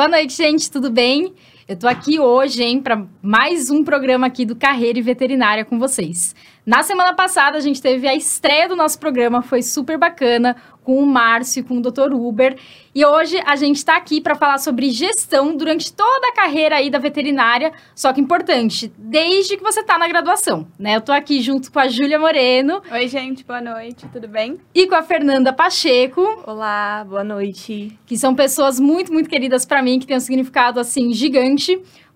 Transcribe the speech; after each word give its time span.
Boa 0.00 0.08
noite, 0.08 0.32
gente, 0.32 0.70
tudo 0.70 0.90
bem? 0.90 1.34
Eu 1.68 1.76
tô 1.78 1.86
aqui 1.86 2.18
hoje, 2.18 2.62
hein, 2.62 2.80
para 2.80 3.06
mais 3.22 3.70
um 3.70 3.84
programa 3.84 4.26
aqui 4.26 4.44
do 4.44 4.56
Carreira 4.56 4.98
e 4.98 5.02
Veterinária 5.02 5.64
com 5.64 5.78
vocês. 5.78 6.34
Na 6.66 6.82
semana 6.82 7.14
passada 7.14 7.56
a 7.56 7.60
gente 7.60 7.80
teve 7.80 8.06
a 8.06 8.14
estreia 8.14 8.68
do 8.68 8.76
nosso 8.76 8.98
programa, 8.98 9.42
foi 9.42 9.62
super 9.62 9.98
bacana 9.98 10.56
com 10.82 10.98
o 10.98 11.06
Márcio, 11.06 11.64
com 11.64 11.78
o 11.78 11.82
Dr. 11.82 12.12
Uber. 12.12 12.56
E 12.94 13.04
hoje 13.04 13.40
a 13.46 13.54
gente 13.54 13.76
está 13.76 13.96
aqui 13.96 14.20
para 14.20 14.34
falar 14.34 14.58
sobre 14.58 14.90
gestão 14.90 15.56
durante 15.56 15.92
toda 15.92 16.28
a 16.28 16.34
carreira 16.34 16.76
aí 16.76 16.90
da 16.90 16.98
veterinária, 16.98 17.72
só 17.94 18.12
que 18.12 18.20
importante, 18.20 18.92
desde 18.98 19.56
que 19.56 19.62
você 19.62 19.80
está 19.80 19.96
na 19.98 20.08
graduação, 20.08 20.66
né? 20.78 20.96
Eu 20.96 20.98
estou 20.98 21.14
aqui 21.14 21.40
junto 21.40 21.70
com 21.70 21.78
a 21.78 21.86
Júlia 21.86 22.18
Moreno. 22.18 22.82
Oi, 22.90 23.08
gente, 23.08 23.44
boa 23.44 23.60
noite, 23.60 24.06
tudo 24.12 24.26
bem? 24.26 24.58
E 24.74 24.86
com 24.86 24.94
a 24.94 25.02
Fernanda 25.02 25.52
Pacheco. 25.52 26.42
Olá, 26.46 27.04
boa 27.08 27.22
noite. 27.22 27.96
Que 28.06 28.16
são 28.16 28.34
pessoas 28.34 28.80
muito, 28.80 29.12
muito 29.12 29.30
queridas 29.30 29.64
para 29.64 29.82
mim, 29.82 29.98
que 29.98 30.06
têm 30.06 30.16
um 30.16 30.20
significado 30.20 30.80
assim 30.80 31.12
gigante. 31.12 31.59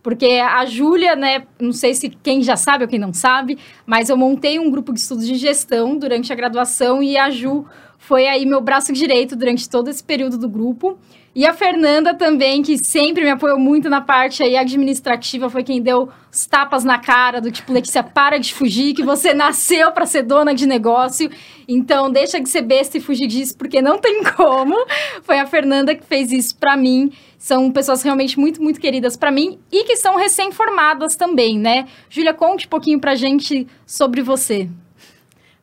Porque 0.02 0.26
a 0.26 0.66
Júlia, 0.66 1.16
né, 1.16 1.44
não 1.58 1.72
sei 1.72 1.94
se 1.94 2.10
quem 2.22 2.42
já 2.42 2.56
sabe 2.56 2.84
ou 2.84 2.88
quem 2.88 2.98
não 2.98 3.14
sabe, 3.14 3.58
mas 3.86 4.10
eu 4.10 4.16
montei 4.18 4.58
um 4.58 4.70
grupo 4.70 4.92
de 4.92 5.00
estudos 5.00 5.26
de 5.26 5.34
gestão 5.36 5.96
durante 5.96 6.30
a 6.30 6.36
graduação 6.36 7.02
e 7.02 7.16
a 7.16 7.30
Ju 7.30 7.64
foi 7.98 8.26
aí 8.26 8.44
meu 8.44 8.60
braço 8.60 8.92
direito 8.92 9.34
durante 9.34 9.66
todo 9.66 9.88
esse 9.88 10.04
período 10.04 10.36
do 10.36 10.46
grupo. 10.46 10.98
E 11.34 11.46
a 11.46 11.54
Fernanda 11.54 12.14
também, 12.14 12.62
que 12.62 12.78
sempre 12.78 13.24
me 13.24 13.30
apoiou 13.30 13.58
muito 13.58 13.88
na 13.88 14.00
parte 14.00 14.42
aí 14.42 14.56
administrativa, 14.56 15.50
foi 15.50 15.64
quem 15.64 15.82
deu 15.82 16.08
os 16.30 16.46
tapas 16.46 16.84
na 16.84 16.98
cara 16.98 17.40
do 17.40 17.50
tipo, 17.50 17.72
Letícia, 17.72 18.04
para 18.04 18.38
de 18.38 18.54
fugir, 18.54 18.94
que 18.94 19.02
você 19.02 19.34
nasceu 19.34 19.90
para 19.90 20.06
ser 20.06 20.22
dona 20.22 20.54
de 20.54 20.64
negócio. 20.64 21.28
Então, 21.66 22.08
deixa 22.08 22.38
de 22.38 22.48
ser 22.48 22.62
besta 22.62 22.98
e 22.98 23.00
fugir 23.00 23.26
disso, 23.26 23.56
porque 23.56 23.82
não 23.82 23.98
tem 23.98 24.22
como. 24.36 24.76
Foi 25.22 25.38
a 25.38 25.46
Fernanda 25.46 25.94
que 25.94 26.04
fez 26.04 26.30
isso 26.30 26.56
para 26.56 26.76
mim. 26.76 27.10
São 27.44 27.70
pessoas 27.70 28.02
realmente 28.02 28.40
muito, 28.40 28.62
muito 28.62 28.80
queridas 28.80 29.18
para 29.18 29.30
mim 29.30 29.58
e 29.70 29.84
que 29.84 29.96
são 29.96 30.16
recém-formadas 30.16 31.14
também, 31.14 31.58
né? 31.58 31.86
Júlia, 32.08 32.32
conte 32.32 32.64
um 32.66 32.70
pouquinho 32.70 32.98
pra 32.98 33.14
gente 33.14 33.68
sobre 33.84 34.22
você. 34.22 34.66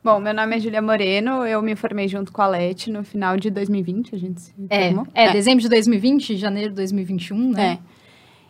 Bom, 0.03 0.19
meu 0.19 0.31
nome 0.31 0.55
é 0.55 0.59
Julia 0.59 0.79
Moreno, 0.79 1.43
eu 1.43 1.59
me 1.59 1.75
formei 1.75 2.07
junto 2.07 2.31
com 2.31 2.39
a 2.39 2.47
Leti 2.47 2.91
no 2.91 3.03
final 3.03 3.35
de 3.35 3.49
2020, 3.49 4.13
a 4.13 4.19
gente 4.19 4.41
se 4.41 4.53
é, 4.69 4.89
formou. 4.89 5.07
É, 5.11 5.25
é, 5.25 5.31
dezembro 5.31 5.59
de 5.59 5.69
2020, 5.69 6.37
janeiro 6.37 6.69
de 6.69 6.75
2021, 6.75 7.49
né? 7.49 7.79
É. 7.83 7.91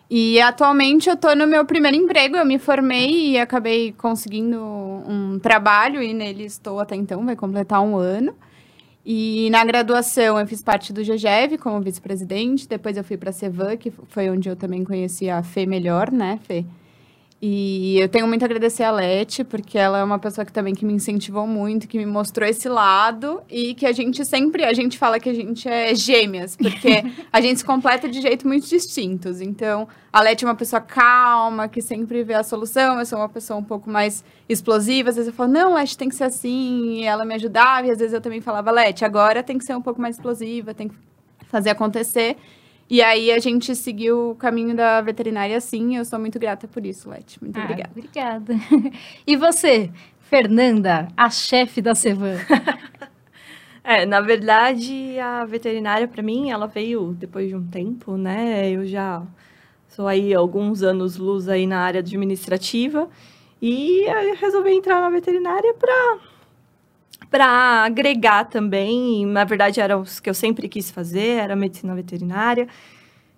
E 0.09 0.41
atualmente 0.41 1.09
eu 1.09 1.15
tô 1.15 1.33
no 1.33 1.47
meu 1.47 1.63
primeiro 1.63 1.95
emprego, 1.95 2.35
eu 2.35 2.45
me 2.45 2.59
formei 2.59 3.29
e 3.29 3.39
acabei 3.39 3.93
conseguindo 3.93 4.61
um 4.61 5.39
trabalho 5.39 6.03
e 6.03 6.13
nele 6.13 6.43
estou 6.43 6.81
até 6.81 6.97
então, 6.97 7.25
vai 7.25 7.37
completar 7.37 7.79
um 7.81 7.95
ano. 7.95 8.35
E 9.05 9.49
na 9.49 9.65
graduação 9.65 10.39
eu 10.39 10.45
fiz 10.45 10.61
parte 10.61 10.93
do 10.93 11.01
GGEV 11.01 11.57
como 11.57 11.81
vice-presidente, 11.81 12.67
depois 12.67 12.97
eu 12.97 13.03
fui 13.03 13.17
para 13.17 13.31
a 13.31 13.33
Cevan, 13.33 13.75
que 13.75 13.91
foi 14.09 14.29
onde 14.29 14.47
eu 14.47 14.55
também 14.55 14.83
conheci 14.83 15.29
a 15.29 15.41
Fê 15.41 15.65
melhor, 15.65 16.11
né, 16.11 16.39
Fê? 16.43 16.65
E 17.43 17.99
eu 17.99 18.07
tenho 18.07 18.27
muito 18.27 18.43
a 18.43 18.45
agradecer 18.45 18.83
a 18.83 18.91
Leti, 18.91 19.43
porque 19.43 19.75
ela 19.75 19.97
é 19.97 20.03
uma 20.03 20.19
pessoa 20.19 20.45
que 20.45 20.53
também 20.53 20.75
que 20.75 20.85
me 20.85 20.93
incentivou 20.93 21.47
muito, 21.47 21.87
que 21.87 21.97
me 21.97 22.05
mostrou 22.05 22.47
esse 22.47 22.69
lado 22.69 23.41
e 23.49 23.73
que 23.73 23.87
a 23.87 23.91
gente 23.91 24.23
sempre, 24.23 24.63
a 24.63 24.73
gente 24.73 24.95
fala 24.95 25.19
que 25.19 25.27
a 25.27 25.33
gente 25.33 25.67
é 25.67 25.95
gêmeas, 25.95 26.55
porque 26.55 27.03
a 27.33 27.41
gente 27.41 27.57
se 27.57 27.65
completa 27.65 28.07
de 28.07 28.21
jeito 28.21 28.47
muito 28.47 28.69
distintos. 28.69 29.41
Então, 29.41 29.87
a 30.13 30.21
Leti 30.21 30.45
é 30.45 30.47
uma 30.47 30.53
pessoa 30.53 30.79
calma, 30.79 31.67
que 31.67 31.81
sempre 31.81 32.23
vê 32.23 32.35
a 32.35 32.43
solução, 32.43 32.99
eu 32.99 33.05
sou 33.07 33.17
uma 33.17 33.29
pessoa 33.29 33.57
um 33.57 33.63
pouco 33.63 33.89
mais 33.89 34.23
explosiva, 34.47 35.09
às 35.09 35.15
vezes 35.15 35.29
eu 35.29 35.33
falo, 35.33 35.51
não, 35.51 35.73
Leti 35.73 35.97
tem 35.97 36.09
que 36.09 36.15
ser 36.15 36.25
assim, 36.25 36.99
e 36.99 37.03
ela 37.05 37.25
me 37.25 37.33
ajudava, 37.33 37.87
e 37.87 37.89
às 37.89 37.97
vezes 37.97 38.13
eu 38.13 38.21
também 38.21 38.39
falava, 38.39 38.69
Leti, 38.69 39.03
agora 39.03 39.41
tem 39.41 39.57
que 39.57 39.65
ser 39.65 39.75
um 39.75 39.81
pouco 39.81 39.99
mais 39.99 40.15
explosiva, 40.15 40.75
tem 40.75 40.89
que 40.89 40.95
fazer 41.47 41.71
acontecer. 41.71 42.37
E 42.91 43.01
aí 43.01 43.31
a 43.31 43.39
gente 43.39 43.73
seguiu 43.73 44.31
o 44.31 44.35
caminho 44.35 44.75
da 44.75 44.99
veterinária 44.99 45.55
assim, 45.55 45.95
eu 45.95 46.03
sou 46.03 46.19
muito 46.19 46.37
grata 46.37 46.67
por 46.67 46.85
isso, 46.85 47.09
Leti. 47.09 47.41
Muito 47.41 47.57
ah, 47.57 47.63
obrigada. 47.63 47.89
Obrigada. 47.95 48.53
E 49.25 49.37
você, 49.37 49.89
Fernanda, 50.19 51.07
a 51.15 51.29
chefe 51.29 51.81
da 51.81 51.95
Sevan? 51.95 52.35
é, 53.81 54.05
na 54.05 54.19
verdade, 54.19 55.17
a 55.19 55.45
veterinária 55.45 56.05
para 56.05 56.21
mim, 56.21 56.51
ela 56.51 56.67
veio 56.67 57.13
depois 57.13 57.47
de 57.47 57.55
um 57.55 57.65
tempo, 57.65 58.17
né? 58.17 58.69
Eu 58.69 58.85
já 58.85 59.23
sou 59.87 60.05
aí 60.05 60.33
alguns 60.33 60.83
anos 60.83 61.15
luz 61.15 61.47
aí 61.47 61.65
na 61.65 61.79
área 61.79 61.99
administrativa 61.99 63.07
e 63.61 64.01
eu 64.01 64.35
resolvi 64.35 64.71
entrar 64.71 64.99
na 64.99 65.09
veterinária 65.09 65.73
para 65.75 66.19
para 67.31 67.85
agregar 67.85 68.43
também. 68.43 69.25
Na 69.25 69.45
verdade, 69.45 69.79
era 69.79 69.97
o 69.97 70.03
que 70.03 70.29
eu 70.29 70.33
sempre 70.33 70.67
quis 70.67 70.91
fazer, 70.91 71.37
era 71.39 71.55
medicina 71.55 71.95
veterinária. 71.95 72.67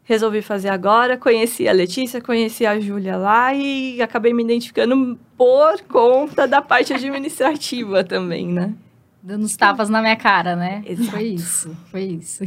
Resolvi 0.04 0.42
fazer 0.42 0.68
agora, 0.68 1.16
conheci 1.16 1.66
a 1.70 1.72
Letícia, 1.72 2.20
conheci 2.20 2.66
a 2.66 2.78
Júlia 2.78 3.16
lá 3.16 3.54
e 3.54 4.02
acabei 4.02 4.34
me 4.34 4.44
identificando 4.44 5.18
por 5.38 5.80
conta 5.84 6.46
da 6.46 6.62
parte 6.62 6.92
administrativa 6.92 8.04
também, 8.04 8.48
né? 8.48 8.74
Dando 9.22 9.44
os 9.44 9.56
tapas 9.56 9.88
na 9.88 10.02
minha 10.02 10.18
cara, 10.18 10.58
né? 10.58 10.84
Exato. 10.86 11.12
Foi 11.12 11.24
isso, 11.24 11.78
foi 11.90 12.02
isso. 12.02 12.44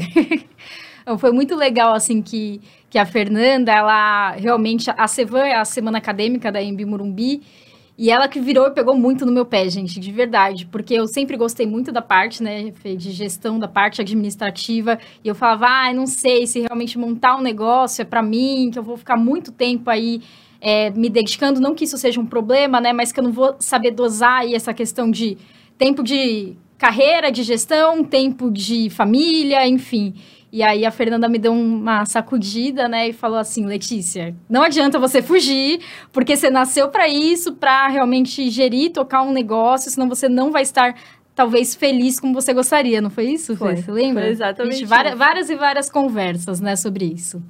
foi 1.18 1.32
muito 1.32 1.56
legal, 1.56 1.94
assim, 1.94 2.20
que, 2.20 2.60
que 2.90 2.98
a 2.98 3.06
Fernanda, 3.06 3.72
ela 3.72 4.32
realmente... 4.32 4.90
A 4.94 5.06
Sevan 5.06 5.46
é 5.46 5.54
a 5.54 5.64
semana 5.64 5.96
acadêmica 5.96 6.52
da 6.52 6.62
Embi 6.62 6.84
Morumbi 6.84 7.40
e 7.98 8.10
ela 8.10 8.28
que 8.28 8.38
virou 8.38 8.66
e 8.66 8.70
pegou 8.72 8.94
muito 8.94 9.24
no 9.24 9.32
meu 9.32 9.46
pé, 9.46 9.70
gente, 9.70 9.98
de 9.98 10.12
verdade. 10.12 10.66
Porque 10.66 10.92
eu 10.92 11.06
sempre 11.06 11.34
gostei 11.36 11.66
muito 11.66 11.90
da 11.90 12.02
parte, 12.02 12.42
né, 12.42 12.70
de 12.70 13.10
gestão, 13.10 13.58
da 13.58 13.66
parte 13.66 14.02
administrativa. 14.02 14.98
E 15.24 15.28
eu 15.28 15.34
falava, 15.34 15.66
ah, 15.66 15.92
não 15.94 16.06
sei 16.06 16.46
se 16.46 16.60
realmente 16.60 16.98
montar 16.98 17.36
um 17.36 17.42
negócio 17.42 18.02
é 18.02 18.04
para 18.04 18.22
mim, 18.22 18.70
que 18.70 18.78
eu 18.78 18.82
vou 18.82 18.98
ficar 18.98 19.16
muito 19.16 19.50
tempo 19.50 19.88
aí 19.88 20.20
é, 20.60 20.90
me 20.90 21.08
dedicando. 21.08 21.58
Não 21.58 21.74
que 21.74 21.84
isso 21.84 21.96
seja 21.96 22.20
um 22.20 22.26
problema, 22.26 22.82
né, 22.82 22.92
mas 22.92 23.12
que 23.12 23.20
eu 23.20 23.24
não 23.24 23.32
vou 23.32 23.56
saber 23.58 23.92
dosar 23.92 24.40
aí 24.40 24.54
essa 24.54 24.74
questão 24.74 25.10
de 25.10 25.38
tempo 25.78 26.02
de 26.02 26.54
carreira, 26.76 27.32
de 27.32 27.42
gestão, 27.42 28.04
tempo 28.04 28.50
de 28.50 28.90
família, 28.90 29.66
enfim. 29.66 30.14
E 30.56 30.62
aí 30.62 30.86
a 30.86 30.90
Fernanda 30.90 31.28
me 31.28 31.38
deu 31.38 31.52
uma 31.52 32.06
sacudida, 32.06 32.88
né, 32.88 33.10
e 33.10 33.12
falou 33.12 33.38
assim: 33.38 33.66
Letícia, 33.66 34.34
não 34.48 34.62
adianta 34.62 34.98
você 34.98 35.20
fugir, 35.20 35.80
porque 36.10 36.34
você 36.34 36.48
nasceu 36.48 36.88
para 36.88 37.06
isso, 37.06 37.52
para 37.52 37.88
realmente 37.88 38.48
gerir, 38.48 38.90
tocar 38.90 39.20
um 39.20 39.32
negócio, 39.32 39.90
senão 39.90 40.08
você 40.08 40.30
não 40.30 40.50
vai 40.50 40.62
estar 40.62 40.94
talvez 41.34 41.74
feliz 41.74 42.18
como 42.18 42.32
você 42.32 42.54
gostaria, 42.54 43.02
não 43.02 43.10
foi 43.10 43.26
isso? 43.26 43.54
Foi, 43.54 43.76
você 43.76 43.92
lembra? 43.92 44.22
Foi 44.22 44.32
exatamente. 44.32 44.76
Gente, 44.78 44.86
várias, 44.86 45.18
várias 45.18 45.50
e 45.50 45.56
várias 45.56 45.90
conversas, 45.90 46.58
né, 46.58 46.74
sobre 46.74 47.04
isso. 47.04 47.42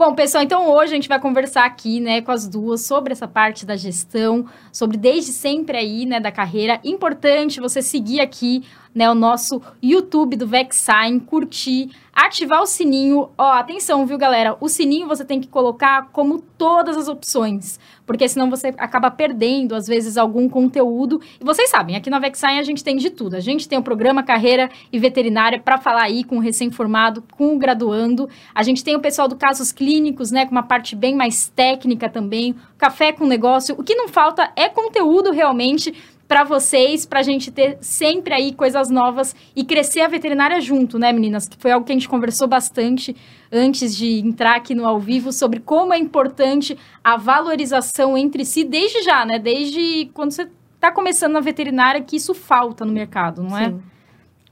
Bom, 0.00 0.14
pessoal, 0.14 0.42
então 0.42 0.66
hoje 0.66 0.92
a 0.92 0.94
gente 0.94 1.10
vai 1.10 1.20
conversar 1.20 1.66
aqui, 1.66 2.00
né, 2.00 2.22
com 2.22 2.32
as 2.32 2.48
duas 2.48 2.86
sobre 2.86 3.12
essa 3.12 3.28
parte 3.28 3.66
da 3.66 3.76
gestão, 3.76 4.46
sobre 4.72 4.96
desde 4.96 5.30
sempre 5.30 5.76
aí, 5.76 6.06
né, 6.06 6.18
da 6.18 6.32
carreira. 6.32 6.80
Importante 6.82 7.60
você 7.60 7.82
seguir 7.82 8.18
aqui, 8.18 8.64
né, 8.94 9.10
o 9.10 9.14
nosso 9.14 9.60
YouTube 9.82 10.36
do 10.36 10.46
Vexine, 10.46 11.20
curtir, 11.20 11.90
ativar 12.12 12.62
o 12.62 12.66
sininho. 12.66 13.30
Ó, 13.36 13.52
atenção, 13.52 14.06
viu, 14.06 14.18
galera? 14.18 14.56
O 14.60 14.68
sininho 14.68 15.08
você 15.08 15.24
tem 15.24 15.40
que 15.40 15.48
colocar 15.48 16.08
como 16.12 16.40
todas 16.56 16.96
as 16.96 17.08
opções, 17.08 17.78
porque 18.06 18.28
senão 18.28 18.50
você 18.50 18.68
acaba 18.78 19.10
perdendo, 19.10 19.74
às 19.74 19.86
vezes, 19.86 20.16
algum 20.16 20.48
conteúdo. 20.48 21.20
E 21.40 21.44
vocês 21.44 21.70
sabem, 21.70 21.96
aqui 21.96 22.10
na 22.10 22.18
Vexine 22.18 22.58
a 22.58 22.62
gente 22.62 22.84
tem 22.84 22.96
de 22.96 23.10
tudo. 23.10 23.36
A 23.36 23.40
gente 23.40 23.68
tem 23.68 23.78
o 23.78 23.82
programa 23.82 24.22
Carreira 24.22 24.70
e 24.92 24.98
Veterinária 24.98 25.60
para 25.60 25.78
falar 25.78 26.02
aí 26.02 26.24
com 26.24 26.36
o 26.36 26.40
recém-formado, 26.40 27.24
com 27.36 27.54
o 27.54 27.58
graduando. 27.58 28.28
A 28.54 28.62
gente 28.62 28.84
tem 28.84 28.96
o 28.96 29.00
pessoal 29.00 29.28
do 29.28 29.36
Casos 29.36 29.72
Clínicos, 29.72 30.30
né, 30.30 30.44
com 30.44 30.52
uma 30.52 30.62
parte 30.62 30.94
bem 30.94 31.14
mais 31.14 31.48
técnica 31.48 32.08
também. 32.08 32.54
Café 32.76 33.12
com 33.12 33.26
negócio. 33.26 33.74
O 33.78 33.84
que 33.84 33.94
não 33.94 34.08
falta 34.08 34.50
é 34.56 34.68
conteúdo 34.68 35.30
realmente 35.30 35.94
para 36.30 36.44
vocês, 36.44 37.04
para 37.04 37.18
a 37.18 37.22
gente 37.24 37.50
ter 37.50 37.76
sempre 37.80 38.32
aí 38.32 38.54
coisas 38.54 38.88
novas 38.88 39.34
e 39.56 39.64
crescer 39.64 40.02
a 40.02 40.06
veterinária 40.06 40.60
junto, 40.60 40.96
né, 40.96 41.12
meninas? 41.12 41.48
Que 41.48 41.56
foi 41.58 41.72
algo 41.72 41.84
que 41.84 41.90
a 41.90 41.94
gente 41.96 42.08
conversou 42.08 42.46
bastante 42.46 43.16
antes 43.50 43.96
de 43.96 44.20
entrar 44.20 44.54
aqui 44.54 44.72
no 44.72 44.86
ao 44.86 45.00
vivo 45.00 45.32
sobre 45.32 45.58
como 45.58 45.92
é 45.92 45.98
importante 45.98 46.78
a 47.02 47.16
valorização 47.16 48.16
entre 48.16 48.44
si 48.44 48.62
desde 48.62 49.02
já, 49.02 49.26
né? 49.26 49.40
Desde 49.40 50.08
quando 50.14 50.30
você 50.30 50.48
está 50.76 50.92
começando 50.92 51.32
na 51.32 51.40
veterinária, 51.40 52.00
que 52.00 52.14
isso 52.14 52.32
falta 52.32 52.84
no 52.84 52.92
mercado, 52.92 53.42
não 53.42 53.58
é? 53.58 53.70
Sim. 53.70 53.82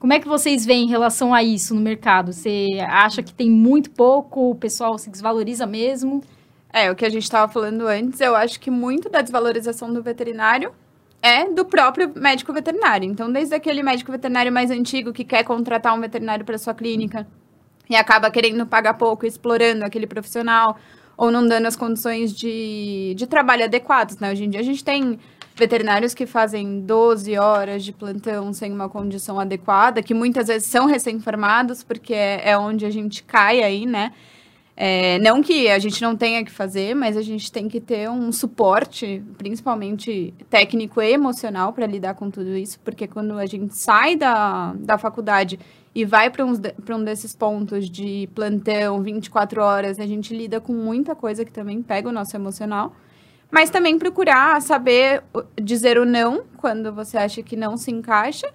Como 0.01 0.13
é 0.13 0.19
que 0.19 0.27
vocês 0.27 0.67
veem 0.67 0.87
em 0.87 0.91
relação 0.91 1.33
a 1.33 1.45
isso 1.45 1.77
no 1.77 1.81
mercado? 1.81 2.33
Você 2.33 2.67
acha 2.89 3.23
que 3.23 3.33
tem 3.33 3.49
muito 3.49 3.93
pouco, 3.93 4.51
o 4.51 4.55
pessoal 4.57 4.99
se 4.99 5.09
desvaloriza 5.11 5.65
mesmo? 5.65 6.25
É, 6.73 6.91
o 6.91 6.97
que 6.97 7.07
a 7.07 7.09
gente 7.09 7.23
estava 7.23 7.47
falando 7.47 7.87
antes, 7.87 8.21
eu 8.21 8.35
acho 8.35 8.59
que 8.59 8.69
muito 8.69 9.09
da 9.09 9.23
desvalorização 9.23 9.93
do 9.93 10.03
veterinário 10.03 10.73
é 11.23 11.51
do 11.51 11.65
próprio 11.65 12.13
médico 12.15 12.53
veterinário. 12.53 13.09
Então, 13.09 13.31
desde 13.31 13.55
aquele 13.55 13.83
médico 13.83 14.13
veterinário 14.13 14.53
mais 14.53 14.71
antigo 14.71 15.13
que 15.13 15.25
quer 15.25 15.45
contratar 15.45 15.95
um 15.95 16.01
veterinário 16.01 16.45
para 16.45 16.59
sua 16.59 16.75
clínica 16.75 17.27
e 17.91 17.97
acaba 17.97 18.31
querendo 18.31 18.67
pagar 18.67 18.95
pouco, 18.95 19.27
explorando 19.27 19.85
aquele 19.85 20.07
profissional 20.07 20.77
ou 21.17 21.31
não 21.31 21.47
dando 21.47 21.67
as 21.67 21.75
condições 21.75 22.33
de, 22.33 23.15
de 23.17 23.27
trabalho 23.27 23.65
adequadas, 23.65 24.19
né? 24.19 24.31
Hoje 24.31 24.45
em 24.45 24.51
dia 24.51 24.61
a 24.61 24.65
gente 24.65 24.85
tem 24.85 25.19
veterinários 25.57 26.15
que 26.15 26.25
fazem 26.25 26.81
12 26.83 27.37
horas 27.37 27.85
de 27.85 27.93
plantão 27.93 28.53
sem 28.53 28.73
uma 28.73 28.89
condição 28.89 29.41
adequada, 29.41 30.01
que 30.01 30.15
muitas 30.15 30.47
vezes 30.47 30.69
são 30.69 30.87
recém-formados, 30.87 31.83
porque 31.83 32.15
é, 32.15 32.51
é 32.51 32.57
onde 32.57 32.87
a 32.87 32.91
gente 32.91 33.25
cai 33.25 33.63
aí, 33.65 33.85
né? 33.85 34.13
É, 34.81 35.19
não 35.19 35.43
que 35.43 35.69
a 35.69 35.79
gente 35.81 36.01
não 36.01 36.15
tenha 36.17 36.45
que 36.45 36.53
fazer, 36.53 36.95
mas 36.95 37.17
a 37.17 37.21
gente 37.21 37.51
tem 37.51 37.67
que 37.67 37.81
ter 37.81 38.09
um 38.09 38.31
suporte, 38.31 39.21
principalmente 39.37 40.33
técnico 40.49 41.03
e 41.03 41.13
emocional, 41.13 41.73
para 41.73 41.85
lidar 41.85 42.15
com 42.15 42.31
tudo 42.31 42.57
isso, 42.57 42.79
porque 42.85 43.09
quando 43.09 43.37
a 43.37 43.45
gente 43.45 43.77
sai 43.77 44.15
da, 44.15 44.73
da 44.75 44.97
faculdade 44.97 45.59
e 45.93 46.05
vai 46.05 46.31
para 46.31 46.45
um 46.45 47.05
desses 47.05 47.35
pontos 47.35 47.91
de 47.91 48.29
plantão, 48.37 49.03
24 49.03 49.61
horas, 49.61 49.99
a 49.99 50.07
gente 50.07 50.33
lida 50.33 50.61
com 50.61 50.73
muita 50.73 51.17
coisa 51.17 51.45
que 51.45 51.51
também 51.51 51.83
pega 51.83 52.09
o 52.09 52.13
nosso 52.13 52.37
emocional. 52.37 52.95
Mas 53.51 53.71
também 53.71 53.99
procurar 53.99 54.63
saber 54.63 55.25
dizer 55.61 55.99
o 55.99 56.05
não 56.05 56.45
quando 56.57 56.93
você 56.93 57.19
acha 57.19 57.43
que 57.43 57.57
não 57.57 57.77
se 57.77 57.91
encaixa 57.91 58.47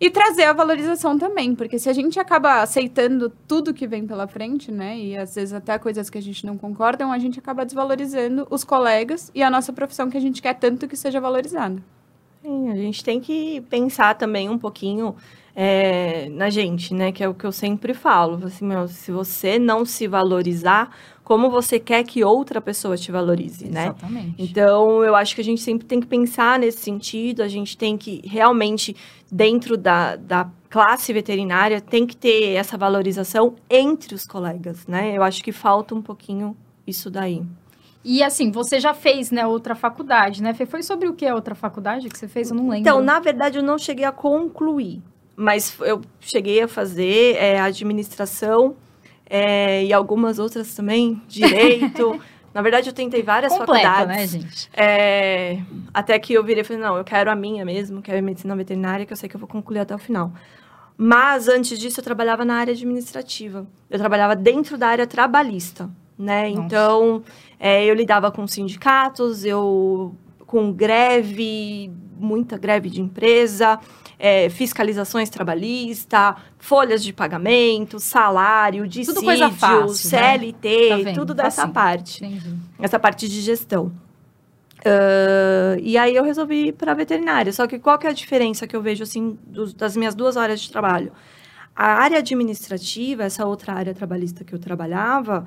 e 0.00 0.08
trazer 0.08 0.44
a 0.44 0.52
valorização 0.54 1.18
também, 1.18 1.54
porque 1.54 1.78
se 1.78 1.90
a 1.90 1.92
gente 1.92 2.18
acaba 2.18 2.62
aceitando 2.62 3.30
tudo 3.46 3.74
que 3.74 3.86
vem 3.86 4.06
pela 4.06 4.26
frente, 4.26 4.72
né, 4.72 4.98
e 4.98 5.16
às 5.16 5.34
vezes 5.34 5.52
até 5.52 5.78
coisas 5.78 6.08
que 6.08 6.16
a 6.16 6.22
gente 6.22 6.46
não 6.46 6.56
concorda, 6.56 7.06
a 7.06 7.18
gente 7.18 7.38
acaba 7.38 7.66
desvalorizando 7.66 8.46
os 8.50 8.64
colegas 8.64 9.30
e 9.34 9.42
a 9.42 9.50
nossa 9.50 9.72
profissão 9.74 10.08
que 10.08 10.16
a 10.16 10.20
gente 10.20 10.40
quer 10.40 10.54
tanto 10.54 10.88
que 10.88 10.96
seja 10.96 11.20
valorizada. 11.20 11.82
Sim, 12.42 12.70
a 12.70 12.76
gente 12.76 13.04
tem 13.04 13.20
que 13.20 13.60
pensar 13.68 14.14
também 14.14 14.48
um 14.48 14.56
pouquinho 14.56 15.14
é, 15.54 16.30
na 16.30 16.48
gente, 16.48 16.94
né, 16.94 17.12
que 17.12 17.22
é 17.22 17.28
o 17.28 17.34
que 17.34 17.44
eu 17.44 17.52
sempre 17.52 17.92
falo, 17.92 18.46
assim, 18.46 18.64
meu, 18.64 18.88
se 18.88 19.12
você 19.12 19.58
não 19.58 19.84
se 19.84 20.08
valorizar, 20.08 20.96
como 21.30 21.48
você 21.48 21.78
quer 21.78 22.02
que 22.02 22.24
outra 22.24 22.60
pessoa 22.60 22.96
te 22.96 23.12
valorize, 23.12 23.68
né? 23.68 23.84
Exatamente. 23.84 24.34
Então, 24.36 25.04
eu 25.04 25.14
acho 25.14 25.32
que 25.32 25.40
a 25.40 25.44
gente 25.44 25.60
sempre 25.60 25.86
tem 25.86 26.00
que 26.00 26.06
pensar 26.08 26.58
nesse 26.58 26.78
sentido, 26.78 27.40
a 27.40 27.46
gente 27.46 27.78
tem 27.78 27.96
que 27.96 28.20
realmente, 28.26 28.96
dentro 29.30 29.76
da, 29.76 30.16
da 30.16 30.50
classe 30.68 31.12
veterinária, 31.12 31.80
tem 31.80 32.04
que 32.04 32.16
ter 32.16 32.54
essa 32.54 32.76
valorização 32.76 33.54
entre 33.70 34.12
os 34.12 34.26
colegas, 34.26 34.88
né? 34.88 35.16
Eu 35.16 35.22
acho 35.22 35.40
que 35.44 35.52
falta 35.52 35.94
um 35.94 36.02
pouquinho 36.02 36.56
isso 36.84 37.08
daí. 37.08 37.44
E 38.04 38.24
assim, 38.24 38.50
você 38.50 38.80
já 38.80 38.92
fez, 38.92 39.30
né, 39.30 39.46
outra 39.46 39.76
faculdade, 39.76 40.42
né? 40.42 40.52
Foi 40.52 40.82
sobre 40.82 41.06
o 41.06 41.14
que 41.14 41.24
a 41.24 41.34
outra 41.36 41.54
faculdade 41.54 42.08
que 42.08 42.18
você 42.18 42.26
fez? 42.26 42.50
Eu 42.50 42.56
não 42.56 42.64
lembro. 42.64 42.80
Então, 42.80 43.00
na 43.00 43.20
verdade, 43.20 43.56
eu 43.56 43.62
não 43.62 43.78
cheguei 43.78 44.04
a 44.04 44.10
concluir, 44.10 45.00
mas 45.36 45.78
eu 45.78 46.00
cheguei 46.18 46.60
a 46.60 46.66
fazer 46.66 47.36
é, 47.36 47.60
administração 47.60 48.74
é, 49.30 49.84
e 49.84 49.92
algumas 49.92 50.40
outras 50.40 50.74
também, 50.74 51.22
direito. 51.28 52.20
Na 52.52 52.62
verdade, 52.62 52.90
eu 52.90 52.92
tentei 52.92 53.22
várias 53.22 53.52
Completa, 53.56 53.88
faculdades. 53.88 54.16
né, 54.16 54.26
gente? 54.26 54.68
É, 54.74 55.60
até 55.94 56.18
que 56.18 56.32
eu 56.32 56.42
virei 56.42 56.62
e 56.62 56.64
falei, 56.64 56.82
não, 56.82 56.96
eu 56.96 57.04
quero 57.04 57.30
a 57.30 57.34
minha 57.36 57.64
mesmo, 57.64 58.02
quero 58.02 58.20
medicina 58.24 58.56
veterinária, 58.56 59.06
que 59.06 59.12
eu 59.12 59.16
sei 59.16 59.28
que 59.28 59.36
eu 59.36 59.38
vou 59.38 59.48
concluir 59.48 59.78
até 59.78 59.94
o 59.94 59.98
final. 59.98 60.32
Mas, 60.98 61.46
antes 61.46 61.78
disso, 61.78 62.00
eu 62.00 62.04
trabalhava 62.04 62.44
na 62.44 62.56
área 62.56 62.74
administrativa. 62.74 63.66
Eu 63.88 63.98
trabalhava 64.00 64.34
dentro 64.34 64.76
da 64.76 64.88
área 64.88 65.06
trabalhista, 65.06 65.88
né? 66.18 66.48
Nossa. 66.48 66.62
Então, 66.62 67.22
é, 67.58 67.84
eu 67.84 67.94
lidava 67.94 68.32
com 68.32 68.44
sindicatos, 68.48 69.44
eu 69.44 70.14
com 70.50 70.72
greve, 70.72 71.92
muita 72.18 72.58
greve 72.58 72.90
de 72.90 73.00
empresa, 73.00 73.78
é, 74.18 74.50
fiscalizações 74.50 75.30
trabalhistas, 75.30 76.34
folhas 76.58 77.04
de 77.04 77.12
pagamento, 77.12 78.00
salário, 78.00 78.84
dissídio, 78.88 79.52
fácil, 79.52 80.10
CLT, 80.10 80.96
né? 80.96 81.04
tá 81.04 81.12
tudo 81.12 81.34
dessa 81.34 81.62
assim, 81.62 81.72
parte. 81.72 82.24
Entendi. 82.24 82.56
Essa 82.80 82.98
parte 82.98 83.28
de 83.28 83.40
gestão. 83.40 83.92
Uh, 84.80 85.78
e 85.80 85.96
aí 85.96 86.16
eu 86.16 86.24
resolvi 86.24 86.66
ir 86.66 86.72
para 86.72 86.94
veterinária. 86.94 87.52
Só 87.52 87.68
que 87.68 87.78
qual 87.78 87.96
que 87.96 88.08
é 88.08 88.10
a 88.10 88.12
diferença 88.12 88.66
que 88.66 88.74
eu 88.74 88.82
vejo 88.82 89.04
assim 89.04 89.38
dos, 89.46 89.72
das 89.72 89.96
minhas 89.96 90.16
duas 90.16 90.36
áreas 90.36 90.60
de 90.60 90.68
trabalho? 90.68 91.12
A 91.76 92.02
área 92.02 92.18
administrativa, 92.18 93.22
essa 93.22 93.46
outra 93.46 93.72
área 93.74 93.94
trabalhista 93.94 94.42
que 94.42 94.52
eu 94.52 94.58
trabalhava, 94.58 95.46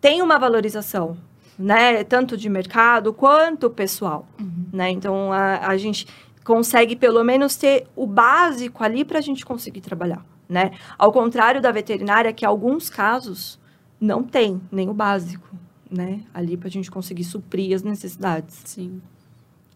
tem 0.00 0.20
uma 0.20 0.40
valorização, 0.40 1.16
né? 1.58 2.04
Tanto 2.04 2.36
de 2.36 2.48
mercado 2.48 3.12
quanto 3.12 3.70
pessoal, 3.70 4.26
uhum. 4.40 4.66
né? 4.72 4.90
Então 4.90 5.32
a, 5.32 5.68
a 5.68 5.76
gente 5.76 6.06
consegue 6.44 6.94
pelo 6.94 7.24
menos 7.24 7.56
ter 7.56 7.86
o 7.96 8.06
básico 8.06 8.84
ali 8.84 9.04
para 9.04 9.18
a 9.18 9.22
gente 9.22 9.44
conseguir 9.44 9.80
trabalhar, 9.80 10.24
né? 10.48 10.72
Ao 10.98 11.10
contrário 11.12 11.60
da 11.60 11.72
veterinária, 11.72 12.32
que 12.32 12.44
em 12.44 12.48
alguns 12.48 12.90
casos 12.90 13.58
não 14.00 14.22
tem 14.22 14.60
nem 14.70 14.88
o 14.88 14.94
básico, 14.94 15.48
né? 15.90 16.20
Ali 16.32 16.56
para 16.56 16.68
a 16.68 16.70
gente 16.70 16.90
conseguir 16.90 17.24
suprir 17.24 17.74
as 17.74 17.82
necessidades. 17.82 18.60
Sim. 18.64 19.00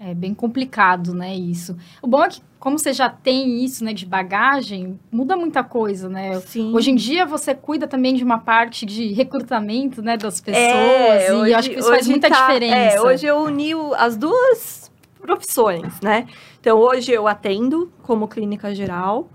É 0.01 0.15
bem 0.15 0.33
complicado, 0.33 1.13
né, 1.13 1.35
isso. 1.35 1.77
O 2.01 2.07
bom 2.07 2.23
é 2.23 2.29
que, 2.29 2.41
como 2.61 2.79
você 2.79 2.93
já 2.93 3.09
tem 3.09 3.65
isso, 3.65 3.85
né, 3.85 3.93
de 3.93 4.07
bagagem, 4.07 4.99
muda 5.11 5.37
muita 5.37 5.65
coisa, 5.65 6.09
né? 6.09 6.39
Sim. 6.41 6.73
Hoje 6.73 6.93
em 6.93 6.95
dia, 6.95 7.27
você 7.27 7.53
cuida 7.53 7.87
também 7.87 8.15
de 8.15 8.23
uma 8.23 8.39
parte 8.39 8.87
de 8.87 9.13
recrutamento, 9.13 10.01
né, 10.01 10.17
das 10.17 10.41
pessoas, 10.41 10.63
é, 10.65 11.35
hoje, 11.35 11.51
e 11.51 11.53
eu 11.53 11.59
acho 11.59 11.71
que 11.71 11.79
isso 11.81 11.89
faz 11.89 12.07
muita 12.07 12.29
tá, 12.29 12.47
diferença. 12.47 12.97
É, 12.97 13.01
hoje 13.01 13.27
eu 13.27 13.39
uni 13.39 13.73
as 13.97 14.17
duas 14.17 14.89
profissões, 15.21 16.01
né? 16.01 16.27
Então, 16.61 16.79
hoje 16.79 17.13
eu 17.13 17.27
atendo 17.27 17.93
como 18.03 18.29
clínica 18.29 18.75
geral, 18.75 19.29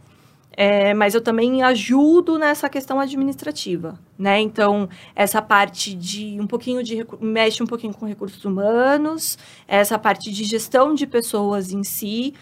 é, 0.55 0.93
mas 0.93 1.15
eu 1.15 1.21
também 1.21 1.63
ajudo 1.63 2.37
nessa 2.37 2.69
questão 2.69 2.99
administrativa, 2.99 3.99
né? 4.17 4.39
Então, 4.39 4.87
essa 5.15 5.41
parte 5.41 5.95
de 5.95 6.39
um 6.39 6.45
pouquinho 6.45 6.83
de 6.83 7.05
mexe 7.19 7.63
um 7.63 7.67
pouquinho 7.67 7.93
com 7.93 8.05
recursos 8.05 8.45
humanos, 8.45 9.37
essa 9.67 9.97
parte 9.97 10.31
de 10.31 10.43
gestão 10.43 10.93
de 10.93 11.07
pessoas 11.07 11.71
em 11.71 11.83
si, 11.83 12.35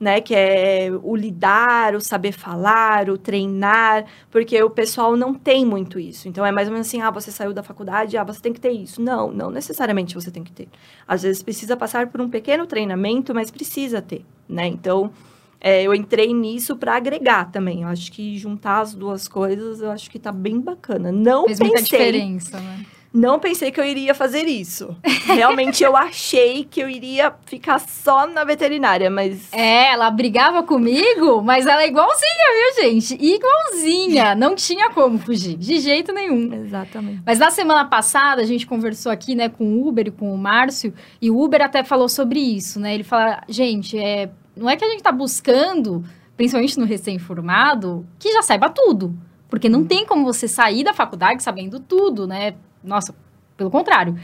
né? 0.00 0.18
Que 0.20 0.34
é 0.34 0.90
o 1.02 1.14
lidar, 1.14 1.94
o 1.94 2.00
saber 2.00 2.32
falar, 2.32 3.10
o 3.10 3.18
treinar, 3.18 4.06
porque 4.30 4.62
o 4.62 4.70
pessoal 4.70 5.14
não 5.14 5.34
tem 5.34 5.66
muito 5.66 5.98
isso. 6.00 6.26
Então 6.26 6.46
é 6.46 6.50
mais 6.50 6.68
ou 6.68 6.72
menos 6.72 6.88
assim, 6.88 7.02
ah, 7.02 7.10
você 7.10 7.30
saiu 7.30 7.52
da 7.52 7.62
faculdade, 7.62 8.16
ah, 8.16 8.24
você 8.24 8.40
tem 8.40 8.52
que 8.54 8.60
ter 8.60 8.70
isso. 8.70 9.02
Não, 9.02 9.30
não 9.30 9.50
necessariamente 9.50 10.14
você 10.14 10.30
tem 10.30 10.42
que 10.42 10.52
ter. 10.52 10.68
Às 11.06 11.22
vezes 11.22 11.42
precisa 11.42 11.76
passar 11.76 12.06
por 12.06 12.20
um 12.20 12.30
pequeno 12.30 12.66
treinamento, 12.66 13.34
mas 13.34 13.50
precisa 13.50 14.00
ter, 14.00 14.24
né? 14.48 14.66
Então 14.66 15.12
é, 15.60 15.82
eu 15.82 15.94
entrei 15.94 16.32
nisso 16.32 16.76
para 16.76 16.96
agregar 16.96 17.50
também. 17.50 17.82
Eu 17.82 17.88
acho 17.88 18.12
que 18.12 18.36
juntar 18.36 18.80
as 18.80 18.94
duas 18.94 19.26
coisas, 19.26 19.80
eu 19.80 19.90
acho 19.90 20.10
que 20.10 20.18
tá 20.18 20.32
bem 20.32 20.60
bacana. 20.60 21.10
Não 21.10 21.46
Fez 21.46 21.58
pensei, 21.58 21.72
muita 21.72 21.82
diferença, 21.82 22.60
né? 22.60 22.84
Não 23.12 23.38
pensei 23.38 23.72
que 23.72 23.80
eu 23.80 23.84
iria 23.84 24.14
fazer 24.14 24.44
isso. 24.44 24.94
Realmente 25.24 25.82
eu 25.82 25.96
achei 25.96 26.64
que 26.64 26.78
eu 26.78 26.88
iria 26.88 27.32
ficar 27.46 27.78
só 27.80 28.26
na 28.26 28.44
veterinária, 28.44 29.08
mas. 29.08 29.50
É, 29.52 29.92
ela 29.92 30.10
brigava 30.10 30.62
comigo, 30.62 31.42
mas 31.42 31.66
ela 31.66 31.82
é 31.82 31.88
igualzinha, 31.88 32.74
viu, 32.76 32.84
gente? 32.84 33.14
Igualzinha. 33.14 34.34
Não 34.34 34.54
tinha 34.54 34.90
como 34.90 35.18
fugir, 35.18 35.56
de 35.56 35.80
jeito 35.80 36.12
nenhum. 36.12 36.52
Exatamente. 36.52 37.22
Mas 37.24 37.38
na 37.38 37.50
semana 37.50 37.86
passada 37.86 38.42
a 38.42 38.46
gente 38.46 38.66
conversou 38.66 39.10
aqui, 39.10 39.34
né, 39.34 39.48
com 39.48 39.64
o 39.64 39.88
Uber 39.88 40.08
e 40.08 40.10
com 40.10 40.32
o 40.32 40.38
Márcio, 40.38 40.92
e 41.20 41.30
o 41.30 41.42
Uber 41.42 41.62
até 41.62 41.82
falou 41.82 42.10
sobre 42.10 42.38
isso, 42.38 42.78
né? 42.78 42.94
Ele 42.94 43.04
fala, 43.04 43.42
gente, 43.48 43.98
é, 43.98 44.28
não 44.58 44.68
é 44.68 44.76
que 44.76 44.84
a 44.84 44.88
gente 44.88 45.02
tá 45.02 45.12
buscando, 45.12 46.04
principalmente 46.36 46.78
no 46.78 46.84
recém-formado, 46.84 48.06
que 48.18 48.32
já 48.32 48.42
saiba 48.42 48.68
tudo. 48.68 49.16
Porque 49.48 49.68
não 49.68 49.84
tem 49.84 50.04
como 50.04 50.24
você 50.24 50.46
sair 50.46 50.84
da 50.84 50.92
faculdade 50.92 51.42
sabendo 51.42 51.80
tudo, 51.80 52.26
né? 52.26 52.54
Nossa, 52.84 53.14
pelo 53.56 53.70
contrário. 53.70 54.18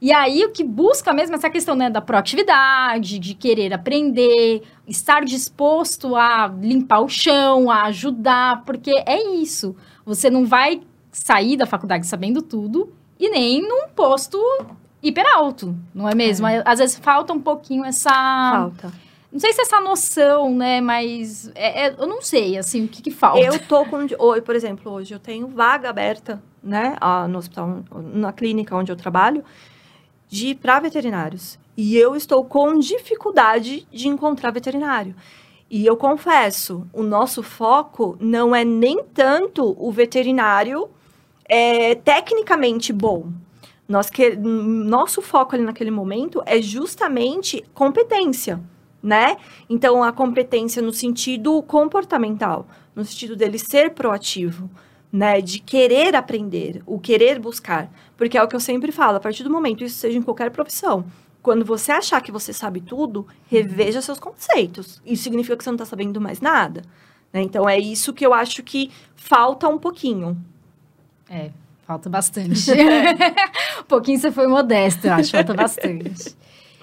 E 0.00 0.12
aí, 0.12 0.42
o 0.46 0.50
que 0.50 0.64
busca 0.64 1.12
mesmo 1.12 1.34
é 1.34 1.38
essa 1.38 1.50
questão 1.50 1.74
né, 1.74 1.90
da 1.90 2.00
proatividade, 2.00 3.18
de 3.18 3.34
querer 3.34 3.74
aprender, 3.74 4.62
estar 4.88 5.22
disposto 5.26 6.16
a 6.16 6.46
limpar 6.46 7.00
o 7.00 7.08
chão, 7.08 7.70
a 7.70 7.82
ajudar, 7.84 8.64
porque 8.64 8.92
é 9.06 9.34
isso. 9.34 9.76
Você 10.06 10.30
não 10.30 10.46
vai 10.46 10.80
sair 11.12 11.56
da 11.58 11.66
faculdade 11.66 12.06
sabendo 12.06 12.40
tudo 12.40 12.90
e 13.18 13.28
nem 13.28 13.60
num 13.60 13.88
posto 13.94 14.38
hiper 15.02 15.26
alto, 15.34 15.76
não 15.94 16.08
é 16.08 16.14
mesmo? 16.14 16.46
É. 16.46 16.62
Às 16.64 16.78
vezes 16.78 16.98
falta 16.98 17.34
um 17.34 17.40
pouquinho 17.40 17.84
essa. 17.84 18.10
Falta. 18.10 18.92
Não 19.32 19.38
sei 19.38 19.52
se 19.52 19.60
essa 19.60 19.80
noção, 19.80 20.54
né? 20.54 20.80
Mas 20.80 21.50
é, 21.54 21.86
é, 21.86 21.94
eu 21.96 22.06
não 22.06 22.20
sei, 22.20 22.58
assim, 22.58 22.84
o 22.84 22.88
que, 22.88 23.00
que 23.00 23.10
falta. 23.10 23.40
Eu 23.40 23.58
tô 23.60 23.84
com. 23.84 24.06
Hoje, 24.18 24.42
por 24.42 24.56
exemplo, 24.56 24.92
hoje 24.92 25.14
eu 25.14 25.20
tenho 25.20 25.46
vaga 25.46 25.88
aberta 25.88 26.42
né, 26.62 26.96
no 27.28 27.38
hospital, 27.38 27.82
na 28.12 28.32
clínica 28.32 28.74
onde 28.74 28.90
eu 28.90 28.96
trabalho, 28.96 29.44
de 30.28 30.54
para 30.54 30.80
veterinários. 30.80 31.58
E 31.76 31.96
eu 31.96 32.16
estou 32.16 32.44
com 32.44 32.78
dificuldade 32.78 33.86
de 33.90 34.08
encontrar 34.08 34.50
veterinário. 34.50 35.14
E 35.70 35.86
eu 35.86 35.96
confesso, 35.96 36.84
o 36.92 37.02
nosso 37.02 37.42
foco 37.44 38.16
não 38.20 38.54
é 38.54 38.64
nem 38.64 39.04
tanto 39.04 39.76
o 39.78 39.92
veterinário 39.92 40.90
é, 41.44 41.94
tecnicamente 41.94 42.92
bom. 42.92 43.28
Nós 43.88 44.10
que, 44.10 44.36
nosso 44.36 45.22
foco 45.22 45.54
ali 45.54 45.64
naquele 45.64 45.90
momento 45.90 46.42
é 46.44 46.60
justamente 46.60 47.64
competência, 47.72 48.60
né? 49.02 49.36
Então, 49.68 50.02
a 50.02 50.12
competência 50.12 50.82
no 50.82 50.92
sentido 50.92 51.62
comportamental, 51.62 52.66
no 52.94 53.04
sentido 53.04 53.36
dele 53.36 53.58
ser 53.58 53.90
proativo 53.90 54.70
né, 55.12 55.40
de 55.40 55.58
querer 55.58 56.14
aprender, 56.14 56.82
o 56.86 56.98
querer 56.98 57.38
buscar, 57.38 57.90
porque 58.16 58.38
é 58.38 58.42
o 58.42 58.48
que 58.48 58.54
eu 58.54 58.60
sempre 58.60 58.92
falo, 58.92 59.16
a 59.16 59.20
partir 59.20 59.42
do 59.42 59.50
momento, 59.50 59.82
isso 59.82 59.98
seja 59.98 60.18
em 60.18 60.22
qualquer 60.22 60.50
profissão, 60.50 61.04
quando 61.42 61.64
você 61.64 61.90
achar 61.90 62.20
que 62.20 62.30
você 62.30 62.52
sabe 62.52 62.80
tudo, 62.80 63.26
reveja 63.48 64.02
seus 64.02 64.20
conceitos. 64.20 65.00
Isso 65.06 65.22
significa 65.22 65.56
que 65.56 65.64
você 65.64 65.70
não 65.70 65.76
está 65.76 65.86
sabendo 65.86 66.20
mais 66.20 66.40
nada. 66.40 66.82
Né? 67.32 67.42
Então, 67.42 67.68
é 67.68 67.78
isso 67.78 68.12
que 68.12 68.26
eu 68.26 68.34
acho 68.34 68.62
que 68.62 68.90
falta 69.16 69.66
um 69.66 69.78
pouquinho. 69.78 70.36
É, 71.30 71.50
Falta 71.90 72.08
bastante. 72.08 72.70
um 73.80 73.84
pouquinho 73.88 74.16
você 74.16 74.30
foi 74.30 74.46
modesto, 74.46 75.08
eu 75.08 75.12
acho. 75.12 75.32
Falta 75.32 75.52
bastante. 75.54 76.36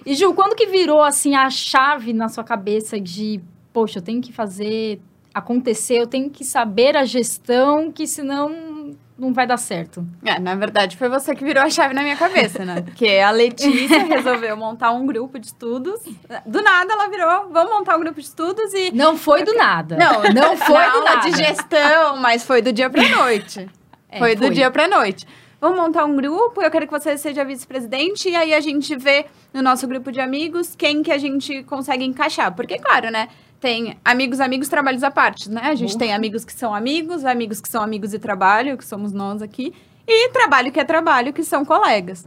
E, 0.07 0.15
Ju, 0.15 0.33
quando 0.33 0.55
que 0.55 0.65
virou, 0.67 1.03
assim, 1.03 1.35
a 1.35 1.49
chave 1.49 2.13
na 2.13 2.29
sua 2.29 2.41
cabeça 2.41 2.97
de... 2.97 3.41
Poxa, 3.73 3.99
eu 3.99 4.01
tenho 4.01 4.21
que 4.21 4.31
fazer 4.31 5.01
acontecer, 5.33 5.95
eu 5.95 6.07
tenho 6.07 6.29
que 6.29 6.45
saber 6.45 6.95
a 6.95 7.03
gestão, 7.03 7.91
que 7.91 8.07
senão 8.07 8.95
não 9.19 9.33
vai 9.33 9.45
dar 9.45 9.57
certo. 9.57 10.07
É, 10.23 10.39
na 10.39 10.55
verdade, 10.55 10.95
foi 10.95 11.09
você 11.09 11.35
que 11.35 11.43
virou 11.43 11.61
a 11.61 11.69
chave 11.69 11.93
na 11.93 12.03
minha 12.03 12.15
cabeça, 12.15 12.63
né? 12.63 12.81
Porque 12.81 13.05
a 13.19 13.31
Letícia 13.31 13.99
resolveu 14.07 14.55
montar 14.55 14.91
um 14.91 15.05
grupo 15.05 15.37
de 15.37 15.47
estudos. 15.47 15.99
Do 16.45 16.61
nada 16.61 16.93
ela 16.93 17.09
virou, 17.09 17.49
vamos 17.51 17.73
montar 17.73 17.97
um 17.97 17.99
grupo 17.99 18.21
de 18.21 18.27
estudos 18.27 18.73
e. 18.73 18.91
Não 18.91 19.17
foi 19.17 19.43
do 19.43 19.53
nada. 19.55 19.97
Não, 19.97 20.23
não 20.33 20.55
foi 20.55 20.89
do 20.89 21.03
nada. 21.03 21.29
de 21.29 21.35
gestão, 21.35 22.15
mas 22.15 22.45
foi 22.45 22.61
do 22.61 22.71
dia 22.71 22.89
pra 22.89 23.07
noite. 23.09 23.67
É, 24.09 24.19
foi 24.19 24.35
do 24.35 24.45
foi. 24.45 24.51
dia 24.51 24.71
pra 24.71 24.87
noite. 24.87 25.27
Vamos 25.59 25.79
montar 25.79 26.05
um 26.05 26.15
grupo, 26.15 26.61
eu 26.61 26.69
quero 26.69 26.85
que 26.85 26.91
você 26.91 27.17
seja 27.17 27.43
vice-presidente, 27.43 28.29
e 28.29 28.35
aí 28.35 28.53
a 28.53 28.59
gente 28.59 28.95
vê 28.95 29.25
no 29.53 29.61
nosso 29.61 29.87
grupo 29.87 30.11
de 30.11 30.19
amigos 30.19 30.75
quem 30.75 31.01
que 31.01 31.11
a 31.11 31.17
gente 31.17 31.63
consegue 31.63 32.05
encaixar. 32.05 32.53
Porque, 32.55 32.77
claro, 32.77 33.09
né? 33.09 33.27
tem 33.59 33.97
amigos, 34.05 34.39
amigos, 34.39 34.67
trabalhos 34.67 35.03
à 35.03 35.11
parte, 35.11 35.49
né? 35.49 35.61
A 35.63 35.75
gente 35.75 35.93
uhum. 35.93 35.99
tem 35.99 36.13
amigos 36.13 36.45
que 36.45 36.53
são 36.53 36.73
amigos, 36.73 37.25
amigos 37.25 37.59
que 37.59 37.69
são 37.69 37.81
amigos 37.81 38.11
de 38.11 38.19
trabalho, 38.19 38.77
que 38.77 38.85
somos 38.85 39.11
nós 39.11 39.41
aqui, 39.41 39.73
e 40.07 40.29
trabalho 40.29 40.71
que 40.71 40.79
é 40.79 40.83
trabalho, 40.83 41.33
que 41.33 41.43
são 41.43 41.65
colegas. 41.65 42.25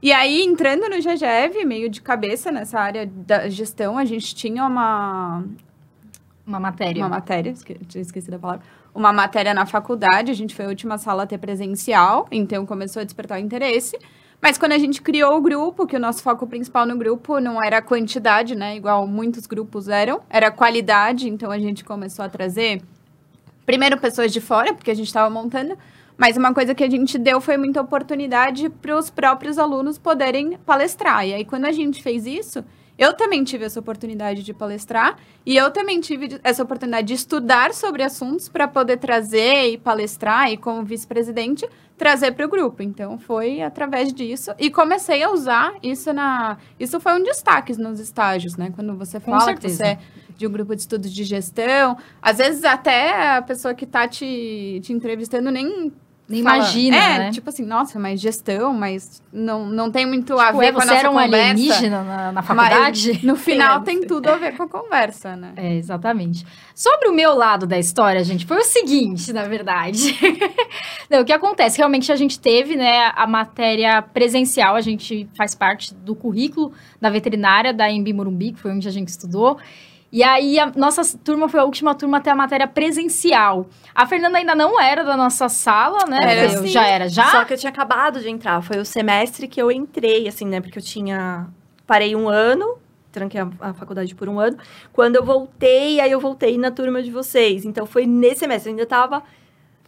E 0.00 0.12
aí, 0.12 0.42
entrando 0.42 0.88
no 0.88 0.96
GGEV, 0.96 1.64
meio 1.64 1.88
de 1.88 2.00
cabeça 2.00 2.50
nessa 2.50 2.78
área 2.78 3.06
da 3.06 3.48
gestão, 3.48 3.96
a 3.96 4.04
gente 4.04 4.34
tinha 4.34 4.64
uma... 4.64 5.44
Uma 6.46 6.58
matéria. 6.58 7.02
Uma 7.02 7.08
matéria, 7.08 7.50
esque... 7.50 7.74
tinha 7.86 8.02
esquecido 8.02 8.34
a 8.34 8.38
palavra. 8.38 8.62
Uma 8.94 9.12
matéria 9.12 9.54
na 9.54 9.64
faculdade, 9.64 10.30
a 10.30 10.34
gente 10.34 10.54
foi 10.54 10.64
a 10.64 10.68
última 10.68 10.98
sala 10.98 11.22
a 11.22 11.26
ter 11.26 11.38
presencial, 11.38 12.26
então 12.30 12.66
começou 12.66 13.00
a 13.00 13.04
despertar 13.04 13.38
o 13.38 13.40
interesse. 13.40 13.96
Mas 14.40 14.58
quando 14.58 14.72
a 14.72 14.78
gente 14.78 15.00
criou 15.00 15.36
o 15.36 15.40
grupo, 15.40 15.86
que 15.86 15.94
o 15.94 16.00
nosso 16.00 16.20
foco 16.20 16.46
principal 16.48 16.84
no 16.84 16.96
grupo 16.96 17.38
não 17.38 17.62
era 17.62 17.80
quantidade, 17.80 18.56
né? 18.56 18.76
Igual 18.76 19.06
muitos 19.06 19.46
grupos 19.46 19.86
eram, 19.86 20.20
era 20.28 20.50
qualidade. 20.50 21.28
Então 21.28 21.50
a 21.50 21.60
gente 21.60 21.84
começou 21.84 22.24
a 22.24 22.28
trazer, 22.28 22.82
primeiro, 23.64 23.96
pessoas 23.98 24.32
de 24.32 24.40
fora, 24.40 24.74
porque 24.74 24.90
a 24.90 24.94
gente 24.94 25.06
estava 25.06 25.30
montando. 25.30 25.78
Mas 26.18 26.36
uma 26.36 26.52
coisa 26.52 26.74
que 26.74 26.82
a 26.82 26.90
gente 26.90 27.18
deu 27.18 27.40
foi 27.40 27.56
muita 27.56 27.80
oportunidade 27.80 28.68
para 28.68 28.98
os 28.98 29.10
próprios 29.10 29.58
alunos 29.58 29.96
poderem 29.96 30.58
palestrar. 30.66 31.24
E 31.26 31.34
aí, 31.34 31.44
quando 31.44 31.64
a 31.64 31.72
gente 31.72 32.02
fez 32.02 32.26
isso, 32.26 32.64
eu 32.98 33.14
também 33.14 33.42
tive 33.42 33.64
essa 33.64 33.80
oportunidade 33.80 34.42
de 34.42 34.52
palestrar 34.52 35.16
e 35.44 35.56
eu 35.56 35.70
também 35.70 36.00
tive 36.00 36.38
essa 36.42 36.62
oportunidade 36.62 37.08
de 37.08 37.14
estudar 37.14 37.72
sobre 37.74 38.02
assuntos 38.02 38.48
para 38.48 38.68
poder 38.68 38.98
trazer 38.98 39.70
e 39.72 39.78
palestrar 39.78 40.52
e 40.52 40.56
como 40.56 40.84
vice-presidente 40.84 41.66
trazer 41.96 42.32
para 42.32 42.44
o 42.44 42.48
grupo. 42.48 42.82
Então 42.82 43.18
foi 43.18 43.62
através 43.62 44.12
disso 44.12 44.52
e 44.58 44.70
comecei 44.70 45.22
a 45.22 45.30
usar 45.30 45.74
isso 45.82 46.12
na 46.12 46.58
isso 46.78 47.00
foi 47.00 47.14
um 47.14 47.22
destaque 47.22 47.72
nos 47.78 47.98
estágios, 47.98 48.56
né? 48.56 48.72
Quando 48.74 48.94
você 48.96 49.18
fala 49.18 49.54
que 49.54 49.68
você 49.68 49.84
é 49.84 49.98
de 50.36 50.46
um 50.46 50.50
grupo 50.50 50.74
de 50.74 50.82
estudos 50.82 51.12
de 51.12 51.24
gestão, 51.24 51.96
às 52.20 52.38
vezes 52.38 52.64
até 52.64 53.36
a 53.36 53.42
pessoa 53.42 53.74
que 53.74 53.84
está 53.84 54.08
te, 54.08 54.80
te 54.82 54.92
entrevistando 54.92 55.50
nem 55.50 55.92
nem 56.28 56.42
Fala, 56.42 56.56
imagina, 56.56 56.96
é, 56.96 57.18
né? 57.18 57.30
tipo 57.30 57.48
assim, 57.48 57.64
nossa, 57.64 57.98
mas 57.98 58.20
gestão, 58.20 58.72
mas 58.72 59.20
não, 59.32 59.66
não 59.66 59.90
tem 59.90 60.06
muito 60.06 60.34
tipo, 60.34 60.38
a 60.38 60.52
ver 60.52 60.66
é, 60.66 60.72
com 60.72 60.80
a 60.80 60.84
nossa 60.84 60.98
era 60.98 61.10
um 61.10 61.14
conversa. 61.14 61.36
alienígena 61.36 62.02
na, 62.04 62.32
na 62.32 62.42
faculdade? 62.42 63.20
no 63.26 63.36
final 63.36 63.82
tem 63.84 64.06
tudo 64.06 64.28
a 64.28 64.36
ver 64.36 64.56
com 64.56 64.62
a 64.62 64.68
conversa, 64.68 65.36
né? 65.36 65.52
É, 65.56 65.74
exatamente. 65.74 66.46
Sobre 66.74 67.08
o 67.08 67.12
meu 67.12 67.34
lado 67.34 67.66
da 67.66 67.78
história, 67.78 68.22
gente, 68.24 68.46
foi 68.46 68.58
o 68.58 68.64
seguinte, 68.64 69.32
na 69.32 69.44
verdade. 69.44 70.16
não, 71.10 71.20
o 71.20 71.24
que 71.24 71.32
acontece? 71.32 71.78
Realmente 71.78 72.10
a 72.10 72.16
gente 72.16 72.38
teve, 72.38 72.76
né, 72.76 73.12
a 73.14 73.26
matéria 73.26 74.00
presencial, 74.00 74.76
a 74.76 74.80
gente 74.80 75.28
faz 75.36 75.54
parte 75.54 75.92
do 75.92 76.14
currículo 76.14 76.72
da 77.00 77.10
veterinária 77.10 77.74
da 77.74 77.90
Embi 77.90 78.12
Morumbi, 78.12 78.52
que 78.52 78.60
foi 78.60 78.70
onde 78.70 78.86
a 78.86 78.92
gente 78.92 79.08
estudou. 79.08 79.58
E 80.12 80.22
aí, 80.22 80.58
a 80.58 80.70
nossa 80.76 81.16
turma 81.24 81.48
foi 81.48 81.58
a 81.58 81.64
última 81.64 81.94
turma 81.94 82.18
a 82.18 82.20
ter 82.20 82.28
a 82.28 82.34
matéria 82.34 82.68
presencial. 82.68 83.66
A 83.94 84.06
Fernanda 84.06 84.36
ainda 84.36 84.54
não 84.54 84.78
era 84.78 85.02
da 85.02 85.16
nossa 85.16 85.48
sala, 85.48 86.04
né? 86.06 86.18
Era, 86.20 86.52
eu, 86.52 86.66
já 86.66 86.86
era, 86.86 87.08
já? 87.08 87.30
Só 87.30 87.44
que 87.46 87.54
eu 87.54 87.56
tinha 87.56 87.70
acabado 87.70 88.20
de 88.20 88.28
entrar. 88.28 88.60
Foi 88.62 88.76
o 88.76 88.84
semestre 88.84 89.48
que 89.48 89.60
eu 89.60 89.72
entrei, 89.72 90.28
assim, 90.28 90.44
né? 90.44 90.60
Porque 90.60 90.78
eu 90.78 90.82
tinha... 90.82 91.46
Parei 91.86 92.14
um 92.14 92.28
ano, 92.28 92.78
tranquei 93.10 93.40
a, 93.40 93.48
a, 93.58 93.72
faculdade 93.72 94.14
por 94.14 94.28
um 94.28 94.38
ano. 94.38 94.58
Quando 94.92 95.16
eu 95.16 95.24
voltei, 95.24 95.98
aí 95.98 96.12
eu 96.12 96.20
voltei 96.20 96.58
na 96.58 96.70
turma 96.70 97.02
de 97.02 97.10
vocês. 97.10 97.64
Então, 97.64 97.86
foi 97.86 98.04
nesse 98.04 98.40
semestre. 98.40 98.70
Eu 98.70 98.74
ainda 98.74 98.86
tava 98.86 99.22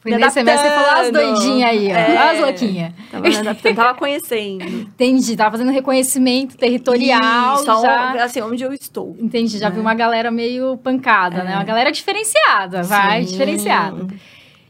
foi 0.05 0.13
me 0.13 0.19
nesse 0.19 0.35
semestre 0.35 0.69
você 0.69 0.75
falou 0.75 1.01
as 1.01 1.11
doidinhas 1.11 1.71
aí, 1.71 1.89
ó. 1.89 1.97
É, 1.97 2.33
as 2.33 2.41
louquinhas. 2.41 2.93
Tava 3.11 3.27
me 3.27 3.37
adaptando, 3.39 3.75
tava 3.75 3.99
conhecendo. 3.99 4.65
Entendi, 4.65 5.35
tava 5.35 5.53
fazendo 5.53 5.71
reconhecimento 5.71 6.59
territorial. 6.59 7.55
Isso, 7.55 7.65
já... 7.65 8.23
assim, 8.23 8.43
onde 8.43 8.63
eu 8.63 8.71
estou. 8.75 9.17
Entendi, 9.19 9.57
já 9.57 9.69
é. 9.69 9.71
vi 9.71 9.81
uma 9.81 9.95
galera 9.95 10.31
meio 10.31 10.77
pancada, 10.77 11.39
é. 11.39 11.45
né? 11.45 11.55
Uma 11.55 11.65
galera 11.65 11.91
diferenciada, 11.91 12.83
vai, 12.83 13.23
Sim. 13.25 13.33
diferenciada. 13.33 14.07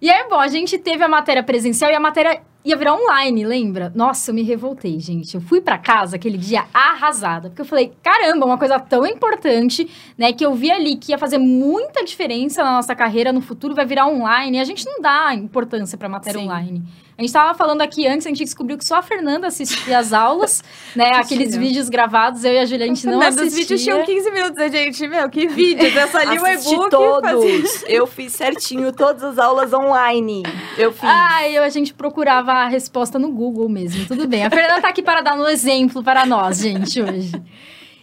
E 0.00 0.08
aí, 0.08 0.24
bom, 0.30 0.38
a 0.38 0.46
gente 0.46 0.78
teve 0.78 1.02
a 1.02 1.08
matéria 1.08 1.42
presencial 1.42 1.90
e 1.90 1.96
a 1.96 2.00
matéria 2.00 2.40
ia 2.64 2.76
virar 2.76 2.94
online, 2.94 3.44
lembra? 3.44 3.92
Nossa, 3.94 4.30
eu 4.30 4.34
me 4.34 4.42
revoltei, 4.42 4.98
gente. 4.98 5.34
Eu 5.34 5.40
fui 5.40 5.60
para 5.60 5.76
casa 5.76 6.16
aquele 6.16 6.38
dia 6.38 6.64
arrasada, 6.72 7.50
porque 7.50 7.60
eu 7.60 7.66
falei, 7.66 7.92
caramba, 8.02 8.46
uma 8.46 8.56
coisa 8.56 8.80
tão 8.80 9.06
importante, 9.06 9.88
né, 10.16 10.32
que 10.32 10.44
eu 10.44 10.54
vi 10.54 10.70
ali 10.70 10.96
que 10.96 11.12
ia 11.12 11.18
fazer 11.18 11.36
muita 11.36 12.02
diferença 12.02 12.64
na 12.64 12.72
nossa 12.72 12.94
carreira 12.94 13.32
no 13.32 13.42
futuro, 13.42 13.74
vai 13.74 13.84
virar 13.84 14.06
online, 14.06 14.56
e 14.56 14.60
a 14.60 14.64
gente 14.64 14.86
não 14.86 15.00
dá 15.02 15.34
importância 15.34 15.98
para 15.98 16.08
matéria 16.08 16.40
Sim. 16.40 16.46
online. 16.46 16.82
A 17.16 17.22
gente 17.22 17.28
estava 17.28 17.54
falando 17.54 17.80
aqui 17.80 18.06
antes, 18.08 18.26
a 18.26 18.30
gente 18.30 18.42
descobriu 18.42 18.76
que 18.76 18.84
só 18.84 18.96
a 18.96 19.02
Fernanda 19.02 19.46
assistia 19.46 19.98
as 19.98 20.12
aulas, 20.12 20.64
né? 20.96 21.12
Aqueles 21.14 21.56
vídeos 21.56 21.88
gravados, 21.88 22.44
eu 22.44 22.52
e 22.52 22.58
a 22.58 22.64
Julia, 22.64 22.86
a 22.86 22.88
gente 22.88 23.06
não 23.06 23.20
assistia. 23.20 23.46
Os 23.46 23.54
vídeos 23.54 23.82
tinham 23.82 24.04
15 24.04 24.30
minutos, 24.32 24.58
a 24.58 24.68
gente, 24.68 25.06
meu, 25.06 25.30
que 25.30 25.46
vídeos? 25.46 25.94
Essa 25.94 26.18
ali 26.18 26.40
o 26.40 26.46
e-book. 26.46 26.90
todos. 26.90 27.84
Eu 27.86 28.06
fiz 28.06 28.32
certinho 28.32 28.92
todas 28.92 29.22
as 29.22 29.38
aulas 29.38 29.72
online. 29.72 30.42
Eu 30.76 30.90
fiz. 30.92 31.04
Ah, 31.04 31.48
eu, 31.48 31.62
a 31.62 31.68
gente 31.68 31.94
procurava 31.94 32.52
a 32.52 32.66
resposta 32.66 33.18
no 33.18 33.30
Google 33.30 33.68
mesmo, 33.68 34.06
tudo 34.06 34.26
bem. 34.26 34.44
A 34.44 34.50
Fernanda 34.50 34.82
tá 34.82 34.88
aqui 34.88 35.02
para 35.02 35.20
dar 35.20 35.34
um 35.38 35.46
exemplo 35.46 36.02
para 36.02 36.26
nós, 36.26 36.58
gente, 36.58 37.00
hoje. 37.00 37.30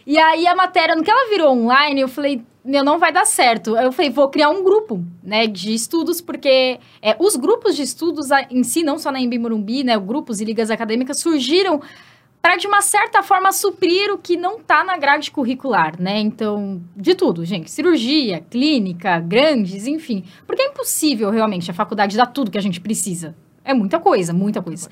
E 0.06 0.18
aí 0.18 0.46
a 0.46 0.54
matéria, 0.54 0.94
no 0.94 1.02
que 1.02 1.10
ela 1.10 1.28
virou 1.28 1.52
online, 1.52 2.00
eu 2.00 2.08
falei, 2.08 2.42
meu, 2.64 2.84
não 2.84 2.98
vai 2.98 3.12
dar 3.12 3.24
certo. 3.24 3.76
Eu 3.76 3.92
falei, 3.92 4.10
vou 4.10 4.28
criar 4.28 4.50
um 4.50 4.62
grupo, 4.62 5.04
né, 5.22 5.46
de 5.46 5.74
estudos, 5.74 6.20
porque 6.20 6.78
é, 7.00 7.16
os 7.18 7.36
grupos 7.36 7.76
de 7.76 7.82
estudos 7.82 8.28
em 8.50 8.62
si, 8.62 8.82
não 8.82 8.98
só 8.98 9.10
na 9.10 9.20
Embi 9.20 9.38
Morumbi, 9.38 9.82
né, 9.84 9.98
grupos 9.98 10.40
e 10.40 10.44
ligas 10.44 10.70
acadêmicas 10.70 11.18
surgiram 11.18 11.80
para, 12.40 12.56
de 12.56 12.66
uma 12.66 12.82
certa 12.82 13.22
forma, 13.22 13.52
suprir 13.52 14.12
o 14.12 14.18
que 14.18 14.36
não 14.36 14.58
está 14.58 14.82
na 14.82 14.96
grade 14.96 15.30
curricular, 15.30 15.94
né? 16.00 16.18
Então, 16.18 16.82
de 16.96 17.14
tudo, 17.14 17.44
gente. 17.44 17.70
Cirurgia, 17.70 18.40
clínica, 18.50 19.20
grandes, 19.20 19.86
enfim. 19.86 20.24
Porque 20.44 20.60
é 20.60 20.66
impossível, 20.66 21.30
realmente, 21.30 21.70
a 21.70 21.74
faculdade 21.74 22.16
dar 22.16 22.26
tudo 22.26 22.50
que 22.50 22.58
a 22.58 22.62
gente 22.62 22.80
precisa. 22.80 23.36
É 23.64 23.72
muita 23.72 24.00
coisa, 24.00 24.32
muita 24.32 24.60
coisa. 24.60 24.90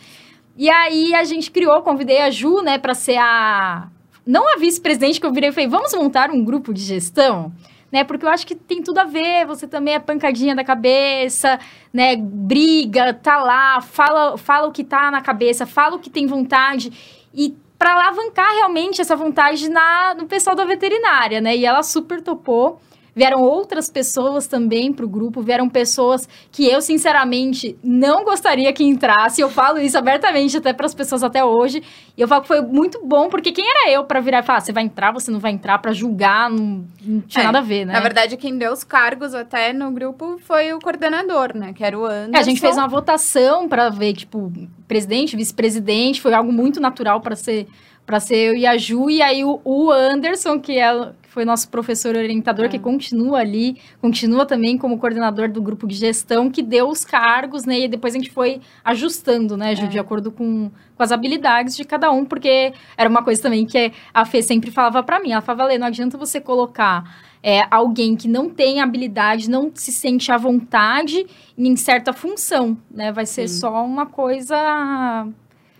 E 0.56 0.70
aí, 0.70 1.12
a 1.12 1.24
gente 1.24 1.50
criou, 1.50 1.82
convidei 1.82 2.20
a 2.20 2.30
Ju, 2.30 2.62
né, 2.62 2.78
para 2.78 2.94
ser 2.94 3.16
a 3.16 3.88
não 4.26 4.54
a 4.54 4.56
vice-presidente 4.56 5.20
que 5.20 5.26
eu 5.26 5.32
virei 5.32 5.50
e 5.50 5.52
falei, 5.52 5.68
vamos 5.68 5.94
montar 5.94 6.30
um 6.30 6.44
grupo 6.44 6.72
de 6.72 6.82
gestão? 6.82 7.52
Né, 7.90 8.04
porque 8.04 8.24
eu 8.24 8.28
acho 8.28 8.46
que 8.46 8.54
tem 8.54 8.80
tudo 8.80 8.98
a 8.98 9.04
ver, 9.04 9.44
você 9.46 9.66
também 9.66 9.94
é 9.94 9.98
pancadinha 9.98 10.54
da 10.54 10.62
cabeça, 10.62 11.58
né, 11.92 12.14
briga, 12.16 13.12
tá 13.12 13.42
lá, 13.42 13.80
fala, 13.80 14.38
fala 14.38 14.68
o 14.68 14.72
que 14.72 14.84
tá 14.84 15.10
na 15.10 15.20
cabeça, 15.20 15.66
fala 15.66 15.96
o 15.96 15.98
que 15.98 16.08
tem 16.08 16.24
vontade 16.24 17.26
e 17.34 17.56
para 17.76 17.94
alavancar 17.94 18.52
realmente 18.52 19.00
essa 19.00 19.16
vontade 19.16 19.68
na, 19.70 20.14
no 20.14 20.26
pessoal 20.26 20.54
da 20.54 20.66
veterinária, 20.66 21.40
né? 21.40 21.56
E 21.56 21.64
ela 21.64 21.82
super 21.82 22.20
topou. 22.20 22.78
Vieram 23.20 23.42
outras 23.42 23.90
pessoas 23.90 24.46
também 24.46 24.94
para 24.94 25.04
o 25.04 25.08
grupo, 25.08 25.42
vieram 25.42 25.68
pessoas 25.68 26.26
que 26.50 26.66
eu, 26.66 26.80
sinceramente, 26.80 27.76
não 27.84 28.24
gostaria 28.24 28.72
que 28.72 28.82
entrasse. 28.82 29.42
Eu 29.42 29.50
falo 29.50 29.78
isso 29.78 29.98
abertamente 29.98 30.56
até 30.56 30.72
para 30.72 30.86
as 30.86 30.94
pessoas 30.94 31.22
até 31.22 31.44
hoje. 31.44 31.82
E 32.16 32.22
eu 32.22 32.26
falo 32.26 32.40
que 32.40 32.48
foi 32.48 32.62
muito 32.62 32.98
bom, 33.06 33.28
porque 33.28 33.52
quem 33.52 33.66
era 33.68 33.92
eu 33.92 34.04
para 34.06 34.20
virar 34.20 34.38
e 34.38 34.42
falar, 34.42 34.56
ah, 34.56 34.60
você 34.62 34.72
vai 34.72 34.84
entrar, 34.84 35.12
você 35.12 35.30
não 35.30 35.38
vai 35.38 35.52
entrar, 35.52 35.78
para 35.82 35.92
julgar, 35.92 36.48
não, 36.48 36.82
não 37.04 37.20
tinha 37.20 37.42
é, 37.42 37.44
nada 37.44 37.58
a 37.58 37.60
ver, 37.60 37.84
né? 37.84 37.92
Na 37.92 38.00
verdade, 38.00 38.38
quem 38.38 38.56
deu 38.56 38.72
os 38.72 38.84
cargos 38.84 39.34
até 39.34 39.70
no 39.70 39.92
grupo 39.92 40.38
foi 40.38 40.72
o 40.72 40.78
coordenador, 40.78 41.54
né? 41.54 41.74
Que 41.74 41.84
era 41.84 41.98
o 41.98 42.06
Anderson. 42.06 42.38
É, 42.38 42.40
a 42.40 42.42
gente 42.42 42.58
fez 42.58 42.74
uma 42.78 42.88
votação 42.88 43.68
para 43.68 43.90
ver, 43.90 44.14
tipo, 44.14 44.50
presidente, 44.88 45.36
vice-presidente, 45.36 46.22
foi 46.22 46.32
algo 46.32 46.50
muito 46.50 46.80
natural 46.80 47.20
para 47.20 47.36
ser 47.36 47.66
para 48.10 48.18
ser 48.18 48.34
eu 48.34 48.56
e 48.56 48.66
a 48.66 48.76
Ju, 48.76 49.08
e 49.08 49.22
aí 49.22 49.44
o, 49.44 49.60
o 49.64 49.88
Anderson, 49.92 50.58
que 50.58 50.76
é 50.76 51.12
foi 51.28 51.44
nosso 51.44 51.68
professor 51.68 52.16
orientador, 52.16 52.64
é. 52.64 52.68
que 52.68 52.76
continua 52.76 53.38
ali, 53.38 53.76
continua 54.00 54.44
também 54.44 54.76
como 54.76 54.98
coordenador 54.98 55.48
do 55.48 55.62
grupo 55.62 55.86
de 55.86 55.94
gestão, 55.94 56.50
que 56.50 56.60
deu 56.60 56.88
os 56.88 57.04
cargos, 57.04 57.64
né? 57.64 57.82
E 57.82 57.86
depois 57.86 58.12
a 58.12 58.18
gente 58.18 58.32
foi 58.32 58.60
ajustando, 58.84 59.56
né, 59.56 59.76
Ju, 59.76 59.84
é. 59.84 59.86
de 59.86 59.96
acordo 59.96 60.32
com, 60.32 60.72
com 60.96 61.02
as 61.04 61.12
habilidades 61.12 61.76
de 61.76 61.84
cada 61.84 62.10
um, 62.10 62.24
porque 62.24 62.72
era 62.96 63.08
uma 63.08 63.22
coisa 63.22 63.40
também 63.40 63.64
que 63.64 63.92
a 64.12 64.24
Fê 64.24 64.42
sempre 64.42 64.72
falava 64.72 65.04
para 65.04 65.20
mim. 65.20 65.30
Ela 65.30 65.40
falava, 65.40 65.68
Lê, 65.68 65.78
não 65.78 65.86
adianta 65.86 66.18
você 66.18 66.40
colocar 66.40 67.22
é, 67.40 67.62
alguém 67.70 68.16
que 68.16 68.26
não 68.26 68.50
tem 68.50 68.80
habilidade, 68.80 69.48
não 69.48 69.70
se 69.72 69.92
sente 69.92 70.32
à 70.32 70.36
vontade 70.36 71.24
em 71.56 71.76
certa 71.76 72.12
função, 72.12 72.76
né? 72.90 73.12
Vai 73.12 73.24
ser 73.24 73.46
Sim. 73.46 73.60
só 73.60 73.84
uma 73.84 74.04
coisa 74.04 75.28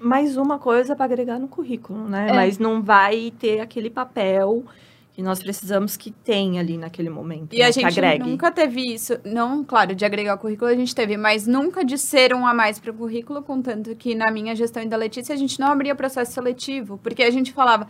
Mais 0.01 0.37
uma 0.37 0.59
coisa 0.59 0.97
para 0.97 1.05
agregar 1.05 1.39
no 1.39 1.49
currículo, 1.49 2.09
né? 2.09 2.29
É. 2.31 2.33
Mas 2.33 2.59
não 2.59 2.83
vai 2.83 3.33
ter 3.39 3.61
aquele 3.61 3.91
papel 3.91 4.65
que 5.13 5.23
nós 5.23 5.43
precisamos 5.43 5.97
que 5.97 6.11
tenha 6.11 6.61
ali 6.61 6.79
naquele 6.79 7.11
momento. 7.11 7.53
E 7.53 7.59
né? 7.59 7.65
a 7.65 7.71
gente 7.71 7.87
agregue. 7.87 8.25
nunca 8.25 8.51
teve 8.51 8.81
isso, 8.81 9.19
não, 9.25 9.63
claro, 9.63 9.95
de 9.95 10.05
agregar 10.05 10.35
o 10.35 10.39
currículo 10.39 10.71
a 10.71 10.75
gente 10.75 10.95
teve, 10.95 11.17
mas 11.17 11.47
nunca 11.47 11.85
de 11.85 11.99
ser 11.99 12.33
um 12.33 12.47
a 12.47 12.55
mais 12.55 12.79
para 12.79 12.91
o 12.91 12.95
currículo, 12.95 13.43
contanto 13.43 13.95
que 13.97 14.15
na 14.15 14.31
minha 14.31 14.55
gestão 14.55 14.83
e 14.83 14.87
da 14.87 14.97
Letícia 14.97 15.35
a 15.35 15.39
gente 15.39 15.61
não 15.61 15.69
abria 15.69 15.95
processo 15.95 16.33
seletivo, 16.33 16.99
porque 17.03 17.23
a 17.23 17.31
gente 17.31 17.53
falava, 17.53 17.89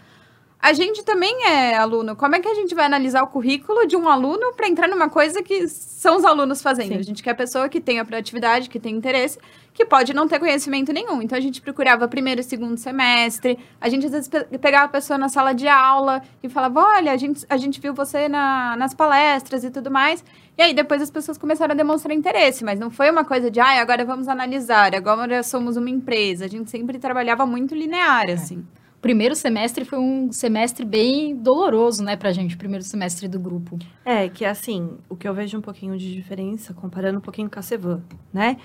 a 0.63 0.73
gente 0.73 1.03
também 1.05 1.45
é 1.47 1.77
aluno, 1.77 2.15
como 2.15 2.37
é 2.37 2.41
que 2.41 2.49
a 2.49 2.55
gente 2.55 2.75
vai 2.75 2.85
analisar 2.85 3.23
o 3.23 3.27
currículo 3.29 3.87
de 3.87 3.97
um 3.97 4.09
aluno 4.09 4.53
para 4.55 4.69
entrar 4.69 4.89
numa 4.89 5.09
coisa 5.09 5.43
que 5.43 5.67
são 5.69 6.17
os 6.17 6.25
alunos 6.25 6.61
fazendo? 6.61 6.89
Sim. 6.95 6.99
A 6.99 7.03
gente 7.03 7.23
quer 7.23 7.35
pessoa 7.35 7.69
que 7.69 7.81
tenha 7.81 8.05
proatividade, 8.05 8.69
que 8.69 8.79
tenha 8.79 8.97
interesse, 8.97 9.39
que 9.73 9.85
pode 9.87 10.13
não 10.13 10.29
ter 10.29 10.39
conhecimento 10.39 10.93
nenhum. 10.93 11.23
Então 11.23 11.39
a 11.39 11.41
gente 11.41 11.61
procurava 11.63 12.07
primeiro 12.09 12.41
e 12.41 12.45
segundo 12.45 12.77
semestre, 12.77 13.59
a 13.81 13.89
gente 13.89 14.05
às 14.07 14.13
vezes 14.13 14.29
pe- 14.29 14.59
pegava 14.59 14.85
a 14.85 14.89
pessoa 14.89 15.17
na 15.19 15.29
sala 15.29 15.53
de 15.55 15.67
aula 15.69 16.23
e 16.43 16.49
falava: 16.49 16.81
olha, 16.81 17.13
a 17.13 17.17
gente, 17.17 17.47
a 17.49 17.57
gente 17.57 17.81
viu 17.81 17.95
você 17.95 18.29
na- 18.29 18.77
nas 18.77 18.93
palestras 18.93 19.65
e 19.65 19.71
tudo 19.71 19.91
mais. 19.91 20.23
E 20.59 20.63
aí 20.63 20.75
depois 20.75 21.01
as 21.01 21.11
pessoas 21.11 21.39
começaram 21.39 21.73
a 21.73 21.77
demonstrar 21.77 22.15
interesse, 22.15 22.65
mas 22.65 22.79
não 22.79 22.91
foi 22.91 23.11
uma 23.11 23.25
coisa 23.25 23.51
de, 23.51 23.61
ah, 23.61 23.81
agora 23.81 24.05
vamos 24.05 24.29
analisar, 24.29 24.95
agora 24.95 25.43
somos 25.43 25.77
uma 25.79 25.89
empresa. 25.89 26.45
A 26.45 26.49
gente 26.49 26.71
sempre 26.71 26.99
trabalhava 26.99 27.47
muito 27.47 27.75
linear, 27.75 28.29
assim. 28.29 28.63
Primeiro 29.01 29.35
semestre 29.35 29.85
foi 29.85 29.99
um 29.99 30.31
semestre 30.31 30.85
bem 30.85 31.35
doloroso, 31.35 32.05
né, 32.05 32.17
pra 32.17 32.33
gente, 32.33 32.55
o 32.55 32.59
primeiro 32.59 32.85
semestre 32.85 33.27
do 33.29 33.41
grupo. 33.41 33.79
É, 34.05 34.29
que 34.29 34.45
assim, 34.45 34.99
o 35.09 35.17
que 35.17 35.27
eu 35.27 35.33
vejo 35.33 35.57
um 35.57 35.63
pouquinho 35.63 35.97
de 35.97 36.13
diferença, 36.13 36.75
comparando 36.75 37.19
um 37.19 37.23
pouquinho 37.23 37.49
com 37.51 37.59
a 37.59 37.63
Sevan, 37.63 38.03
né? 38.33 38.59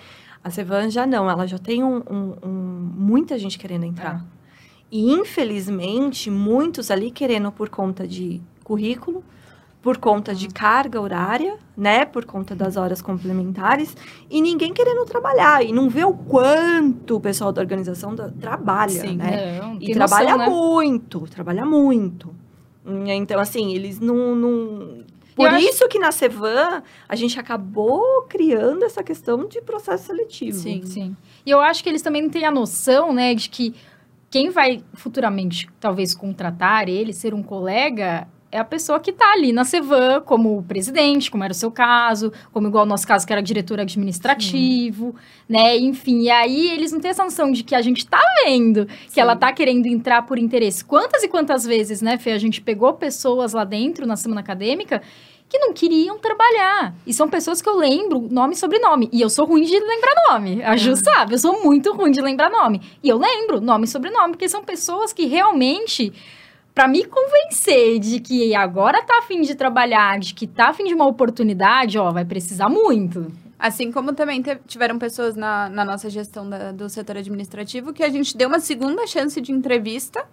A 0.43 0.49
Sevan 0.49 0.89
já 0.89 1.07
não, 1.07 1.29
ela 1.29 1.47
já 1.47 1.57
tem 1.57 1.83
um, 1.83 1.97
um- 2.09 2.35
um- 2.43 2.91
muita 2.97 3.37
gente 3.39 3.57
querendo 3.57 3.85
entrar. 3.85 4.25
E, 4.91 5.11
infelizmente, 5.11 6.29
muitos 6.29 6.91
ali 6.91 7.11
querendo 7.11 7.51
por 7.51 7.69
conta 7.69 8.07
de 8.07 8.41
currículo, 8.63 9.23
por 9.85 9.97
conta 9.99 10.33
de 10.33 10.47
carga 10.47 10.99
horária, 10.99 11.57
né? 11.77 12.05
Por 12.05 12.25
conta 12.25 12.55
das 12.55 12.75
horas 12.75 13.03
complementares, 13.03 13.95
e 14.31 14.41
ninguém 14.41 14.73
querendo 14.73 15.05
trabalhar. 15.05 15.63
E 15.63 15.71
não 15.71 15.87
vê 15.91 16.03
o 16.03 16.11
quanto 16.11 17.17
o 17.17 17.21
pessoal 17.21 17.51
da 17.51 17.61
organização 17.61 18.15
da- 18.15 18.29
trabalha, 18.31 18.89
Sim. 19.01 19.15
né? 19.17 19.59
Não, 19.61 19.77
E 19.79 19.93
trabalha 19.93 20.37
noção, 20.37 20.37
né? 20.39 20.49
muito, 20.49 21.19
trabalha 21.27 21.63
muito. 21.63 22.33
Hum, 22.83 23.05
Então, 23.05 23.39
assim, 23.39 23.75
eles 23.75 23.99
não. 23.99 24.35
não... 24.35 25.03
Por 25.35 25.53
isso 25.53 25.87
que 25.87 25.99
na 25.99 26.11
Sevan 26.11 26.81
a 27.07 27.15
gente 27.15 27.39
acabou 27.39 28.23
criando 28.27 28.83
essa 28.85 29.03
questão 29.03 29.47
de 29.47 29.61
processo 29.61 30.05
seletivo. 30.07 30.57
Sim. 30.57 30.81
Sim. 30.83 31.15
E 31.45 31.51
eu 31.51 31.61
acho 31.61 31.83
que 31.83 31.89
eles 31.89 32.01
também 32.01 32.23
não 32.23 32.29
têm 32.31 32.45
a 32.45 32.49
noção, 32.51 33.13
né, 33.13 33.35
de 33.35 33.49
que 33.51 33.75
quem 34.31 34.49
vai 34.49 34.83
futuramente, 34.95 35.69
talvez, 35.79 36.15
contratar 36.15 36.89
ele, 36.89 37.13
ser 37.13 37.35
um 37.35 37.43
colega, 37.43 38.27
é 38.55 38.59
a 38.59 38.63
pessoa 38.63 39.01
que 39.01 39.11
está 39.11 39.33
ali 39.33 39.51
na 39.51 39.65
Cevan, 39.65 40.21
como 40.21 40.63
presidente, 40.63 41.29
como 41.29 41.43
era 41.43 41.51
o 41.51 41.55
seu 41.55 41.69
caso, 41.69 42.31
como 42.53 42.67
igual 42.67 42.85
o 42.85 42.87
nosso 42.87 43.05
caso, 43.05 43.27
que 43.27 43.33
era 43.33 43.41
diretor 43.41 43.81
administrativo, 43.81 45.13
né? 45.47 45.77
Enfim, 45.77 46.21
e 46.21 46.29
aí 46.29 46.71
eles 46.71 46.93
não 46.93 47.01
têm 47.01 47.11
essa 47.11 47.23
noção 47.23 47.51
de 47.51 47.63
que 47.63 47.75
a 47.75 47.81
gente 47.81 48.07
tá 48.07 48.21
vendo 48.45 48.85
que 48.85 49.11
Sim. 49.11 49.19
ela 49.19 49.35
tá 49.35 49.51
querendo 49.51 49.87
entrar 49.87 50.21
por 50.21 50.39
interesse. 50.39 50.85
Quantas 50.85 51.21
e 51.21 51.27
quantas 51.27 51.65
vezes, 51.65 52.01
né, 52.01 52.17
Fê, 52.17 52.31
a 52.31 52.37
gente 52.37 52.61
pegou 52.61 52.93
pessoas 52.93 53.51
lá 53.51 53.65
dentro, 53.65 54.07
na 54.07 54.15
semana 54.15 54.39
acadêmica, 54.39 55.01
que 55.49 55.59
não 55.59 55.73
queriam 55.73 56.17
trabalhar. 56.17 56.95
E 57.05 57.13
são 57.13 57.27
pessoas 57.27 57.61
que 57.61 57.67
eu 57.67 57.75
lembro 57.75 58.21
nome 58.31 58.53
e 58.53 58.57
sobrenome. 58.57 59.09
E 59.11 59.21
eu 59.21 59.29
sou 59.29 59.45
ruim 59.45 59.63
de 59.63 59.77
lembrar 59.77 60.13
nome. 60.31 60.63
A 60.63 60.77
Ju 60.77 60.95
sabe, 60.95 61.33
eu 61.33 61.39
sou 61.39 61.61
muito 61.61 61.93
ruim 61.93 62.11
de 62.11 62.21
lembrar 62.21 62.49
nome. 62.49 62.81
E 63.03 63.09
eu 63.09 63.17
lembro 63.17 63.59
nome 63.59 63.83
e 63.83 63.87
sobrenome, 63.87 64.33
porque 64.33 64.47
são 64.47 64.63
pessoas 64.63 65.11
que 65.11 65.25
realmente, 65.25 66.13
para 66.75 66.87
me 66.89 67.05
convencer 67.05 67.97
de 67.99 68.19
que 68.19 68.53
agora 68.53 69.01
tá 69.01 69.19
afim 69.19 69.41
de 69.41 69.55
trabalhar, 69.55 70.19
de 70.19 70.33
que 70.33 70.45
tá 70.45 70.67
afim 70.69 70.83
de 70.83 70.93
uma 70.93 71.07
oportunidade, 71.07 71.97
ó, 71.97 72.11
vai 72.11 72.25
precisar 72.25 72.67
muito. 72.69 73.31
Assim 73.57 73.91
como 73.93 74.11
também 74.13 74.43
tiveram 74.67 74.99
pessoas 74.99 75.35
na, 75.37 75.69
na 75.69 75.85
nossa 75.85 76.09
gestão 76.09 76.47
da- 76.49 76.73
do 76.73 76.89
setor 76.89 77.15
administrativo 77.17 77.93
que 77.93 78.03
a 78.03 78.09
gente 78.09 78.35
deu 78.35 78.49
uma 78.49 78.59
segunda 78.59 79.07
chance 79.07 79.39
de 79.39 79.53
entrevista, 79.53 80.25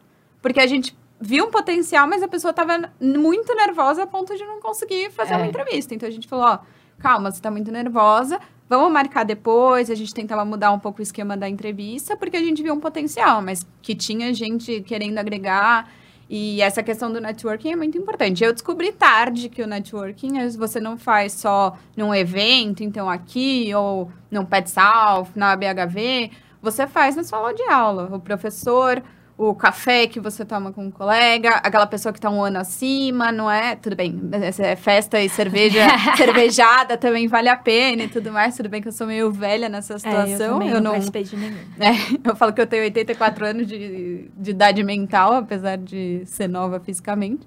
porque 0.43 0.59
a 0.59 0.67
gente 0.67 0.95
viu 1.21 1.45
um 1.47 1.51
potencial, 1.53 2.09
mas 2.09 2.21
a 2.25 2.27
pessoa 2.29 2.51
estava 2.51 2.91
muito 3.01 3.55
nervosa 3.55 4.03
a 4.03 4.07
ponto 4.09 4.37
de 4.37 4.45
não 4.45 4.61
conseguir 4.61 5.13
fazer 5.13 5.35
É. 5.35 5.37
uma 5.37 5.47
entrevista. 5.47 5.95
Então 5.95 6.09
a 6.09 6.13
gente 6.13 6.27
falou, 6.27 6.45
ó, 6.47 6.59
calma, 6.99 7.31
você 7.31 7.37
está 7.39 7.49
muito 7.53 7.71
nervosa, 7.71 8.41
vamos 8.69 8.91
marcar 8.91 9.23
depois. 9.25 9.89
A 9.89 9.95
gente 9.95 10.13
tentava 10.13 10.45
mudar 10.45 10.73
um 10.73 10.81
pouco 10.81 10.99
o 10.99 11.03
esquema 11.03 11.37
da 11.37 11.49
entrevista, 11.49 12.17
porque 12.17 12.37
a 12.37 12.41
gente 12.43 12.61
viu 12.61 12.75
um 12.75 12.81
potencial, 12.81 13.41
mas 13.41 13.65
que 13.81 13.95
tinha 13.95 14.35
gente 14.35 14.81
querendo 14.81 15.19
agregar. 15.19 15.89
E 16.29 16.63
essa 16.63 16.83
questão 16.83 17.13
do 17.13 17.21
networking 17.21 17.73
é 17.73 17.77
muito 17.77 17.99
importante. 17.99 18.43
Eu 18.43 18.53
descobri 18.53 18.93
tarde 18.93 19.49
que 19.49 19.63
o 19.63 19.67
networking 19.67 20.49
você 20.57 20.81
não 20.81 20.97
faz 20.97 21.33
só 21.33 21.77
num 21.97 22.15
evento, 22.15 22.83
então 22.83 23.09
aqui, 23.09 23.75
ou 23.75 24.11
num 24.31 24.45
Pet 24.45 24.71
South, 24.71 25.29
na 25.35 25.55
BHV, 25.55 26.31
você 26.61 26.87
faz 26.87 27.17
na 27.17 27.25
sua 27.25 27.39
aula 27.39 27.55
de 27.55 27.63
aula. 27.65 28.09
O 28.15 28.21
professor, 28.21 29.03
o 29.49 29.55
café 29.55 30.07
que 30.07 30.21
você 30.21 30.45
toma 30.45 30.73
com 30.73 30.87
um 30.87 30.91
colega, 30.91 31.51
aquela 31.57 31.87
pessoa 31.87 32.13
que 32.13 32.19
está 32.19 32.31
um 32.31 32.43
ano 32.43 32.59
acima, 32.59 33.33
não 33.33 33.51
é? 33.51 33.75
Tudo 33.77 33.97
bem, 33.97 34.21
é 34.59 34.77
festa 34.77 35.21
e 35.21 35.29
cerveja, 35.29 35.81
cervejada 36.17 36.97
também 36.97 37.27
vale 37.27 37.49
a 37.49 37.57
pena 37.57 38.05
e 38.05 38.09
tudo 38.09 38.31
mais. 38.33 38.57
Tudo 38.57 38.69
bem 38.69 38.81
que 38.81 38.89
eu 38.89 38.93
sou 38.93 39.07
meio 39.07 39.33
velha 39.33 39.69
nessa 39.69 39.95
É, 40.05 40.33
eu 40.33 40.39
situação. 40.39 40.63
eu 40.63 40.81
não 40.81 40.81
não, 40.81 40.91
participei 40.93 41.25
de 41.25 41.37
nenhum. 41.37 41.59
é, 41.81 41.91
eu 42.25 42.37
falo 42.37 42.53
que 42.53 42.61
eu 42.61 42.67
tenho 42.67 42.85
84 42.85 43.45
anos 43.47 43.67
de, 43.67 44.31
de 44.37 44.51
idade 44.51 44.83
mental, 44.85 45.35
apesar 45.35 45.77
de 45.79 46.23
ser 46.27 46.49
nova 46.49 46.79
fisicamente. 46.81 47.47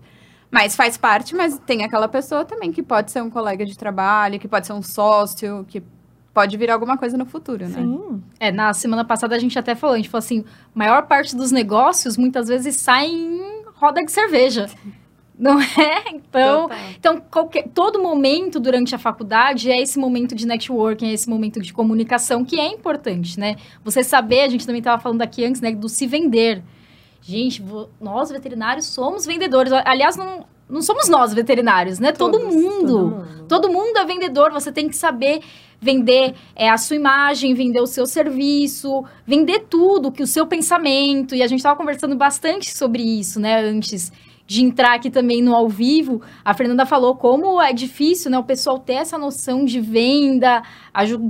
Mas 0.52 0.76
faz 0.76 0.98
parte, 0.98 1.36
mas 1.36 1.58
tem 1.60 1.84
aquela 1.84 2.08
pessoa 2.08 2.46
também 2.46 2.72
que 2.72 2.84
pode 2.84 3.12
ser 3.12 3.22
um 3.22 3.30
colega 3.30 3.66
de 3.66 3.78
trabalho, 3.78 4.40
que 4.40 4.48
pode 4.48 4.68
ser 4.68 4.74
um 4.74 4.82
sócio, 4.82 5.66
que 5.68 5.82
pode 6.36 6.56
virar 6.58 6.74
alguma 6.74 6.98
coisa 6.98 7.18
no 7.18 7.26
futuro, 7.26 7.66
né? 7.68 7.82
Sim. 7.82 8.22
É, 8.40 8.52
na 8.52 8.74
semana 8.74 9.04
passada 9.06 9.36
a 9.36 9.40
gente 9.40 9.58
até 9.58 9.74
falou, 9.74 9.94
a 9.96 9.98
gente 9.98 10.10
falou 10.10 10.20
assim, 10.20 10.44
maior 10.74 11.08
parte 11.08 11.36
dos 11.36 11.52
negócios 11.52 12.18
muitas 12.18 12.48
vezes 12.50 12.76
sai 12.76 13.08
em 13.08 13.64
roda 13.76 14.04
de 14.04 14.12
cerveja. 14.12 14.68
Não 15.38 15.60
é? 15.62 16.10
Então, 16.14 16.62
Total. 16.70 16.78
Então, 16.98 17.22
qualquer, 17.32 17.68
todo 17.74 18.02
momento 18.02 18.58
durante 18.60 18.94
a 18.96 18.98
faculdade 18.98 19.70
é 19.70 19.82
esse 19.82 19.98
momento 20.00 20.34
de 20.36 20.46
networking, 20.48 21.08
é 21.10 21.14
esse 21.14 21.30
momento 21.30 21.62
de 21.62 21.74
comunicação 21.74 22.46
que 22.46 22.58
é 22.60 22.68
importante, 22.68 23.38
né? 23.40 23.56
Você 23.84 24.02
saber, 24.04 24.42
a 24.44 24.48
gente 24.50 24.66
também 24.66 24.80
estava 24.80 25.02
falando 25.02 25.22
aqui 25.22 25.44
antes, 25.44 25.60
né, 25.60 25.72
do 25.74 25.90
se 25.90 26.06
vender. 26.08 26.64
Gente, 27.22 27.62
vo- 27.62 27.90
nós 28.00 28.30
veterinários 28.30 28.86
somos 28.86 29.26
vendedores. 29.26 29.74
Aliás, 29.74 30.16
não, 30.16 30.46
não 30.70 30.82
somos 30.82 31.08
nós 31.08 31.34
veterinários, 31.34 32.00
né? 32.00 32.12
todo 32.12 32.40
Todos, 32.40 32.56
mundo. 32.56 32.88
todo 32.88 33.10
mundo. 33.10 33.46
Todo 33.48 33.70
mundo 33.70 33.98
é 33.98 34.06
vendedor, 34.06 34.52
você 34.52 34.72
tem 34.72 34.90
que 34.90 34.96
saber 34.96 35.42
vender 35.80 36.34
é, 36.56 36.70
a 36.70 36.78
sua 36.78 36.96
imagem, 36.96 37.54
vender 37.54 37.80
o 37.80 37.86
seu 37.86 38.08
serviço, 38.08 39.06
vender 39.26 39.66
tudo, 39.70 40.12
que 40.12 40.24
o 40.24 40.28
seu 40.28 40.48
pensamento. 40.48 41.36
E 41.36 41.44
a 41.44 41.48
gente 41.48 41.60
estava 41.60 41.76
conversando 41.76 42.16
bastante 42.16 42.76
sobre 42.76 43.04
isso, 43.04 43.40
né, 43.40 43.62
antes 43.62 44.12
de 44.48 44.64
entrar 44.64 44.96
aqui 44.96 45.10
também 45.10 45.42
no 45.42 45.56
ao 45.56 45.68
vivo. 45.68 46.22
A 46.44 46.54
Fernanda 46.54 46.86
falou 46.86 47.16
como 47.16 47.62
é 47.62 47.74
difícil, 47.74 48.30
né, 48.30 48.38
o 48.38 48.44
pessoal 48.44 48.80
ter 48.80 48.94
essa 48.94 49.18
noção 49.18 49.66
de 49.66 49.80
venda, 49.80 50.62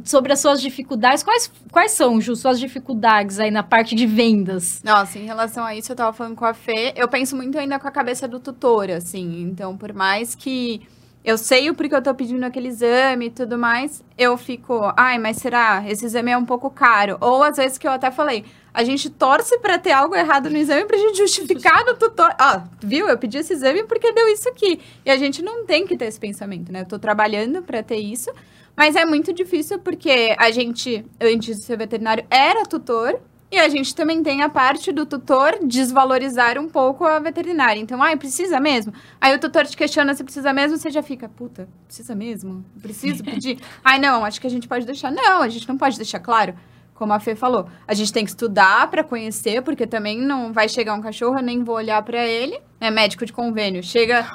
sobre 0.04 0.34
as 0.34 0.40
suas 0.40 0.62
dificuldades. 0.62 1.24
Quais, 1.24 1.52
quais 1.72 1.92
são, 1.92 2.20
Ju, 2.20 2.36
suas 2.36 2.60
dificuldades 2.60 3.40
aí 3.40 3.52
na 3.52 3.64
parte 3.64 3.96
de 3.96 4.06
vendas? 4.06 4.82
Nossa, 4.84 5.18
em 5.18 5.26
relação 5.26 5.64
a 5.64 5.76
isso, 5.76 5.92
eu 5.92 5.96
tava 5.96 6.14
falando 6.14 6.36
com 6.36 6.46
a 6.46 6.54
Fê, 6.54 6.94
eu 6.96 7.08
penso 7.08 7.36
muito 7.36 7.58
ainda 7.58 7.80
com 7.80 7.88
a 7.88 7.92
cabeça 7.92 8.28
do 8.28 8.40
tutor, 8.40 8.90
assim. 8.92 9.42
Então, 9.42 9.78
por 9.78 9.94
mais 9.94 10.36
que 10.36 10.82
eu 11.24 11.40
sei 11.40 11.72
o 11.72 11.74
porquê 11.74 11.96
eu 11.96 12.04
tô 12.04 12.14
pedindo 12.14 12.44
aquele 12.44 12.68
exame 12.68 13.26
e 13.26 13.30
tudo 13.32 13.58
mais, 13.58 14.04
eu 14.16 14.38
fico, 14.38 14.94
ai, 14.96 15.18
mas 15.18 15.38
será? 15.38 15.84
Esse 15.88 16.06
exame 16.06 16.30
é 16.32 16.38
um 16.38 16.46
pouco 16.46 16.70
caro. 16.70 17.18
Ou 17.20 17.42
às 17.42 17.58
vezes 17.58 17.80
que 17.80 17.88
eu 17.88 17.92
até 17.92 18.12
falei, 18.12 18.46
a 18.76 18.84
gente 18.84 19.10
torce 19.10 19.58
pra 19.60 19.80
ter 19.80 19.94
algo 19.94 20.14
errado 20.14 20.50
no 20.50 20.58
exame 20.58 20.86
pra 20.86 20.98
gente 20.98 21.18
justificar 21.18 21.86
no 21.86 21.96
tutor. 21.96 22.36
Ó, 22.40 22.62
viu? 22.84 23.08
Eu 23.08 23.18
pedi 23.18 23.38
esse 23.38 23.54
exame 23.54 23.84
porque 23.84 24.12
deu 24.12 24.28
isso 24.28 24.50
aqui. 24.50 24.82
E 25.06 25.10
a 25.10 25.18
gente 25.18 25.42
não 25.42 25.66
tem 25.66 25.88
que 25.88 25.96
ter 25.96 26.06
esse 26.06 26.20
pensamento, 26.20 26.72
né? 26.72 26.82
Eu 26.82 26.86
tô 26.86 27.00
trabalhando 27.00 27.64
pra 27.64 27.82
ter 27.82 27.98
isso. 27.98 28.30
Mas 28.76 28.98
é 28.98 29.06
muito 29.06 29.32
difícil 29.32 29.80
porque 29.80 30.36
a 30.38 30.52
gente, 30.52 31.06
antes 31.22 31.58
de 31.58 31.64
ser 31.64 31.78
veterinário, 31.78 32.26
era 32.30 32.66
tutor. 32.66 33.18
E 33.50 33.58
a 33.58 33.70
gente 33.70 33.96
também 33.96 34.22
tem 34.22 34.42
a 34.42 34.50
parte 34.50 34.92
do 34.92 35.06
tutor 35.06 35.60
desvalorizar 35.64 36.60
um 36.60 36.68
pouco 36.68 37.06
a 37.06 37.20
veterinária. 37.20 37.80
Então, 37.80 38.04
ai, 38.04 38.18
precisa 38.18 38.60
mesmo? 38.60 38.92
Aí 39.22 39.34
o 39.34 39.40
tutor 39.40 39.66
te 39.66 39.78
questiona 39.78 40.14
se 40.14 40.24
precisa 40.24 40.52
mesmo, 40.52 40.78
você 40.78 40.90
já 40.90 41.02
fica, 41.02 41.30
puta, 41.30 41.70
precisa 41.86 42.14
mesmo? 42.14 42.66
Preciso 42.82 43.24
pedir? 43.24 43.60
ai, 43.82 44.00
não, 44.00 44.26
acho 44.26 44.42
que 44.42 44.48
a 44.48 44.50
gente 44.50 44.68
pode 44.68 44.86
deixar. 44.86 45.10
Não, 45.12 45.42
a 45.42 45.48
gente 45.48 45.70
não 45.70 45.78
pode 45.78 45.96
deixar 45.96 46.20
claro. 46.20 46.54
Como 46.96 47.14
a 47.14 47.20
Fê 47.20 47.36
falou, 47.36 47.68
a 47.88 47.94
gente 47.94 48.12
tem 48.12 48.24
que 48.24 48.32
estudar 48.32 48.90
para 48.90 49.04
conhecer, 49.04 49.62
porque 49.62 49.86
também 49.86 50.20
não 50.20 50.52
vai 50.52 50.68
chegar 50.68 50.96
um 50.96 51.02
cachorro, 51.02 51.38
eu 51.38 51.44
nem 51.44 51.64
vou 51.64 51.76
olhar 51.76 52.02
para 52.02 52.26
ele. 52.26 52.60
É 52.80 52.90
médico 52.90 53.26
de 53.26 53.34
convênio. 53.34 53.84
Chega 53.84 54.26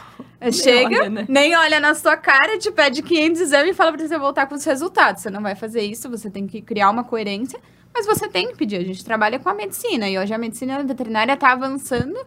Chega, 0.53 1.01
olha, 1.01 1.11
né? 1.11 1.27
nem 1.29 1.55
olha 1.55 1.79
na 1.79 1.94
sua 1.94 2.16
cara, 2.16 2.59
te 2.59 2.70
pede 2.70 3.03
500 3.03 3.40
exames 3.40 3.70
e 3.70 3.75
fala 3.75 3.92
pra 3.92 4.07
você 4.07 4.18
voltar 4.18 4.46
com 4.46 4.55
os 4.55 4.64
resultados. 4.64 5.23
Você 5.23 5.31
não 5.31 5.42
vai 5.42 5.55
fazer 5.55 5.83
isso, 5.83 6.09
você 6.09 6.31
tem 6.31 6.46
que 6.46 6.62
criar 6.62 6.88
uma 6.88 7.05
coerência, 7.05 7.61
mas 7.92 8.07
você 8.07 8.27
tem 8.27 8.49
que 8.49 8.57
pedir. 8.57 8.77
A 8.77 8.85
gente 8.85 9.05
trabalha 9.05 9.38
com 9.38 9.49
a 9.51 9.55
medicina 9.55 10.09
e 10.09 10.18
hoje 10.18 10.33
a 10.33 10.38
medicina 10.38 10.83
veterinária 10.83 11.35
está 11.35 11.53
avançando 11.53 12.18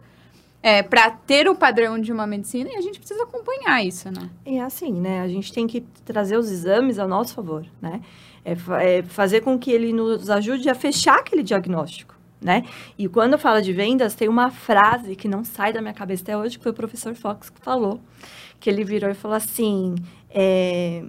é, 0.64 0.82
para 0.82 1.10
ter 1.10 1.46
o 1.46 1.54
padrão 1.54 2.00
de 2.00 2.10
uma 2.10 2.26
medicina 2.26 2.70
e 2.72 2.76
a 2.76 2.80
gente 2.80 2.98
precisa 2.98 3.22
acompanhar 3.24 3.84
isso, 3.84 4.10
né? 4.10 4.30
É 4.46 4.62
assim, 4.62 4.94
né? 4.94 5.20
A 5.20 5.28
gente 5.28 5.52
tem 5.52 5.66
que 5.66 5.82
trazer 6.06 6.38
os 6.38 6.50
exames 6.50 6.98
ao 6.98 7.06
nosso 7.06 7.34
favor, 7.34 7.66
né? 7.82 8.00
É, 8.42 8.52
é 8.52 9.02
fazer 9.02 9.42
com 9.42 9.58
que 9.58 9.70
ele 9.70 9.92
nos 9.92 10.30
ajude 10.30 10.70
a 10.70 10.74
fechar 10.74 11.18
aquele 11.18 11.42
diagnóstico, 11.42 12.14
né? 12.40 12.64
E 12.96 13.06
quando 13.06 13.36
fala 13.36 13.60
de 13.60 13.74
vendas, 13.74 14.14
tem 14.14 14.26
uma 14.26 14.50
frase 14.50 15.14
que 15.14 15.28
não 15.28 15.44
sai 15.44 15.70
da 15.70 15.82
minha 15.82 15.92
cabeça 15.92 16.22
até 16.22 16.34
hoje, 16.34 16.56
que 16.56 16.62
foi 16.62 16.72
o 16.72 16.74
professor 16.74 17.14
Fox 17.14 17.50
que 17.50 17.60
falou. 17.60 18.00
Que 18.58 18.70
ele 18.70 18.84
virou 18.84 19.10
e 19.10 19.14
falou 19.14 19.36
assim, 19.36 19.94
é, 20.30 21.04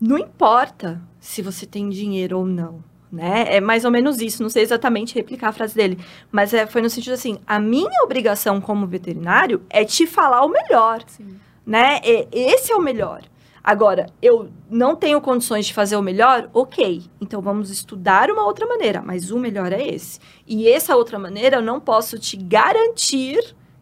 não 0.00 0.16
importa 0.16 1.02
se 1.18 1.42
você 1.42 1.66
tem 1.66 1.88
dinheiro 1.88 2.38
ou 2.38 2.46
não, 2.46 2.84
né? 3.14 3.46
É 3.56 3.60
mais 3.60 3.84
ou 3.84 3.90
menos 3.90 4.20
isso, 4.20 4.42
não 4.42 4.50
sei 4.50 4.62
exatamente 4.62 5.14
replicar 5.14 5.48
a 5.48 5.52
frase 5.52 5.74
dele, 5.74 5.98
mas 6.30 6.52
é, 6.52 6.66
foi 6.66 6.82
no 6.82 6.90
sentido 6.90 7.14
assim, 7.14 7.38
a 7.46 7.58
minha 7.58 8.02
obrigação 8.02 8.60
como 8.60 8.86
veterinário 8.86 9.62
é 9.70 9.84
te 9.84 10.06
falar 10.06 10.44
o 10.44 10.48
melhor, 10.48 11.02
Sim. 11.06 11.38
né? 11.66 12.00
E- 12.04 12.28
esse 12.32 12.72
é 12.72 12.76
o 12.76 12.82
melhor. 12.82 13.22
Agora, 13.62 14.06
eu 14.20 14.50
não 14.68 14.94
tenho 14.94 15.18
condições 15.22 15.64
de 15.64 15.72
fazer 15.72 15.96
o 15.96 16.02
melhor? 16.02 16.50
Ok. 16.52 17.04
Então 17.18 17.40
vamos 17.40 17.70
estudar 17.70 18.30
uma 18.30 18.44
outra 18.44 18.66
maneira, 18.66 19.00
mas 19.00 19.30
o 19.30 19.38
melhor 19.38 19.72
é 19.72 19.82
esse. 19.88 20.20
E 20.46 20.68
essa 20.68 20.94
outra 20.94 21.18
maneira 21.18 21.56
eu 21.56 21.62
não 21.62 21.80
posso 21.80 22.18
te 22.18 22.36
garantir 22.36 23.38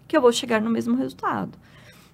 que 0.07 0.17
eu 0.17 0.21
vou 0.21 0.31
chegar 0.31 0.61
no 0.61 0.71
mesmo 0.71 0.95
resultado. 0.97 1.59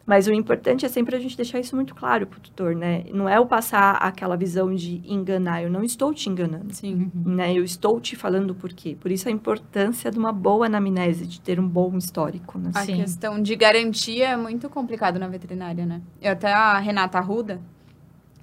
Mas 0.08 0.26
o 0.26 0.32
importante 0.32 0.86
é 0.86 0.88
sempre 0.88 1.14
a 1.14 1.18
gente 1.18 1.36
deixar 1.36 1.60
isso 1.60 1.76
muito 1.76 1.94
claro 1.94 2.26
pro 2.26 2.40
tutor, 2.40 2.74
né? 2.74 3.04
Não 3.12 3.28
é 3.28 3.38
o 3.38 3.44
passar 3.44 3.92
aquela 3.96 4.38
visão 4.38 4.74
de 4.74 5.02
enganar. 5.04 5.62
Eu 5.62 5.70
não 5.70 5.84
estou 5.84 6.14
te 6.14 6.30
enganando. 6.30 6.74
Sim. 6.74 7.12
Né? 7.14 7.52
Eu 7.52 7.62
estou 7.62 8.00
te 8.00 8.16
falando 8.16 8.54
por 8.54 8.72
quê. 8.72 8.96
Por 8.98 9.10
isso 9.10 9.28
a 9.28 9.30
importância 9.30 10.10
de 10.10 10.18
uma 10.18 10.32
boa 10.32 10.64
anamnese, 10.64 11.26
de 11.26 11.38
ter 11.38 11.60
um 11.60 11.68
bom 11.68 11.94
histórico, 11.98 12.58
né? 12.58 12.70
A 12.72 12.86
Sim. 12.86 12.96
questão 12.96 13.42
de 13.42 13.54
garantia 13.54 14.28
é 14.28 14.36
muito 14.38 14.70
complicado 14.70 15.18
na 15.18 15.28
veterinária, 15.28 15.84
né? 15.84 16.00
Eu 16.22 16.32
até 16.32 16.50
a 16.50 16.78
Renata 16.78 17.18
Arruda, 17.18 17.60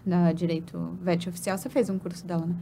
da 0.05 0.31
Direito 0.33 0.95
Vet 1.01 1.27
Oficial, 1.27 1.57
você 1.57 1.67
fez 1.67 1.89
um 1.89 1.97
curso 1.97 2.27
dela, 2.27 2.45
né? 2.45 2.53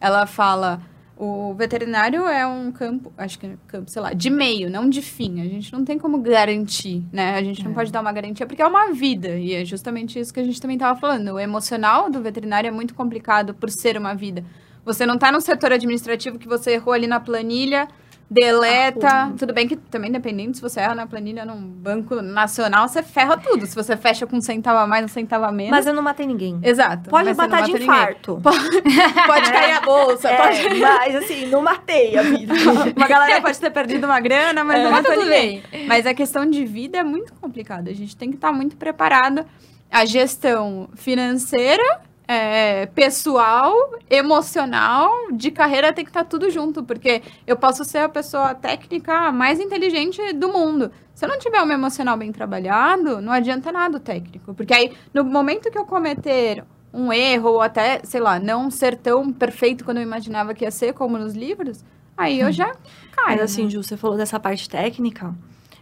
Ela 0.00 0.24
fala, 0.24 0.80
o 1.16 1.54
veterinário 1.54 2.26
é 2.26 2.46
um 2.46 2.70
campo, 2.70 3.10
acho 3.16 3.38
que 3.38 3.46
é 3.46 3.56
campo, 3.66 3.90
sei 3.90 4.02
lá, 4.02 4.12
de 4.12 4.28
meio, 4.28 4.68
não 4.70 4.88
de 4.88 5.00
fim. 5.00 5.40
A 5.40 5.44
gente 5.44 5.72
não 5.72 5.84
tem 5.84 5.98
como 5.98 6.18
garantir, 6.18 7.02
né? 7.10 7.34
A 7.36 7.42
gente 7.42 7.64
não 7.64 7.70
É. 7.70 7.74
pode 7.74 7.90
dar 7.90 8.00
uma 8.02 8.12
garantia 8.12 8.46
porque 8.46 8.60
é 8.60 8.66
uma 8.66 8.92
vida. 8.92 9.30
E 9.38 9.54
é 9.54 9.64
justamente 9.64 10.18
isso 10.20 10.32
que 10.32 10.40
a 10.40 10.44
gente 10.44 10.60
também 10.60 10.76
estava 10.76 10.98
falando. 10.98 11.32
O 11.32 11.40
emocional 11.40 12.10
do 12.10 12.20
veterinário 12.20 12.68
é 12.68 12.70
muito 12.70 12.94
complicado 12.94 13.54
por 13.54 13.70
ser 13.70 13.96
uma 13.96 14.14
vida. 14.14 14.44
Você 14.84 15.06
não 15.06 15.14
está 15.14 15.32
no 15.32 15.40
setor 15.40 15.72
administrativo 15.72 16.38
que 16.38 16.46
você 16.46 16.72
errou 16.72 16.92
ali 16.92 17.06
na 17.06 17.18
planilha, 17.18 17.88
deleta. 18.30 19.06
Arruma. 19.08 19.36
Tudo 19.38 19.52
bem 19.54 19.68
que 19.68 19.76
também 19.76 20.10
dependendo 20.10 20.54
se 20.56 20.60
você 20.62 20.80
erra 20.80 20.94
na 20.94 21.06
planilha 21.06 21.44
num 21.44 21.60
banco 21.60 22.16
nacional, 22.22 22.88
você 22.88 23.02
ferra 23.02 23.36
tudo. 23.36 23.66
Se 23.66 23.74
você 23.74 23.96
fecha 23.96 24.26
com 24.26 24.36
um 24.36 24.40
centavo 24.40 24.78
a 24.78 24.86
mais, 24.86 25.04
um 25.04 25.08
centavo 25.08 25.44
a 25.44 25.52
menos. 25.52 25.70
Mas 25.70 25.86
eu 25.86 25.94
não 25.94 26.02
matei 26.02 26.26
ninguém. 26.26 26.58
Exato. 26.62 27.08
Pode 27.10 27.32
matar 27.34 27.62
de 27.62 27.72
mata 27.72 27.72
ninguém. 27.72 27.82
infarto. 27.82 28.40
Pode 29.26 29.52
cair 29.52 29.72
a 29.72 29.80
bolsa, 29.80 30.28
É, 30.28 30.36
pode... 30.36 30.80
mas 30.80 31.14
assim, 31.16 31.46
não 31.46 31.62
matei 31.62 32.16
a 32.18 32.22
vida. 32.22 32.54
Uma 32.96 33.06
galera 33.08 33.40
pode 33.40 33.58
ter 33.58 33.70
perdido 33.70 34.04
uma 34.04 34.20
grana, 34.20 34.64
mas 34.64 34.80
É. 34.80 34.84
não 34.84 34.90
matou 34.90 35.16
ninguém. 35.16 35.62
bem. 35.70 35.86
Mas 35.86 36.06
a 36.06 36.14
questão 36.14 36.48
de 36.48 36.64
vida 36.64 36.98
é 36.98 37.02
muito 37.04 37.32
complicada. 37.34 37.90
A 37.90 37.94
gente 37.94 38.16
tem 38.16 38.30
que 38.30 38.36
estar 38.36 38.52
muito 38.52 38.76
preparada. 38.76 39.46
A 39.90 40.04
gestão 40.04 40.88
financeira, 40.94 42.00
é, 42.28 42.86
pessoal, 42.86 43.72
emocional, 44.10 45.10
de 45.32 45.50
carreira 45.50 45.92
tem 45.92 46.04
que 46.04 46.10
estar 46.10 46.24
tudo 46.24 46.50
junto. 46.50 46.82
Porque 46.82 47.22
eu 47.46 47.56
posso 47.56 47.84
ser 47.84 47.98
a 47.98 48.08
pessoa 48.08 48.54
técnica 48.54 49.30
mais 49.30 49.60
inteligente 49.60 50.32
do 50.32 50.48
mundo. 50.48 50.90
Se 51.14 51.24
eu 51.24 51.28
não 51.28 51.38
tiver 51.38 51.62
um 51.62 51.70
emocional 51.70 52.16
bem 52.16 52.32
trabalhado, 52.32 53.20
não 53.20 53.32
adianta 53.32 53.70
nada 53.72 53.96
o 53.96 54.00
técnico. 54.00 54.54
Porque 54.54 54.74
aí, 54.74 54.92
no 55.14 55.24
momento 55.24 55.70
que 55.70 55.78
eu 55.78 55.84
cometer 55.84 56.64
um 56.92 57.12
erro, 57.12 57.50
ou 57.50 57.60
até, 57.60 58.00
sei 58.04 58.20
lá, 58.20 58.38
não 58.38 58.70
ser 58.70 58.96
tão 58.96 59.32
perfeito 59.32 59.84
quando 59.84 59.98
eu 59.98 60.02
imaginava 60.02 60.54
que 60.54 60.64
ia 60.64 60.70
ser, 60.70 60.94
como 60.94 61.18
nos 61.18 61.34
livros, 61.34 61.84
aí 62.16 62.40
eu 62.40 62.50
já 62.50 62.74
caio. 63.12 63.38
Mas 63.38 63.40
assim, 63.40 63.64
né? 63.64 63.70
Ju, 63.70 63.82
você 63.82 63.96
falou 63.96 64.16
dessa 64.16 64.40
parte 64.40 64.68
técnica. 64.68 65.34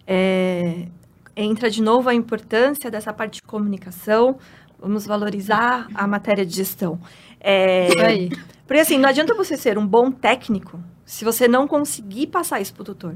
é, 0.06 0.86
entra 1.36 1.68
de 1.70 1.82
novo 1.82 2.08
a 2.08 2.14
importância 2.14 2.90
dessa 2.90 3.12
parte 3.12 3.36
de 3.36 3.42
comunicação. 3.42 4.38
Vamos 4.84 5.06
valorizar 5.06 5.88
a 5.94 6.06
matéria 6.06 6.44
de 6.44 6.54
gestão. 6.54 7.00
É, 7.40 7.88
Isso 7.88 8.00
aí. 8.00 8.30
porque 8.66 8.80
assim, 8.82 8.98
não 8.98 9.08
adianta 9.08 9.32
você 9.34 9.56
ser 9.56 9.78
um 9.78 9.86
bom 9.86 10.10
técnico 10.10 10.78
se 11.06 11.24
você 11.24 11.48
não 11.48 11.66
conseguir 11.66 12.26
passar 12.26 12.60
isso 12.60 12.74
pro 12.74 12.84
tutor. 12.84 13.14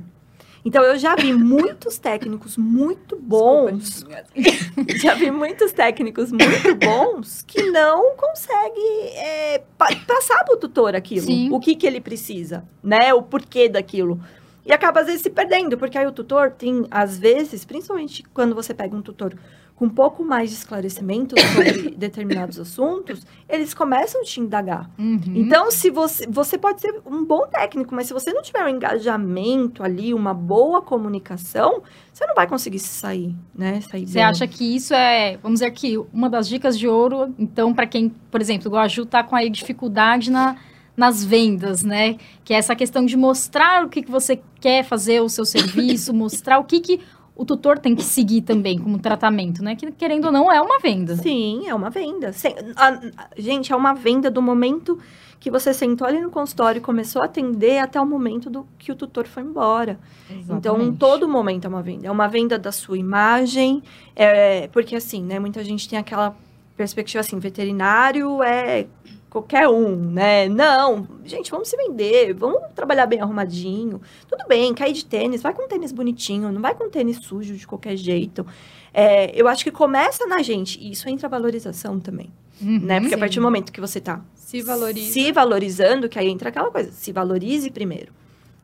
Então, 0.65 0.83
eu 0.83 0.99
já 0.99 1.15
vi 1.15 1.33
muitos 1.33 1.99
técnicos 1.99 2.57
muito 2.57 3.17
bons 3.17 4.05
já 5.01 5.15
vi 5.15 5.31
muitos 5.31 5.73
técnicos 5.73 6.33
muito 6.33 6.75
bons 6.75 7.43
que 7.47 7.63
não 7.71 8.17
conseguem 8.17 9.09
é, 9.17 9.63
pa- 9.79 9.95
passar 10.07 10.43
para 10.45 10.55
o 10.55 10.59
tutor 10.59 10.95
aquilo. 10.97 11.27
Sim. 11.27 11.51
O 11.53 11.61
que, 11.61 11.77
que 11.77 11.87
ele 11.87 12.01
precisa, 12.01 12.65
né? 12.83 13.13
O 13.15 13.23
porquê 13.23 13.69
daquilo. 13.69 14.21
E 14.67 14.73
acaba, 14.73 15.01
às 15.01 15.07
vezes, 15.07 15.23
se 15.23 15.31
perdendo, 15.31 15.79
porque 15.79 15.97
aí 15.97 16.07
o 16.07 16.13
tutor 16.13 16.51
tem, 16.51 16.87
às 16.91 17.19
vezes, 17.19 17.65
principalmente 17.65 18.23
quando 18.35 18.55
você 18.55 18.75
pega 18.75 18.95
um 18.95 19.01
tutor 19.01 19.35
com 19.79 19.85
um 19.85 19.89
pouco 19.89 20.25
mais 20.25 20.51
de 20.51 20.57
esclarecimento 20.57 21.37
sobre 21.41 21.91
determinados 21.97 22.59
assuntos, 22.59 23.25
eles 23.49 23.73
começam 23.73 24.21
a 24.21 24.25
te 24.25 24.41
indagar. 24.41 24.91
Uhum. 24.99 25.21
Então, 25.37 25.71
se 25.71 25.89
você, 25.89 26.27
você 26.29 26.59
pode 26.59 26.81
ser 26.81 27.01
um 27.07 27.25
bom 27.25 27.47
técnico, 27.47 27.95
mas 27.95 28.09
se 28.09 28.13
você 28.13 28.33
não 28.33 28.43
tiver 28.43 28.65
um 28.65 28.69
engajamento 28.69 29.85
ali, 29.85 30.13
uma 30.13 30.35
boa 30.35 30.83
comunicação, 30.83 31.81
você 32.13 32.27
não 32.27 32.35
vai 32.35 32.49
conseguir 32.49 32.81
se 32.81 32.89
sair, 32.89 33.33
né? 33.55 33.81
Sair 33.83 34.05
Você 34.05 34.15
bem. 34.15 34.25
acha 34.25 34.49
que 34.49 34.75
isso 34.75 34.93
é, 34.93 35.37
vamos 35.37 35.61
dizer 35.61 35.71
que 35.71 35.97
uma 36.13 36.29
das 36.29 36.49
dicas 36.49 36.77
de 36.77 36.89
ouro, 36.89 37.33
então, 37.39 37.73
para 37.73 37.87
quem, 37.87 38.09
por 38.33 38.41
exemplo, 38.41 38.67
igual 38.67 38.83
a 38.83 38.89
Ju 38.89 39.07
tá 39.07 39.23
com 39.23 39.37
aí 39.37 39.49
dificuldade 39.49 40.29
na, 40.29 40.57
nas 40.97 41.25
vendas, 41.25 41.85
né? 41.85 42.17
Que 42.43 42.53
é 42.53 42.57
essa 42.57 42.75
questão 42.75 43.07
de 43.07 43.17
mostrar 43.17 43.85
o 43.85 43.89
que, 43.89 44.03
que 44.03 44.11
você 44.11 44.41
quer 44.61 44.83
fazer, 44.83 45.23
o 45.23 45.29
seu 45.29 45.45
serviço, 45.45 46.13
mostrar 46.13 46.59
o 46.59 46.65
que, 46.65 46.81
que 46.81 47.01
o 47.39 47.45
tutor 47.45 47.79
tem 47.79 47.95
que 47.95 48.03
seguir 48.03 48.43
também 48.43 48.79
como 48.79 48.99
tratamento, 48.99 49.63
né? 49.63 49.75
Que, 49.77 49.91
querendo 49.93 50.27
ou 50.27 50.33
não, 50.33 50.53
é 50.53 50.61
uma 50.61 50.79
venda. 50.81 51.17
Sim, 51.17 51.69
é 51.69 51.75
uma 51.75 51.89
venda. 51.89 52.33
Sem- 52.33 52.55
a- 52.77 53.01
a- 53.17 53.29
gente, 53.39 53.73
é 53.73 53.77
uma 53.77 53.95
venda 53.95 54.29
do 54.31 54.43
momento 54.43 54.99
que 55.41 55.49
você 55.51 55.73
sentou 55.73 56.05
ali 56.05 56.21
no 56.21 56.31
consultório 56.31 56.81
e 56.81 56.83
começou 56.83 57.23
a 57.23 57.27
atender 57.27 57.79
até 57.79 58.01
o 58.01 58.05
momento 58.05 58.51
do 58.51 58.67
que 58.77 58.91
o 58.91 58.97
tutor 58.97 59.27
foi 59.29 59.45
embora. 59.45 59.99
Então, 60.29 60.57
Exatamente. 60.59 60.99
todo 60.99 61.29
momento 61.29 61.65
é 61.65 61.69
uma 61.69 61.81
venda. 61.81 62.09
É 62.09 62.11
uma 62.11 62.27
venda 62.27 62.59
da 62.59 62.73
sua 62.73 62.99
imagem, 62.99 63.81
é, 64.17 64.67
porque 64.69 64.97
assim, 64.97 65.23
né? 65.23 65.39
Muita 65.39 65.63
gente 65.63 65.89
tem 65.89 65.97
aquela 65.97 66.35
perspectiva 66.77 67.21
assim, 67.21 67.39
veterinário 67.39 68.43
é 68.43 68.87
qualquer 69.31 69.69
um, 69.69 69.95
né? 69.97 70.49
Não, 70.49 71.07
gente, 71.25 71.51
vamos 71.51 71.69
se 71.69 71.77
vender, 71.77 72.33
vamos 72.35 72.61
trabalhar 72.75 73.07
bem 73.07 73.21
arrumadinho. 73.21 74.01
Tudo 74.27 74.45
bem, 74.49 74.73
cair 74.75 74.93
de 74.93 75.05
tênis, 75.05 75.43
vai 75.43 75.53
com 75.55 75.65
um 75.65 75.69
tênis 75.69 75.93
bonitinho, 75.93 76.51
não 76.51 76.61
vai 76.61 76.75
com 76.75 76.85
um 76.85 76.91
tênis 76.91 77.19
sujo 77.19 77.55
de 77.57 77.67
qualquer 77.67 77.97
jeito. 77.97 78.47
É, 78.93 79.31
eu 79.39 79.47
acho 79.47 79.63
que 79.65 79.71
começa 79.71 80.27
na 80.27 80.43
gente, 80.43 80.79
e 80.81 80.91
isso 80.93 81.09
entra 81.09 81.27
a 81.27 81.31
valorização 81.31 82.01
também, 82.01 82.31
Uhum. 82.61 82.81
né? 82.81 82.99
Porque 83.01 83.15
a 83.15 83.17
sim. 83.17 83.21
partir 83.21 83.37
do 83.39 83.43
momento 83.43 83.71
que 83.71 83.81
você 83.81 84.01
tá 84.01 84.21
Se 84.35 84.61
valoriza. 84.63 85.13
se 85.13 85.31
valorizando, 85.31 86.09
que 86.09 86.19
aí 86.19 86.29
entra 86.29 86.49
aquela 86.49 86.71
coisa, 86.71 86.91
se 86.91 87.13
valorize 87.13 87.71
primeiro, 87.71 88.13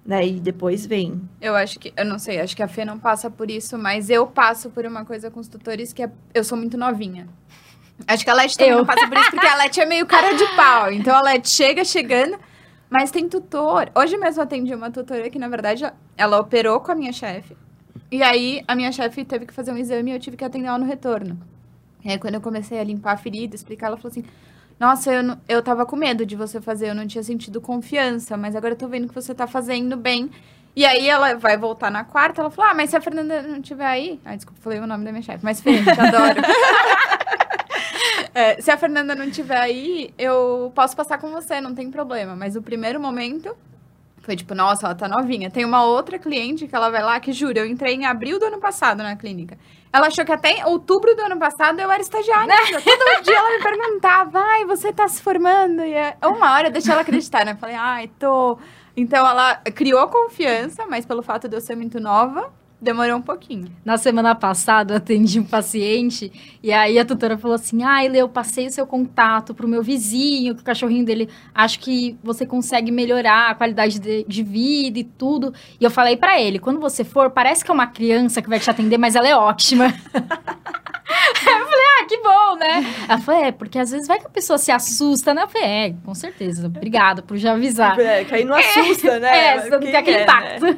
né? 0.04 0.26
E 0.26 0.40
depois 0.40 0.84
vem 0.84 1.20
Eu 1.40 1.54
acho 1.54 1.78
que, 1.78 1.92
eu 1.96 2.04
não 2.04 2.18
sei, 2.18 2.40
acho 2.40 2.56
que 2.56 2.62
a 2.62 2.66
Fê 2.68 2.84
não 2.84 2.98
passa 2.98 3.30
por 3.30 3.50
isso, 3.50 3.78
mas 3.78 4.10
eu 4.10 4.26
passo 4.26 4.70
por 4.70 4.84
uma 4.86 5.04
coisa 5.04 5.30
com 5.30 5.38
os 5.38 5.46
tutores 5.46 5.92
que 5.92 6.02
é, 6.02 6.10
eu 6.34 6.42
sou 6.42 6.58
muito 6.58 6.76
novinha. 6.76 7.28
Acho 8.06 8.24
que 8.24 8.30
a 8.30 8.34
Leti 8.34 8.56
também 8.58 8.72
Eu. 8.72 8.78
não 8.78 8.84
passa 8.86 9.06
por 9.08 9.16
isso, 9.16 9.30
porque 9.30 9.46
a 9.46 9.56
Leti 9.56 9.80
é 9.80 9.86
meio 9.86 10.06
cara 10.06 10.32
de 10.34 10.46
pau. 10.56 10.92
Então 10.92 11.14
a 11.16 11.22
Leti 11.22 11.48
chega 11.50 11.84
chegando, 11.84 12.36
mas 12.90 13.10
tem 13.10 13.28
tutor. 13.28 13.90
Hoje 13.94 14.16
mesmo 14.16 14.40
eu 14.40 14.44
atendi 14.44 14.74
uma 14.74 14.90
tutora 14.90 15.30
que, 15.30 15.38
na 15.38 15.48
verdade, 15.48 15.84
ela 16.16 16.38
operou 16.40 16.80
com 16.80 16.92
a 16.92 16.94
minha 16.94 17.12
chefe. 17.12 17.56
E 18.10 18.22
aí 18.22 18.62
a 18.68 18.74
minha 18.74 18.92
chefe 18.92 19.24
teve 19.24 19.46
que 19.46 19.54
fazer 19.54 19.72
um 19.72 19.76
exame 19.76 20.10
e 20.10 20.14
eu 20.14 20.20
tive 20.20 20.36
que 20.36 20.44
atender 20.44 20.66
ela 20.68 20.78
no 20.78 20.84
retorno. 20.86 21.38
E 22.04 22.10
aí 22.10 22.18
quando 22.18 22.34
eu 22.34 22.40
comecei 22.40 22.78
a 22.78 22.84
limpar 22.84 23.12
a 23.12 23.16
ferida, 23.16 23.54
explicar, 23.56 23.86
ela 23.86 23.96
falou 23.96 24.10
assim: 24.10 24.24
Nossa, 24.78 25.12
eu, 25.12 25.22
não- 25.22 25.38
eu 25.48 25.62
tava 25.62 25.86
com 25.86 25.96
medo 25.96 26.26
de 26.26 26.36
você 26.36 26.60
fazer, 26.60 26.90
eu 26.90 26.94
não 26.94 27.06
tinha 27.06 27.22
sentido 27.24 27.60
confiança, 27.60 28.36
mas 28.36 28.54
agora 28.54 28.74
eu 28.74 28.78
tô 28.78 28.86
vendo 28.88 29.08
que 29.08 29.14
você 29.14 29.34
tá 29.34 29.46
fazendo 29.46 29.96
bem. 29.96 30.30
E 30.76 30.84
aí 30.84 31.08
ela 31.08 31.34
vai 31.36 31.56
voltar 31.56 31.90
na 31.90 32.04
quarta, 32.04 32.42
ela 32.42 32.50
falou: 32.50 32.70
Ah, 32.70 32.74
mas 32.74 32.90
se 32.90 32.96
a 32.96 33.00
Fernanda 33.00 33.40
não 33.42 33.56
estiver 33.58 33.86
aí. 33.86 34.20
Ai, 34.24 34.36
desculpa, 34.36 34.60
falei 34.60 34.80
o 34.80 34.86
nome 34.86 35.04
da 35.04 35.12
minha 35.12 35.22
chefe, 35.22 35.42
mas 35.44 35.60
Fê, 35.60 35.82
te 35.82 36.00
adoro. 36.00 36.40
É, 38.34 38.60
se 38.60 38.70
a 38.70 38.76
Fernanda 38.76 39.14
não 39.14 39.26
estiver 39.26 39.56
aí, 39.58 40.12
eu 40.18 40.72
posso 40.74 40.96
passar 40.96 41.18
com 41.18 41.30
você, 41.30 41.60
não 41.60 41.74
tem 41.74 41.90
problema. 41.90 42.34
Mas 42.34 42.56
o 42.56 42.62
primeiro 42.62 42.98
momento 43.00 43.56
Foi 44.22 44.34
tipo, 44.36 44.54
nossa, 44.54 44.86
ela 44.86 44.94
tá 44.94 45.06
novinha. 45.06 45.50
Tem 45.50 45.66
uma 45.66 45.84
outra 45.84 46.18
cliente 46.18 46.66
que 46.66 46.74
ela 46.74 46.88
vai 46.90 47.02
lá, 47.02 47.20
que 47.20 47.30
jura, 47.30 47.58
eu 47.60 47.66
entrei 47.66 47.94
em 47.94 48.06
abril 48.06 48.38
do 48.38 48.46
ano 48.46 48.58
passado 48.58 49.02
na 49.02 49.14
clínica. 49.16 49.58
Ela 49.92 50.06
achou 50.06 50.24
que 50.24 50.32
até 50.32 50.64
outubro 50.66 51.14
do 51.14 51.20
ano 51.22 51.38
passado 51.38 51.78
eu 51.78 51.90
era 51.90 52.00
estagiária. 52.00 52.52
ainda. 52.54 52.80
Todo 52.80 53.22
dia 53.22 53.36
ela 53.36 53.50
me 53.50 53.62
perguntava, 53.62 54.38
ai, 54.40 54.64
você 54.64 54.92
tá 54.94 55.06
se 55.06 55.20
formando? 55.20 55.82
E 55.84 55.92
é- 55.92 56.16
uma 56.24 56.52
hora 56.54 56.68
eu 56.68 56.72
deixei 56.72 56.90
ela 56.90 57.02
acreditar, 57.02 57.44
né? 57.44 57.52
Eu 57.52 57.56
falei, 57.58 57.76
ai, 57.76 58.10
tô. 58.18 58.58
Então 58.96 59.26
ela 59.26 59.56
criou 59.56 60.08
confiança, 60.08 60.86
mas 60.86 61.04
pelo 61.04 61.22
fato 61.22 61.46
de 61.46 61.56
eu 61.56 61.60
ser 61.60 61.76
muito 61.76 62.00
nova, 62.00 62.50
demorou 62.84 63.16
um 63.16 63.22
pouquinho. 63.22 63.66
Na 63.84 63.96
semana 63.96 64.34
passada, 64.34 64.94
eu 64.94 64.98
atendi 64.98 65.40
um 65.40 65.44
paciente 65.44 66.30
e 66.62 66.72
aí 66.72 66.98
a 66.98 67.04
tutora 67.04 67.36
falou 67.36 67.54
assim: 67.56 67.82
Ai, 67.82 68.08
Lê, 68.08 68.18
eu 68.18 68.28
passei 68.28 68.66
o 68.66 68.70
seu 68.70 68.86
contato 68.86 69.54
pro 69.54 69.66
meu 69.66 69.82
vizinho, 69.82 70.54
que 70.54 70.60
o 70.60 70.64
cachorrinho 70.64 71.04
dele 71.04 71.28
acho 71.54 71.80
que 71.80 72.16
você 72.22 72.46
consegue 72.46 72.92
melhorar 72.92 73.50
a 73.50 73.54
qualidade 73.54 73.98
de, 73.98 74.24
de 74.24 74.42
vida 74.42 74.98
e 74.98 75.04
tudo. 75.04 75.52
E 75.80 75.84
eu 75.84 75.90
falei 75.90 76.16
pra 76.16 76.40
ele: 76.40 76.58
quando 76.58 76.78
você 76.78 77.02
for, 77.02 77.30
parece 77.30 77.64
que 77.64 77.70
é 77.70 77.74
uma 77.74 77.86
criança 77.86 78.40
que 78.40 78.48
vai 78.48 78.60
te 78.60 78.70
atender, 78.70 78.98
mas 78.98 79.16
ela 79.16 79.26
é 79.26 79.34
ótima. 79.34 79.86
eu 81.06 81.66
falei, 81.66 81.84
ah, 82.00 82.04
que 82.06 82.18
bom, 82.18 82.56
né? 82.56 82.94
Ela 83.08 83.18
falou, 83.18 83.44
é, 83.44 83.52
porque 83.52 83.78
às 83.78 83.90
vezes 83.90 84.06
vai 84.06 84.18
que 84.18 84.26
a 84.26 84.30
pessoa 84.30 84.58
se 84.58 84.70
assusta, 84.70 85.34
né? 85.34 85.42
Eu 85.42 85.48
falei, 85.48 85.68
é, 85.68 85.94
com 86.04 86.14
certeza. 86.14 86.66
Obrigada 86.66 87.22
por 87.22 87.36
já 87.36 87.52
avisar. 87.52 87.98
É, 87.98 88.24
que 88.24 88.34
aí 88.34 88.44
não 88.44 88.56
assusta, 88.56 89.18
né? 89.20 89.48
É, 89.48 89.60
você 89.60 89.70
não 89.70 89.80
tem 89.80 89.96
aquele 89.96 90.16
é, 90.18 90.22
impacto. 90.22 90.66
né? 90.66 90.76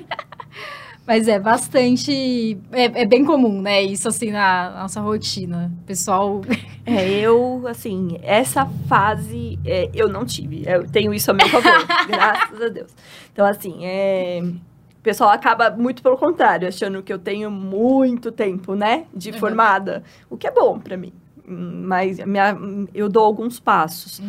Mas 1.07 1.29
é 1.29 1.39
bastante. 1.39 2.59
É, 2.73 3.03
é 3.03 3.07
bem 3.07 3.25
comum, 3.25 3.63
né? 3.63 3.81
Isso 3.83 4.09
assim 4.09 4.31
na 4.33 4.71
nossa 4.83 5.01
rotina. 5.01 5.73
Pessoal. 5.87 6.41
É, 6.85 7.09
eu, 7.21 7.65
assim, 7.69 8.19
essa 8.23 8.67
fase 8.89 9.59
é, 9.65 9.89
eu 9.95 10.09
não 10.09 10.25
tive. 10.25 10.65
Eu 10.67 10.87
tenho 10.89 11.15
isso 11.15 11.31
a 11.31 11.35
meu 11.35 11.49
favor, 11.49 11.87
graças 12.09 12.61
a 12.61 12.69
Deus. 12.69 12.91
Então, 13.33 13.47
assim, 13.47 13.85
é, 13.85 14.41
o 14.43 15.03
pessoal 15.03 15.31
acaba 15.31 15.71
muito 15.71 16.03
pelo 16.03 16.17
contrário, 16.17 16.67
achando 16.67 17.03
que 17.03 17.13
eu 17.13 17.19
tenho 17.19 17.51
muito 17.51 18.33
tempo, 18.33 18.75
né, 18.75 19.05
de 19.15 19.31
Uhum. 19.31 19.39
formada, 19.39 20.03
o 20.29 20.37
que 20.37 20.47
é 20.47 20.51
bom 20.51 20.79
pra 20.79 20.97
mim. 20.97 21.13
Mas 21.49 22.19
minha, 22.25 22.57
eu 22.93 23.09
dou 23.09 23.25
alguns 23.25 23.61
passos. 23.61 24.21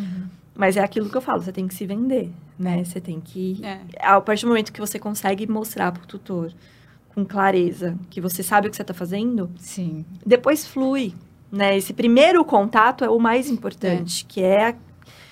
Mas 0.57 0.75
é 0.75 0.81
aquilo 0.83 1.09
que 1.09 1.15
eu 1.15 1.21
falo, 1.21 1.41
você 1.41 1.51
tem 1.51 1.67
que 1.67 1.75
se 1.75 1.85
vender, 1.85 2.31
né? 2.57 2.83
Você 2.83 2.99
tem 2.99 3.19
que 3.21 3.61
É. 3.63 3.79
a 4.01 4.19
partir 4.19 4.41
do 4.45 4.47
momento 4.49 4.73
que 4.73 4.79
você 4.79 4.97
consegue 4.97 5.45
mostrar 5.47 5.91
pro 5.91 6.07
tutor 6.07 6.51
com 7.13 7.23
clareza 7.23 7.95
que 8.09 8.19
você 8.19 8.41
sabe 8.41 8.67
o 8.67 8.69
que 8.71 8.75
você 8.75 8.81
está 8.81 8.93
fazendo, 8.93 9.49
Sim. 9.59 10.03
depois 10.25 10.65
flui, 10.67 11.13
né? 11.51 11.77
Esse 11.77 11.93
primeiro 11.93 12.43
contato 12.43 13.03
é 13.03 13.09
o 13.09 13.19
mais 13.19 13.49
importante, 13.49 14.25
que 14.25 14.41
é 14.41 14.69
a- 14.69 14.75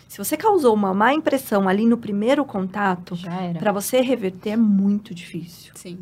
se 0.07 0.17
você 0.19 0.37
causou 0.37 0.73
uma 0.75 0.93
má 0.93 1.11
impressão 1.13 1.67
ali 1.67 1.85
no 1.87 1.97
primeiro 1.97 2.45
contato, 2.45 3.15
para 3.57 3.71
você 3.71 4.01
reverter 4.01 4.51
é 4.51 4.57
muito 4.57 5.13
difícil. 5.13 5.71
Sim. 5.75 5.97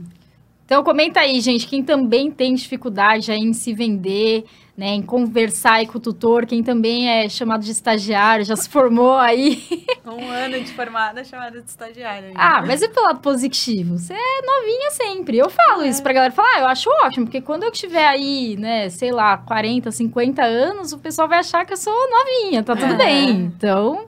Então 0.66 0.84
comenta 0.84 1.20
aí, 1.22 1.40
gente, 1.40 1.66
quem 1.68 1.82
também 1.84 2.30
tem 2.32 2.54
dificuldade 2.54 3.32
em 3.32 3.54
se 3.54 3.74
vender, 3.74 4.44
né, 4.76 4.88
em 4.96 5.02
conversar 5.04 5.74
aí 5.74 5.88
com 5.88 5.98
o 6.00 6.02
tutor, 6.02 6.46
quem 6.48 6.64
também 6.64 7.08
é 7.08 7.30
chamado 7.30 7.64
de 7.64 7.70
estagiário, 7.72 8.44
já 8.44 8.56
se 8.56 8.68
formou 8.68 9.14
aí. 9.18 9.64
Um 10.06 10.30
ano 10.30 10.60
de 10.60 10.72
formada 10.74 11.24
chamada 11.24 11.62
de 11.62 11.68
estagiária. 11.70 12.32
Ah, 12.36 12.62
mas 12.66 12.82
e 12.82 12.90
pelo 12.90 13.06
lado 13.08 13.20
positivo? 13.22 13.98
Você 13.98 14.14
é 14.14 14.42
novinha 14.46 14.92
sempre. 14.92 15.38
Eu 15.38 15.50
falo 15.50 15.84
isso 15.84 16.04
pra 16.04 16.12
galera. 16.14 16.32
Falar, 16.34 16.50
ah, 16.56 16.60
eu 16.60 16.68
acho 16.68 16.90
ótimo, 17.06 17.26
porque 17.26 17.42
quando 17.42 17.64
eu 17.64 17.72
tiver 17.72 18.06
aí, 18.06 18.56
né, 18.58 18.90
sei 18.90 19.12
lá, 19.12 19.38
40, 19.38 19.92
50 19.92 20.44
anos, 20.44 20.92
o 20.92 21.00
pessoal 21.00 21.28
vai 21.28 21.40
achar 21.40 21.66
que 21.66 21.74
eu 21.74 21.78
sou 21.78 21.94
novinha, 22.10 22.62
tá 22.62 22.76
tudo 22.76 22.94
É. 22.94 22.98
bem. 22.98 23.30
Então, 23.32 24.06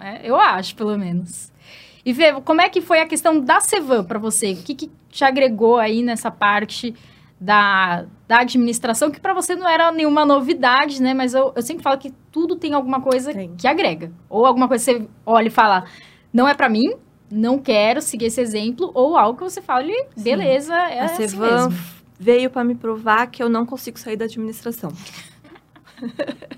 é, 0.00 0.20
eu 0.22 0.38
acho, 0.38 0.76
pelo 0.76 0.96
menos. 0.96 1.50
E 2.04 2.12
Vê, 2.12 2.32
como 2.42 2.60
é 2.60 2.68
que 2.68 2.80
foi 2.80 3.00
a 3.00 3.06
questão 3.06 3.40
da 3.40 3.60
Cevan 3.60 4.04
pra 4.04 4.18
você? 4.18 4.52
O 4.52 4.56
que, 4.56 4.74
que 4.74 4.90
te 5.10 5.24
agregou 5.24 5.78
aí 5.78 6.02
nessa 6.02 6.30
parte 6.30 6.94
da, 7.40 8.04
da 8.28 8.40
administração, 8.40 9.10
que 9.10 9.20
pra 9.20 9.32
você 9.32 9.56
não 9.56 9.66
era 9.66 9.90
nenhuma 9.90 10.26
novidade, 10.26 11.02
né? 11.02 11.14
Mas 11.14 11.32
eu, 11.32 11.52
eu 11.56 11.62
sempre 11.62 11.82
falo 11.82 11.98
que 11.98 12.12
tudo 12.30 12.54
tem 12.56 12.74
alguma 12.74 13.00
coisa 13.00 13.32
Tem. 13.32 13.54
que 13.56 13.66
agrega. 13.66 14.12
Ou 14.28 14.44
alguma 14.44 14.68
coisa 14.68 14.92
que 14.92 14.98
você 14.98 15.08
olha 15.24 15.46
e 15.48 15.50
fala, 15.50 15.84
não 16.32 16.46
é 16.46 16.54
pra 16.54 16.68
mim, 16.68 16.94
não 17.30 17.58
quero 17.58 18.02
seguir 18.02 18.26
esse 18.26 18.40
exemplo, 18.40 18.90
ou 18.94 19.16
algo 19.16 19.38
que 19.38 19.44
você 19.44 19.62
fale, 19.62 19.92
beleza, 20.16 20.74
é 20.74 21.00
a 21.00 21.04
assim 21.04 21.28
Cevan 21.28 21.68
mesmo. 21.68 21.84
veio 22.18 22.50
para 22.50 22.64
me 22.64 22.74
provar 22.74 23.26
que 23.28 23.42
eu 23.42 23.48
não 23.48 23.64
consigo 23.64 23.98
sair 23.98 24.16
da 24.16 24.26
administração. 24.26 24.92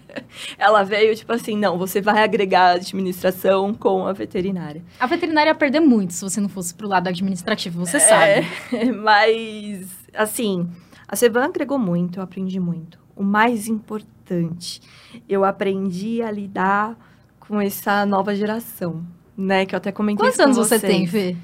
Ela 0.58 0.82
veio 0.82 1.14
tipo 1.14 1.32
assim, 1.32 1.56
não, 1.56 1.78
você 1.78 2.00
vai 2.00 2.22
agregar 2.22 2.70
a 2.70 2.74
administração 2.74 3.74
com 3.74 4.06
a 4.06 4.12
veterinária. 4.12 4.82
A 4.98 5.06
veterinária 5.06 5.50
ia 5.50 5.54
perder 5.54 5.80
muito 5.80 6.12
se 6.12 6.22
você 6.22 6.40
não 6.40 6.48
fosse 6.48 6.74
pro 6.74 6.88
lado 6.88 7.08
administrativo, 7.08 7.78
você 7.78 8.00
sabe. 8.00 8.46
É, 8.72 8.90
mas, 8.92 10.01
assim, 10.14 10.68
a 11.08 11.16
Cevan 11.16 11.44
agregou 11.46 11.78
muito, 11.78 12.18
eu 12.18 12.22
aprendi 12.22 12.58
muito. 12.60 12.98
O 13.14 13.22
mais 13.22 13.68
importante, 13.68 14.80
eu 15.28 15.44
aprendi 15.44 16.22
a 16.22 16.30
lidar 16.30 16.96
com 17.40 17.60
essa 17.60 18.06
nova 18.06 18.34
geração, 18.34 19.04
né? 19.36 19.66
Que 19.66 19.74
eu 19.74 19.76
até 19.76 19.92
comentei 19.92 20.24
Quantos 20.26 20.40
anos 20.40 20.56
você 20.56 20.78
vocês. 20.78 20.92
tem, 20.92 21.06
Fê? 21.06 21.36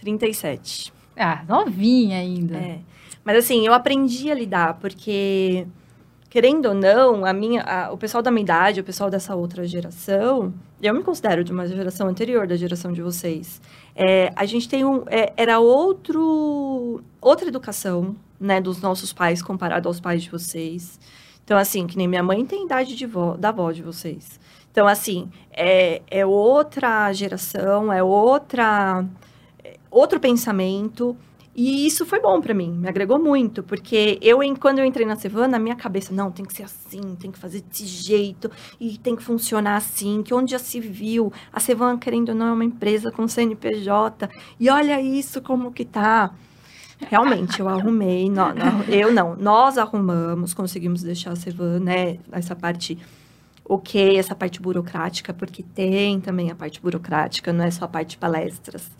37. 0.00 0.92
Ah, 1.16 1.42
novinha 1.48 2.18
ainda. 2.18 2.56
É. 2.58 2.78
Mas 3.24 3.38
assim, 3.38 3.66
eu 3.66 3.72
aprendi 3.72 4.30
a 4.30 4.34
lidar, 4.34 4.74
porque, 4.74 5.66
querendo 6.28 6.66
ou 6.66 6.74
não, 6.74 7.24
a 7.24 7.32
minha, 7.32 7.62
a- 7.62 7.92
o 7.92 7.96
pessoal 7.96 8.22
da 8.22 8.30
minha 8.30 8.42
idade, 8.42 8.80
o 8.80 8.84
pessoal 8.84 9.08
dessa 9.10 9.34
outra 9.34 9.66
geração, 9.66 10.52
eu 10.82 10.94
me 10.94 11.02
considero 11.02 11.42
de 11.42 11.50
uma 11.52 11.66
geração 11.66 12.06
anterior 12.08 12.46
da 12.46 12.54
geração 12.56 12.92
de 12.92 13.00
vocês. 13.02 13.60
É, 13.98 14.30
a 14.36 14.44
gente 14.44 14.68
tem 14.68 14.84
um. 14.84 15.04
é, 15.06 15.32
era 15.38 15.58
outro, 15.58 17.02
outra 17.18 17.48
educação, 17.48 18.14
né, 18.38 18.60
dos 18.60 18.82
nossos 18.82 19.10
pais 19.10 19.40
comparado 19.40 19.88
aos 19.88 19.98
pais 19.98 20.22
de 20.22 20.30
vocês. 20.30 21.00
Então, 21.42 21.56
assim, 21.56 21.86
que 21.86 21.96
nem 21.96 22.06
minha 22.06 22.22
mãe 22.22 22.44
tem 22.44 22.66
idade 22.66 22.94
de 22.94 23.06
vó, 23.06 23.36
da 23.36 23.48
avó 23.48 23.72
de 23.72 23.82
vocês. 23.82 24.38
Então, 24.70 24.86
assim, 24.86 25.30
é, 25.50 26.02
é 26.10 26.26
outra 26.26 27.10
geração, 27.14 27.90
é 27.90 28.02
outra 28.02 29.02
é 29.64 29.76
outro 29.90 30.20
pensamento. 30.20 31.16
E 31.58 31.86
isso 31.86 32.04
foi 32.04 32.20
bom 32.20 32.38
pra 32.38 32.52
mim, 32.52 32.70
me 32.70 32.86
agregou 32.86 33.18
muito, 33.18 33.62
porque 33.62 34.18
eu, 34.20 34.42
em- 34.42 34.54
quando 34.54 34.78
eu 34.78 34.84
entrei 34.84 35.06
na 35.06 35.16
Sevana, 35.16 35.48
na 35.48 35.58
minha 35.58 35.74
cabeça, 35.74 36.12
não, 36.12 36.30
tem 36.30 36.44
que 36.44 36.52
ser 36.52 36.64
assim, 36.64 37.00
tem 37.18 37.30
que 37.32 37.38
fazer 37.38 37.62
desse 37.62 37.86
jeito, 37.86 38.50
e 38.78 38.98
tem 38.98 39.16
que 39.16 39.22
funcionar 39.22 39.76
assim, 39.76 40.22
que 40.22 40.34
onde 40.34 40.50
já 40.50 40.58
se 40.58 40.78
viu, 40.80 41.32
a 41.50 41.58
Sevana, 41.58 41.96
querendo 41.98 42.28
ou 42.28 42.34
não, 42.34 42.48
é 42.48 42.52
uma 42.52 42.64
empresa 42.64 43.10
com 43.10 43.26
CNPJ, 43.26 44.28
e 44.60 44.68
olha 44.68 45.00
isso 45.00 45.40
como 45.40 45.72
que 45.72 45.86
tá. 45.86 46.30
Realmente, 47.08 47.60
eu 47.60 47.68
arrumei, 47.68 48.28
nó- 48.30 48.52
nó- 48.54 48.82
eu 48.88 49.12
não, 49.12 49.34
nós 49.36 49.78
arrumamos, 49.78 50.52
conseguimos 50.52 51.02
deixar 51.02 51.32
a 51.32 51.36
Sevana, 51.36 51.78
né, 51.80 52.18
essa 52.32 52.54
parte 52.54 52.98
ok, 53.68 54.16
essa 54.18 54.34
parte 54.34 54.60
burocrática, 54.60 55.34
porque 55.34 55.62
tem 55.62 56.20
também 56.20 56.50
a 56.50 56.54
parte 56.54 56.80
burocrática, 56.80 57.52
não 57.52 57.64
é 57.64 57.70
só 57.70 57.84
a 57.86 57.88
parte 57.88 58.10
de 58.10 58.18
palestras. 58.18 58.90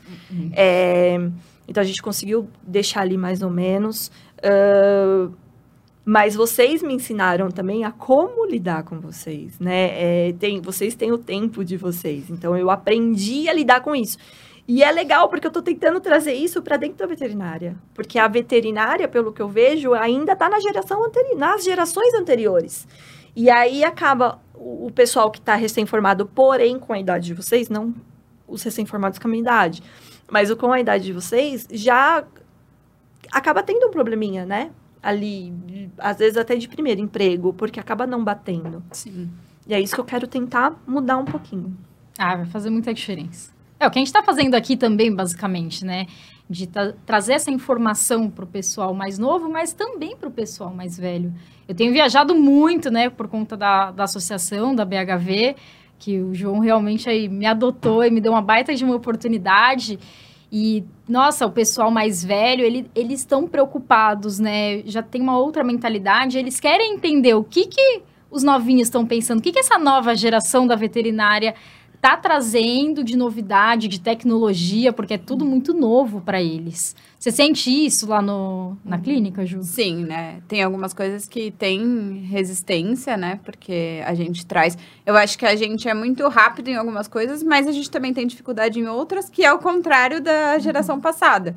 É, 0.53 1.31
então, 1.69 1.83
a 1.83 1.87
gente 1.87 2.03
conseguiu 2.03 2.49
deixar 2.63 3.01
ali 3.01 3.17
mais 3.17 3.43
ou 3.43 3.51
menos. 3.51 4.11
ah, 4.43 5.31
mas 6.09 6.37
vocês 6.37 6.85
me 6.85 6.95
ensinaram 6.95 7.51
também 7.51 7.85
a 7.85 7.91
como 7.91 8.47
lidar 8.47 8.85
com 8.85 9.01
vocês, 9.01 9.59
né? 9.59 10.29
É, 10.29 10.33
tem, 10.39 10.61
vocês 10.61 10.95
têm 10.95 11.11
o 11.11 11.19
tempo 11.19 11.65
de 11.65 11.77
vocês. 11.77 12.31
Então, 12.31 12.57
eu 12.57 12.71
aprendi 12.71 13.49
a 13.49 13.53
lidar 13.53 13.81
com 13.81 13.93
isso. 13.93 14.17
E 14.69 14.85
é 14.85 14.93
legal, 14.93 15.29
porque 15.29 15.49
eu 15.49 15.49
estou 15.49 15.63
tentando 15.63 15.99
trazer 15.99 16.33
isso 16.35 16.63
para 16.63 16.77
dentro 16.77 16.99
da 16.99 17.07
veterinária. 17.07 17.77
Porque 17.93 18.21
a 18.21 18.29
veterinária, 18.29 19.09
pelo 19.09 19.33
que 19.33 19.43
eu 19.43 19.49
vejo, 19.49 19.95
ainda 19.95 20.35
está 20.35 20.49
na 20.49 20.61
geração 20.61 21.05
anteri 21.05 21.35
nas 21.35 21.65
gerações 21.65 22.15
anteriores. 22.15 22.87
E 23.35 23.51
aí 23.51 23.83
acaba 23.83 24.41
o, 24.55 24.87
o 24.87 24.93
pessoal 24.93 25.29
que 25.29 25.41
está 25.41 25.57
recém-formado, 25.57 26.25
porém 26.27 26.79
com 26.79 26.93
a 26.93 27.01
idade 27.01 27.27
de 27.27 27.35
vocês, 27.35 27.69
não 27.69 27.93
os 28.47 28.63
recém-formados 28.63 29.19
com 29.19 29.27
a 29.27 29.31
minha 29.31 29.43
idade, 29.43 29.83
mas 30.31 30.53
com 30.55 30.73
a 30.73 30.81
idade 30.81 31.05
de 31.05 31.13
vocês, 31.13 31.67
já 31.71 32.25
acaba 33.33 33.63
tendo 33.63 33.87
um 33.87 33.91
probleminha, 33.91 34.45
né? 34.45 34.71
Ali, 35.03 35.53
às 35.99 36.19
vezes 36.19 36.37
até 36.37 36.57
de 36.57 36.69
primeiro 36.69 37.01
emprego, 37.01 37.53
porque 37.53 37.79
acaba 37.79 38.07
não 38.07 38.25
batendo. 38.25 38.83
Sim. 38.93 39.31
E 39.67 39.75
é 39.75 39.81
isso 39.81 39.95
que 39.95 40.01
eu 40.01 40.05
quero 40.05 40.27
tentar 40.27 40.75
mudar 40.87 41.17
um 41.19 41.25
pouquinho. 41.25 41.77
Ah, 42.19 42.37
vai 42.37 42.47
fazer 42.47 42.71
muita 42.71 42.93
diferença. 42.93 43.53
É 43.79 43.87
o 43.87 43.91
que 43.91 43.99
a 43.99 44.01
gente 44.01 44.09
está 44.09 44.23
fazendo 44.23 44.55
aqui 44.55 44.77
também, 44.77 45.15
basicamente, 45.15 45.85
né? 45.85 46.07
De 46.49 46.67
tra- 46.67 46.95
trazer 47.05 47.35
essa 47.35 47.51
informação 47.51 48.31
para 48.31 48.45
o 48.45 48.49
pessoal 48.49 48.95
mais 48.95 49.19
novo, 49.19 49.49
mas 49.51 49.73
também 49.73 50.17
para 50.17 50.29
o 50.29 50.33
pessoal 50.33 50.73
mais 50.73 50.97
velho. 50.97 51.33
Eu 51.69 51.75
tenho 51.75 51.93
viajado 51.93 52.35
muito, 52.35 52.91
né, 52.91 53.11
por 53.11 53.29
conta 53.29 53.57
da, 53.57 53.91
da 53.91 54.05
associação, 54.05 54.75
da 54.75 54.85
BHV, 54.85 55.57
que 55.99 56.21
o 56.21 56.35
João 56.35 56.59
realmente 56.59 57.09
aí 57.09 57.29
me 57.29 57.47
adotou 57.47 58.05
e 58.05 58.11
me 58.11 58.21
deu 58.21 58.33
uma 58.33 58.43
baita 58.43 58.75
de 58.75 58.85
uma 58.85 58.95
oportunidade. 58.95 59.99
E, 60.51 60.85
nossa, 61.09 61.47
o 61.47 61.51
pessoal 61.51 61.91
mais 61.91 62.25
velho, 62.25 62.65
ele, 62.65 62.89
eles 62.95 63.21
estão 63.21 63.49
preocupados, 63.49 64.39
né? 64.39 64.83
Já 64.85 65.03
tem 65.03 65.21
uma 65.21 65.39
outra 65.39 65.65
mentalidade, 65.65 66.39
eles 66.39 66.61
querem 66.61 66.95
entender 66.95 67.35
o 67.35 67.43
que, 67.43 67.67
que 67.67 68.03
os 68.31 68.43
novinhos 68.43 68.89
estão 68.89 69.05
pensando, 69.07 69.39
o 69.39 69.43
que, 69.43 69.53
que 69.53 69.59
essa 69.59 69.79
nova 69.79 70.15
geração 70.15 70.67
da 70.67 70.77
veterinária 70.77 71.55
está 72.07 72.17
trazendo 72.17 73.03
de 73.03 73.17
novidade, 73.17 73.89
de 73.89 74.01
tecnologia, 74.01 74.93
porque 74.93 75.15
é 75.15 75.19
tudo 75.19 75.45
muito 75.45 75.75
novo 75.75 76.21
para 76.21 76.41
eles. 76.41 76.95
Você 77.19 77.33
sente 77.33 77.69
isso 77.69 78.07
lá 78.07 78.23
no, 78.23 78.77
na 78.85 78.97
clínica, 78.97 79.45
Ju? 79.45 79.61
Sim, 79.65 80.05
né? 80.05 80.41
Tem 80.47 80.63
algumas 80.63 80.95
coisas 80.95 81.27
que 81.27 81.51
tem 81.51 82.21
resistência, 82.31 83.17
né? 83.17 83.41
Porque 83.45 84.01
a 84.07 84.15
gente 84.15 84.47
traz. 84.47 84.79
Eu 85.05 85.17
acho 85.17 85.37
que 85.37 85.45
a 85.45 85.57
gente 85.57 85.89
é 85.89 85.95
muito 85.95 86.29
rápido 86.29 86.69
em 86.69 86.77
algumas 86.77 87.09
coisas, 87.09 87.43
mas 87.43 87.67
a 87.67 87.73
gente 87.73 87.91
também 87.91 88.15
tem 88.15 88.25
dificuldade 88.25 88.79
em 88.79 88.87
outras, 88.87 89.29
que 89.29 89.45
é 89.45 89.53
o 89.53 89.59
contrário 89.59 90.21
da 90.21 90.57
geração 90.61 91.01
passada. 91.01 91.57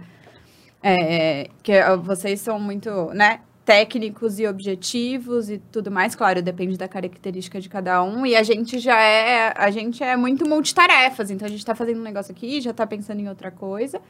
É, 0.81 1.49
que 1.61 1.73
vocês 2.03 2.41
são 2.41 2.59
muito, 2.59 2.89
né? 3.13 3.41
Técnicos 3.69 4.39
e 4.39 4.47
objetivos 4.47 5.47
e 5.47 5.59
tudo 5.71 5.91
mais, 5.91 6.15
claro, 6.15 6.41
depende 6.41 6.75
da 6.75 6.87
característica 6.87 7.61
de 7.61 7.69
cada 7.69 8.01
um. 8.01 8.25
E 8.25 8.35
a 8.35 8.41
gente 8.41 8.79
já 8.79 8.99
é, 8.99 9.53
a 9.55 9.69
gente 9.69 10.03
é 10.03 10.17
muito 10.17 10.43
multitarefas, 10.49 11.29
então 11.29 11.45
a 11.45 11.49
gente 11.49 11.59
está 11.59 11.75
fazendo 11.75 11.99
um 11.99 12.03
negócio 12.03 12.31
aqui, 12.31 12.59
já 12.61 12.71
está 12.71 12.87
pensando 12.87 13.19
em 13.19 13.29
outra 13.29 13.51
coisa. 13.51 14.01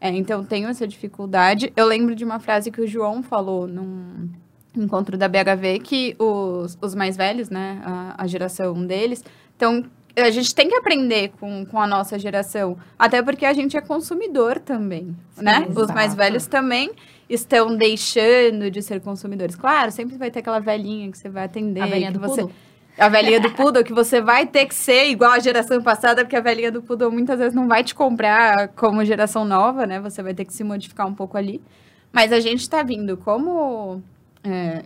É, 0.00 0.08
então 0.08 0.42
tenho 0.42 0.66
essa 0.66 0.88
dificuldade. 0.88 1.70
Eu 1.76 1.84
lembro 1.84 2.14
de 2.14 2.24
uma 2.24 2.40
frase 2.40 2.70
que 2.70 2.80
o 2.80 2.86
João 2.86 3.22
falou 3.22 3.66
num 3.66 4.30
encontro 4.74 5.18
da 5.18 5.28
BHV 5.28 5.80
que 5.80 6.16
os, 6.18 6.78
os 6.80 6.94
mais 6.94 7.14
velhos, 7.14 7.50
né, 7.50 7.82
a, 7.84 8.14
a 8.24 8.26
geração 8.26 8.72
deles, 8.86 9.22
então 9.54 9.84
a 10.16 10.30
gente 10.30 10.54
tem 10.54 10.70
que 10.70 10.74
aprender 10.74 11.32
com, 11.38 11.66
com 11.66 11.78
a 11.78 11.86
nossa 11.86 12.18
geração, 12.18 12.78
até 12.98 13.22
porque 13.22 13.44
a 13.44 13.52
gente 13.52 13.76
é 13.76 13.82
consumidor 13.82 14.58
também, 14.58 15.14
Sim, 15.34 15.44
né? 15.44 15.66
Exato. 15.68 15.80
Os 15.82 15.90
mais 15.90 16.14
velhos 16.14 16.46
também 16.46 16.90
estão 17.34 17.76
deixando 17.76 18.70
de 18.70 18.82
ser 18.82 19.00
consumidores. 19.00 19.56
Claro, 19.56 19.90
sempre 19.90 20.16
vai 20.16 20.30
ter 20.30 20.40
aquela 20.40 20.60
velhinha 20.60 21.10
que 21.10 21.18
você 21.18 21.28
vai 21.28 21.44
atender. 21.44 21.80
A 21.80 21.86
velhinha 21.86 22.12
do 22.12 22.20
você... 22.20 22.42
Poodle. 22.42 22.56
A 22.98 23.08
velhinha 23.08 23.40
do 23.40 23.50
Poodle, 23.50 23.82
que 23.82 23.92
você 23.92 24.20
vai 24.20 24.46
ter 24.46 24.66
que 24.66 24.74
ser 24.74 25.08
igual 25.08 25.32
a 25.32 25.38
geração 25.38 25.82
passada, 25.82 26.22
porque 26.22 26.36
a 26.36 26.40
velhinha 26.40 26.70
do 26.70 26.82
Poodle 26.82 27.10
muitas 27.10 27.38
vezes 27.38 27.54
não 27.54 27.66
vai 27.66 27.82
te 27.82 27.94
comprar 27.94 28.68
como 28.68 29.02
geração 29.04 29.46
nova, 29.46 29.86
né? 29.86 29.98
Você 30.00 30.22
vai 30.22 30.34
ter 30.34 30.44
que 30.44 30.52
se 30.52 30.62
modificar 30.62 31.06
um 31.06 31.14
pouco 31.14 31.38
ali. 31.38 31.62
Mas 32.12 32.32
a 32.32 32.40
gente 32.40 32.60
está 32.60 32.82
vindo 32.82 33.16
como 33.16 34.02
é, 34.44 34.82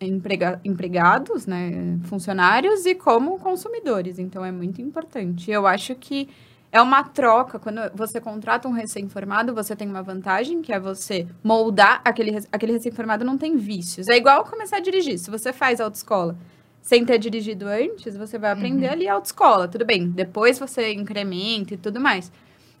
emprega 0.00 0.60
empregados, 0.64 1.46
né? 1.46 1.98
Funcionários 2.04 2.84
e 2.84 2.96
como 2.96 3.38
consumidores. 3.38 4.18
Então 4.18 4.44
é 4.44 4.50
muito 4.50 4.82
importante. 4.82 5.50
Eu 5.50 5.66
acho 5.66 5.94
que 5.94 6.28
é 6.74 6.82
uma 6.82 7.04
troca. 7.04 7.56
Quando 7.56 7.80
você 7.94 8.20
contrata 8.20 8.66
um 8.66 8.72
recém-formado, 8.72 9.54
você 9.54 9.76
tem 9.76 9.88
uma 9.88 10.02
vantagem, 10.02 10.60
que 10.60 10.72
é 10.72 10.80
você 10.80 11.24
moldar 11.42 12.00
aquele, 12.04 12.36
aquele 12.50 12.72
recém-formado 12.72 13.24
não 13.24 13.38
tem 13.38 13.56
vícios. 13.56 14.08
É 14.08 14.16
igual 14.16 14.44
começar 14.44 14.78
a 14.78 14.80
dirigir. 14.80 15.16
Se 15.16 15.30
você 15.30 15.52
faz 15.52 15.80
autoescola 15.80 16.36
sem 16.82 17.04
ter 17.04 17.18
dirigido 17.18 17.68
antes, 17.68 18.16
você 18.16 18.36
vai 18.38 18.50
aprender 18.50 18.88
uhum. 18.88 18.92
ali 18.92 19.08
autoescola, 19.08 19.68
tudo 19.68 19.84
bem. 19.84 20.10
Depois 20.10 20.58
você 20.58 20.92
incrementa 20.92 21.74
e 21.74 21.76
tudo 21.76 22.00
mais. 22.00 22.32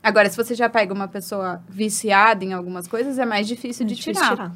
Agora, 0.02 0.28
se 0.28 0.36
você 0.36 0.56
já 0.56 0.68
pega 0.68 0.92
uma 0.92 1.06
pessoa 1.06 1.62
viciada 1.68 2.44
em 2.44 2.52
algumas 2.52 2.88
coisas, 2.88 3.16
é 3.16 3.24
mais 3.24 3.46
difícil, 3.46 3.86
é 3.86 3.88
de, 3.88 3.94
difícil 3.94 4.20
tirar. 4.22 4.34
tirar. 4.34 4.52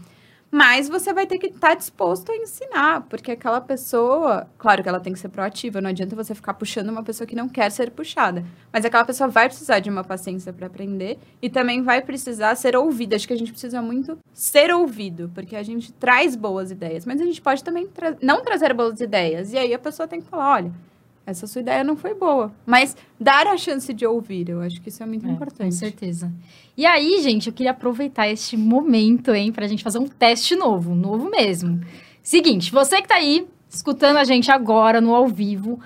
Mas 0.51 0.89
você 0.89 1.13
vai 1.13 1.27
ter 1.27 1.39
que 1.39 1.49
estar 1.49 1.69
tá 1.69 1.75
disposto 1.75 2.33
a 2.33 2.37
ensinar, 2.37 3.03
porque 3.03 3.33
aquela 3.33 3.61
pessoa, 3.61 4.47
claro 4.57 4.83
que 4.83 4.89
ela 4.89 5.01
tem 5.01 5.13
que 5.13 5.19
ser 5.19 5.29
proativa, 5.29 5.81
não 5.81 5.91
adianta 5.91 6.17
você 6.17 6.35
ficar 6.35 6.55
puxando 6.55 6.89
uma 6.89 7.03
pessoa 7.03 7.27
que 7.27 7.37
não 7.37 7.49
quer 7.49 7.71
ser 7.71 7.91
puxada, 7.91 8.43
mas 8.73 8.85
aquela 8.85 9.05
pessoa 9.05 9.29
vai 9.29 9.47
precisar 9.47 9.81
de 9.81 9.91
uma 9.91 10.03
paciência 10.03 10.53
para 10.53 10.67
aprender 10.67 11.19
e 11.43 11.51
também 11.51 11.83
vai 11.83 12.01
precisar 12.01 12.55
ser 12.55 12.77
ouvida. 12.77 13.17
Acho 13.17 13.27
que 13.27 13.35
a 13.35 13.39
gente 13.39 13.53
precisa 13.53 13.83
muito 13.83 14.19
ser 14.33 14.73
ouvido, 14.73 15.31
porque 15.35 15.55
a 15.55 15.63
gente 15.63 15.93
traz 15.93 16.35
boas 16.35 16.71
ideias, 16.71 17.05
mas 17.05 17.21
a 17.21 17.25
gente 17.25 17.43
pode 17.43 17.63
também 17.63 17.87
tra 17.87 18.17
não 18.23 18.43
trazer 18.43 18.73
boas 18.73 19.01
ideias. 19.01 19.53
E 19.53 19.59
aí 19.59 19.75
a 19.75 19.79
pessoa 19.79 20.09
tem 20.09 20.21
que 20.21 20.29
falar, 20.29 20.55
olha, 20.55 20.73
essa 21.31 21.47
sua 21.47 21.61
ideia 21.61 21.85
não 21.85 21.97
foi 21.97 22.15
boa. 22.15 22.53
Mas 22.65 22.97
dar 23.21 23.47
a 23.47 23.57
chance 23.57 23.93
de 23.93 24.07
ouvir, 24.07 24.49
eu 24.49 24.61
acho 24.61 24.81
que 24.81 24.89
isso 24.89 25.03
é 25.03 25.07
muito 25.07 25.27
é, 25.27 25.31
importante. 25.31 25.73
Com 25.73 25.79
certeza. 25.79 26.33
E 26.77 26.87
aí, 26.87 27.21
gente, 27.23 27.49
eu 27.49 27.53
queria 27.53 27.73
aproveitar 27.73 28.29
este 28.29 28.57
momento, 28.57 29.35
hein, 29.35 29.53
pra 29.53 29.67
gente 29.67 29.85
fazer 29.85 29.99
um 29.99 30.07
teste 30.07 30.57
novo, 30.57 30.95
novo 30.95 31.31
mesmo. 31.31 31.81
Seguinte, 32.23 32.73
você 32.73 33.03
que 33.03 33.09
tá 33.09 33.17
aí 33.17 33.47
escutando 33.69 34.17
a 34.17 34.25
gente 34.25 34.51
agora 34.51 35.01
no 35.01 35.15
ao 35.15 35.29
vivo, 35.29 35.79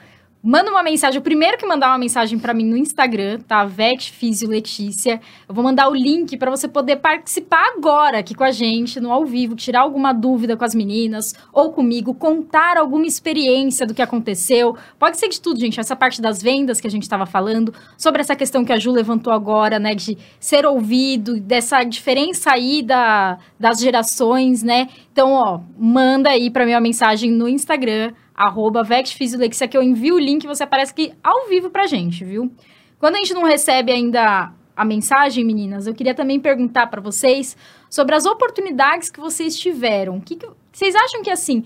Manda 0.44 0.72
uma 0.72 0.83
mensagem. 0.83 1.20
O 1.20 1.22
primeiro 1.22 1.57
que 1.57 1.64
mandar 1.64 1.87
uma 1.87 1.98
mensagem 1.98 2.37
para 2.37 2.52
mim 2.52 2.64
no 2.64 2.76
Instagram, 2.76 3.38
tá? 3.46 3.64
Vet 3.64 4.11
Fisio 4.11 4.48
Letícia. 4.48 5.20
Eu 5.48 5.55
vou 5.55 5.62
mandar 5.62 5.88
o 5.88 5.94
link 5.94 6.37
para 6.37 6.50
você 6.50 6.66
poder 6.66 6.96
participar 6.96 7.64
agora 7.76 8.18
aqui 8.18 8.35
com 8.35 8.42
a 8.42 8.50
gente, 8.50 8.98
no 8.98 9.12
ao 9.12 9.24
vivo, 9.24 9.55
tirar 9.55 9.83
alguma 9.83 10.12
dúvida 10.12 10.57
com 10.57 10.64
as 10.64 10.74
meninas 10.74 11.33
ou 11.52 11.70
comigo, 11.72 12.12
contar 12.12 12.76
alguma 12.76 13.07
experiência 13.07 13.87
do 13.87 13.94
que 13.94 14.02
aconteceu. 14.02 14.76
Pode 14.98 15.16
ser 15.16 15.28
de 15.28 15.40
tudo, 15.40 15.61
gente. 15.61 15.78
Essa 15.78 15.94
parte 15.94 16.20
das 16.20 16.42
vendas 16.42 16.81
que 16.81 16.88
a 16.88 16.90
gente 16.90 17.05
estava 17.05 17.24
falando, 17.24 17.72
sobre 17.96 18.20
essa 18.20 18.35
questão 18.35 18.64
que 18.64 18.72
a 18.72 18.78
Ju 18.81 18.90
levantou 18.90 19.33
agora, 19.33 19.78
né? 19.78 19.94
De 19.94 20.18
ser 20.40 20.66
ouvido, 20.66 21.40
dessa 21.40 21.85
diferença 21.85 22.50
aí 22.50 22.83
da, 22.83 23.38
das 23.61 23.78
gerações, 23.78 24.64
né? 24.64 24.88
Então, 25.12 25.35
ó, 25.35 25.61
manda 25.78 26.31
aí 26.31 26.50
para 26.50 26.66
mim 26.66 26.72
uma 26.72 26.81
mensagem 26.81 27.31
no 27.31 27.48
Instagram 27.48 28.12
arroba 28.46 28.83
VexFisiolexia, 28.83 29.68
que 29.68 29.76
eu 29.76 29.83
envio 29.83 30.16
o 30.16 30.18
link 30.18 30.46
você 30.46 30.64
aparece 30.64 30.92
aqui 30.92 31.12
ao 31.22 31.48
vivo 31.48 31.70
pra 31.70 31.87
gente, 31.87 32.24
viu? 32.24 32.50
Quando 32.98 33.16
a 33.16 33.18
gente 33.18 33.35
não 33.35 33.44
recebe 33.44 33.92
ainda 33.92 34.52
a 34.76 34.85
mensagem, 34.85 35.44
meninas, 35.44 35.87
eu 35.87 35.94
queria 35.94 36.14
também 36.14 36.40
perguntar 36.40 36.87
para 36.87 37.00
vocês 37.00 37.57
sobre 37.90 38.14
as 38.14 38.26
oportunidades 38.26 39.11
que 39.11 39.20
vocês 39.20 39.57
tiveram. 39.57 40.20
Que, 40.20 40.37
que 40.37 40.48
vocês 40.72 40.94
acham 40.94 41.22
que, 41.22 41.31
assim, 41.31 41.64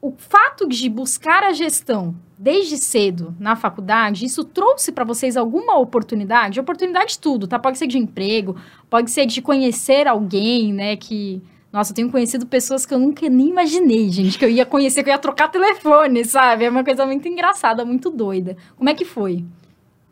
o 0.00 0.12
fato 0.16 0.66
de 0.66 0.88
buscar 0.88 1.44
a 1.44 1.52
gestão 1.52 2.14
desde 2.38 2.78
cedo 2.78 3.34
na 3.38 3.54
faculdade, 3.54 4.24
isso 4.24 4.42
trouxe 4.42 4.90
para 4.90 5.04
vocês 5.04 5.36
alguma 5.36 5.78
oportunidade? 5.78 6.58
Oportunidade 6.58 7.12
de 7.12 7.18
tudo, 7.18 7.46
tá? 7.46 7.58
Pode 7.58 7.76
ser 7.76 7.86
de 7.86 7.98
emprego, 7.98 8.56
pode 8.88 9.10
ser 9.10 9.26
de 9.26 9.42
conhecer 9.42 10.08
alguém, 10.08 10.72
né, 10.72 10.96
que 10.96 11.42
nossa, 11.72 11.92
eu 11.92 11.96
tenho 11.96 12.10
conhecido 12.10 12.46
pessoas 12.46 12.84
que 12.84 12.92
eu 12.92 12.98
nunca 12.98 13.28
nem 13.28 13.48
imaginei, 13.48 14.08
gente, 14.10 14.38
que 14.38 14.44
eu 14.44 14.50
ia 14.50 14.66
conhecer, 14.66 15.04
que 15.04 15.10
eu 15.10 15.14
ia 15.14 15.18
trocar 15.18 15.48
telefone, 15.48 16.24
sabe? 16.24 16.64
É 16.64 16.70
uma 16.70 16.82
coisa 16.82 17.06
muito 17.06 17.28
engraçada, 17.28 17.84
muito 17.84 18.10
doida. 18.10 18.56
Como 18.76 18.88
é 18.88 18.94
que 18.94 19.04
foi? 19.04 19.44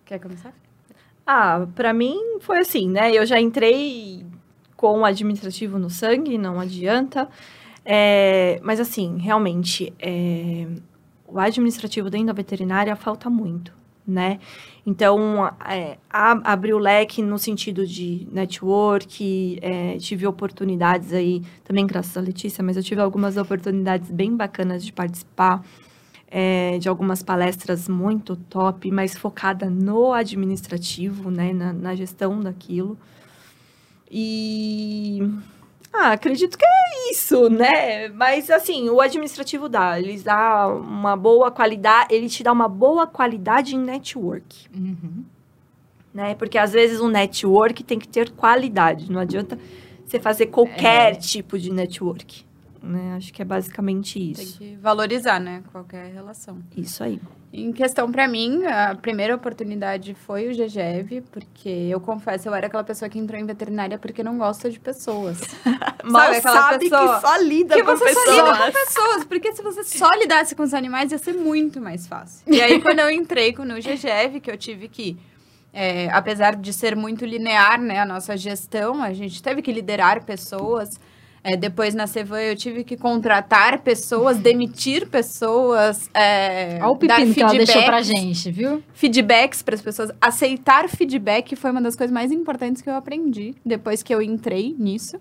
Quer 0.04 0.20
começar? 0.20 0.54
Ah, 1.26 1.66
para 1.74 1.92
mim 1.92 2.38
foi 2.40 2.58
assim, 2.58 2.88
né? 2.88 3.12
Eu 3.12 3.26
já 3.26 3.40
entrei 3.40 4.24
com 4.76 5.00
o 5.00 5.04
administrativo 5.04 5.78
no 5.78 5.90
sangue, 5.90 6.38
não 6.38 6.60
adianta. 6.60 7.28
É, 7.84 8.60
mas 8.62 8.78
assim, 8.78 9.18
realmente, 9.18 9.92
é, 9.98 10.66
o 11.26 11.40
administrativo 11.40 12.08
dentro 12.08 12.28
da 12.28 12.32
veterinária 12.32 12.94
falta 12.94 13.28
muito 13.28 13.77
né? 14.08 14.40
Então, 14.86 15.46
é, 15.68 15.98
abri 16.10 16.72
o 16.72 16.78
leque 16.78 17.20
no 17.20 17.38
sentido 17.38 17.86
de 17.86 18.26
network, 18.32 19.58
é, 19.60 19.98
tive 19.98 20.26
oportunidades 20.26 21.12
aí, 21.12 21.42
também 21.62 21.86
graças 21.86 22.16
a 22.16 22.20
Letícia, 22.20 22.64
mas 22.64 22.76
eu 22.76 22.82
tive 22.82 23.00
algumas 23.00 23.36
oportunidades 23.36 24.10
bem 24.10 24.34
bacanas 24.34 24.82
de 24.82 24.92
participar 24.92 25.62
é, 26.30 26.78
de 26.78 26.88
algumas 26.88 27.22
palestras 27.22 27.88
muito 27.88 28.36
top, 28.36 28.90
mas 28.90 29.16
focada 29.16 29.68
no 29.68 30.12
administrativo, 30.12 31.30
né, 31.30 31.52
na, 31.52 31.72
na 31.72 31.94
gestão 31.94 32.40
daquilo. 32.40 32.98
E 34.10 35.20
ah, 35.92 36.12
acredito 36.12 36.56
que 36.56 36.64
é 36.64 37.10
isso, 37.10 37.48
né? 37.48 38.08
Mas 38.08 38.50
assim, 38.50 38.88
o 38.90 39.00
administrativo 39.00 39.68
dá, 39.68 39.98
eles 39.98 40.22
dá 40.22 40.68
uma 40.68 41.16
boa 41.16 41.50
qualidade, 41.50 42.14
ele 42.14 42.28
te 42.28 42.42
dá 42.42 42.52
uma 42.52 42.68
boa 42.68 43.06
qualidade 43.06 43.74
em 43.74 43.78
network. 43.78 44.68
Uhum. 44.74 45.24
Né? 46.12 46.34
Porque 46.34 46.58
às 46.58 46.72
vezes 46.72 47.00
um 47.00 47.08
network 47.08 47.82
tem 47.82 47.98
que 47.98 48.08
ter 48.08 48.30
qualidade, 48.30 49.10
não 49.10 49.20
adianta 49.20 49.58
você 50.06 50.18
fazer 50.18 50.46
qualquer 50.46 51.12
é. 51.12 51.14
tipo 51.14 51.58
de 51.58 51.72
network. 51.72 52.44
Né? 52.82 53.14
Acho 53.16 53.32
que 53.32 53.42
é 53.42 53.44
basicamente 53.44 54.18
isso. 54.18 54.58
Tem 54.58 54.70
que 54.70 54.76
valorizar, 54.76 55.40
né? 55.40 55.62
Qualquer 55.72 56.12
relação. 56.12 56.58
Isso 56.76 57.02
aí. 57.02 57.20
Em 57.50 57.72
questão 57.72 58.12
para 58.12 58.28
mim, 58.28 58.66
a 58.66 58.94
primeira 58.94 59.34
oportunidade 59.34 60.12
foi 60.14 60.48
o 60.48 60.50
GGEV, 60.50 61.22
porque 61.32 61.68
eu 61.68 61.98
confesso, 61.98 62.46
eu 62.46 62.54
era 62.54 62.66
aquela 62.66 62.84
pessoa 62.84 63.08
que 63.08 63.18
entrou 63.18 63.40
em 63.40 63.46
veterinária 63.46 63.98
porque 63.98 64.22
não 64.22 64.36
gosta 64.36 64.70
de 64.70 64.78
pessoas. 64.78 65.40
Mas 66.04 66.42
sabe, 66.42 66.58
sabe 66.58 66.90
pessoa 66.90 67.14
que 67.14 67.26
só 67.26 67.36
lida 67.38 67.74
que 67.74 67.82
com 67.82 67.96
você 67.96 68.04
pessoas. 68.04 68.26
Só 68.26 68.42
lida 68.42 68.56
com 68.58 68.72
pessoas, 68.72 69.24
porque 69.24 69.52
se 69.54 69.62
você 69.62 69.82
só 69.84 70.10
lidasse 70.14 70.54
com 70.54 70.62
os 70.62 70.74
animais 70.74 71.10
ia 71.10 71.16
ser 71.16 71.32
muito 71.32 71.80
mais 71.80 72.06
fácil. 72.06 72.42
E 72.46 72.60
aí 72.60 72.82
quando 72.82 72.98
eu 72.98 73.10
entrei 73.10 73.54
no 73.56 73.76
GGEV, 73.76 74.40
que 74.40 74.50
eu 74.50 74.56
tive 74.58 74.86
que 74.86 75.18
é, 75.72 76.08
apesar 76.10 76.56
de 76.56 76.72
ser 76.72 76.96
muito 76.96 77.24
linear, 77.24 77.80
né, 77.80 78.00
a 78.00 78.06
nossa 78.06 78.36
gestão, 78.36 79.02
a 79.02 79.12
gente 79.12 79.42
teve 79.42 79.62
que 79.62 79.72
liderar 79.72 80.24
pessoas. 80.24 80.98
É, 81.42 81.56
depois 81.56 81.94
na 81.94 82.06
Sevan 82.06 82.40
eu 82.40 82.56
tive 82.56 82.84
que 82.84 82.96
contratar 82.96 83.80
pessoas, 83.80 84.38
demitir 84.38 85.08
pessoas. 85.08 86.10
É, 86.12 86.78
Olha 86.80 86.88
o 86.88 86.96
pepino 86.96 87.32
que 87.32 87.40
ela 87.42 87.52
deixou 87.52 87.84
pra 87.84 88.02
gente, 88.02 88.50
viu? 88.50 88.82
Feedbacks 88.92 89.62
para 89.62 89.74
as 89.74 89.80
pessoas. 89.80 90.10
Aceitar 90.20 90.88
feedback 90.88 91.54
foi 91.56 91.70
uma 91.70 91.80
das 91.80 91.94
coisas 91.94 92.12
mais 92.12 92.32
importantes 92.32 92.82
que 92.82 92.90
eu 92.90 92.94
aprendi 92.94 93.54
depois 93.64 94.02
que 94.02 94.14
eu 94.14 94.20
entrei 94.20 94.74
nisso. 94.78 95.20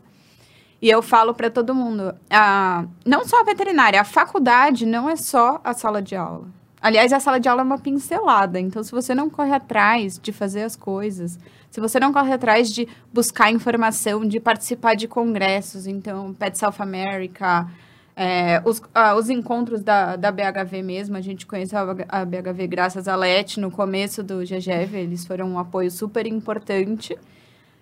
E 0.81 0.89
eu 0.89 1.01
falo 1.01 1.33
para 1.33 1.49
todo 1.49 1.73
mundo, 1.73 2.13
a, 2.29 2.85
não 3.03 3.25
só 3.25 3.41
a 3.41 3.43
veterinária, 3.43 3.99
a 3.99 4.03
faculdade 4.03 4.85
não 4.85 5.09
é 5.09 5.15
só 5.15 5.59
a 5.63 5.73
sala 5.73 6.01
de 6.01 6.15
aula. 6.15 6.47
Aliás, 6.87 7.11
a 7.11 7.19
sala 7.19 7.37
de 7.37 7.49
aula 7.49 7.63
é 7.63 7.65
uma 7.65 7.77
pincelada. 7.77 8.57
Então, 8.61 8.81
se 8.81 8.93
você 8.93 9.13
não 9.13 9.29
corre 9.29 9.51
atrás 9.51 10.17
de 10.17 10.31
fazer 10.31 10.63
as 10.63 10.73
coisas, 10.73 11.37
se 11.69 11.81
você 11.81 11.99
não 11.99 12.13
corre 12.13 12.31
atrás 12.31 12.71
de 12.71 12.87
buscar 13.13 13.51
informação, 13.51 14.25
de 14.25 14.39
participar 14.39 14.95
de 14.95 15.05
congressos, 15.05 15.85
então, 15.85 16.33
Pet 16.33 16.57
South 16.57 16.75
America, 16.79 17.67
é, 18.15 18.61
os, 18.63 18.81
ah, 18.95 19.15
os 19.15 19.29
encontros 19.29 19.83
da, 19.83 20.15
da 20.15 20.31
BHV 20.31 20.81
mesmo, 20.81 21.17
a 21.17 21.21
gente 21.21 21.45
conheceu 21.45 21.77
a, 21.77 22.21
a 22.21 22.23
BHV 22.23 22.65
graças 22.67 23.05
a 23.09 23.17
Leti 23.17 23.59
no 23.59 23.69
começo 23.69 24.23
do 24.23 24.37
GGV, 24.45 24.97
eles 24.97 25.25
foram 25.25 25.49
um 25.49 25.59
apoio 25.59 25.91
super 25.91 26.25
importante. 26.25 27.17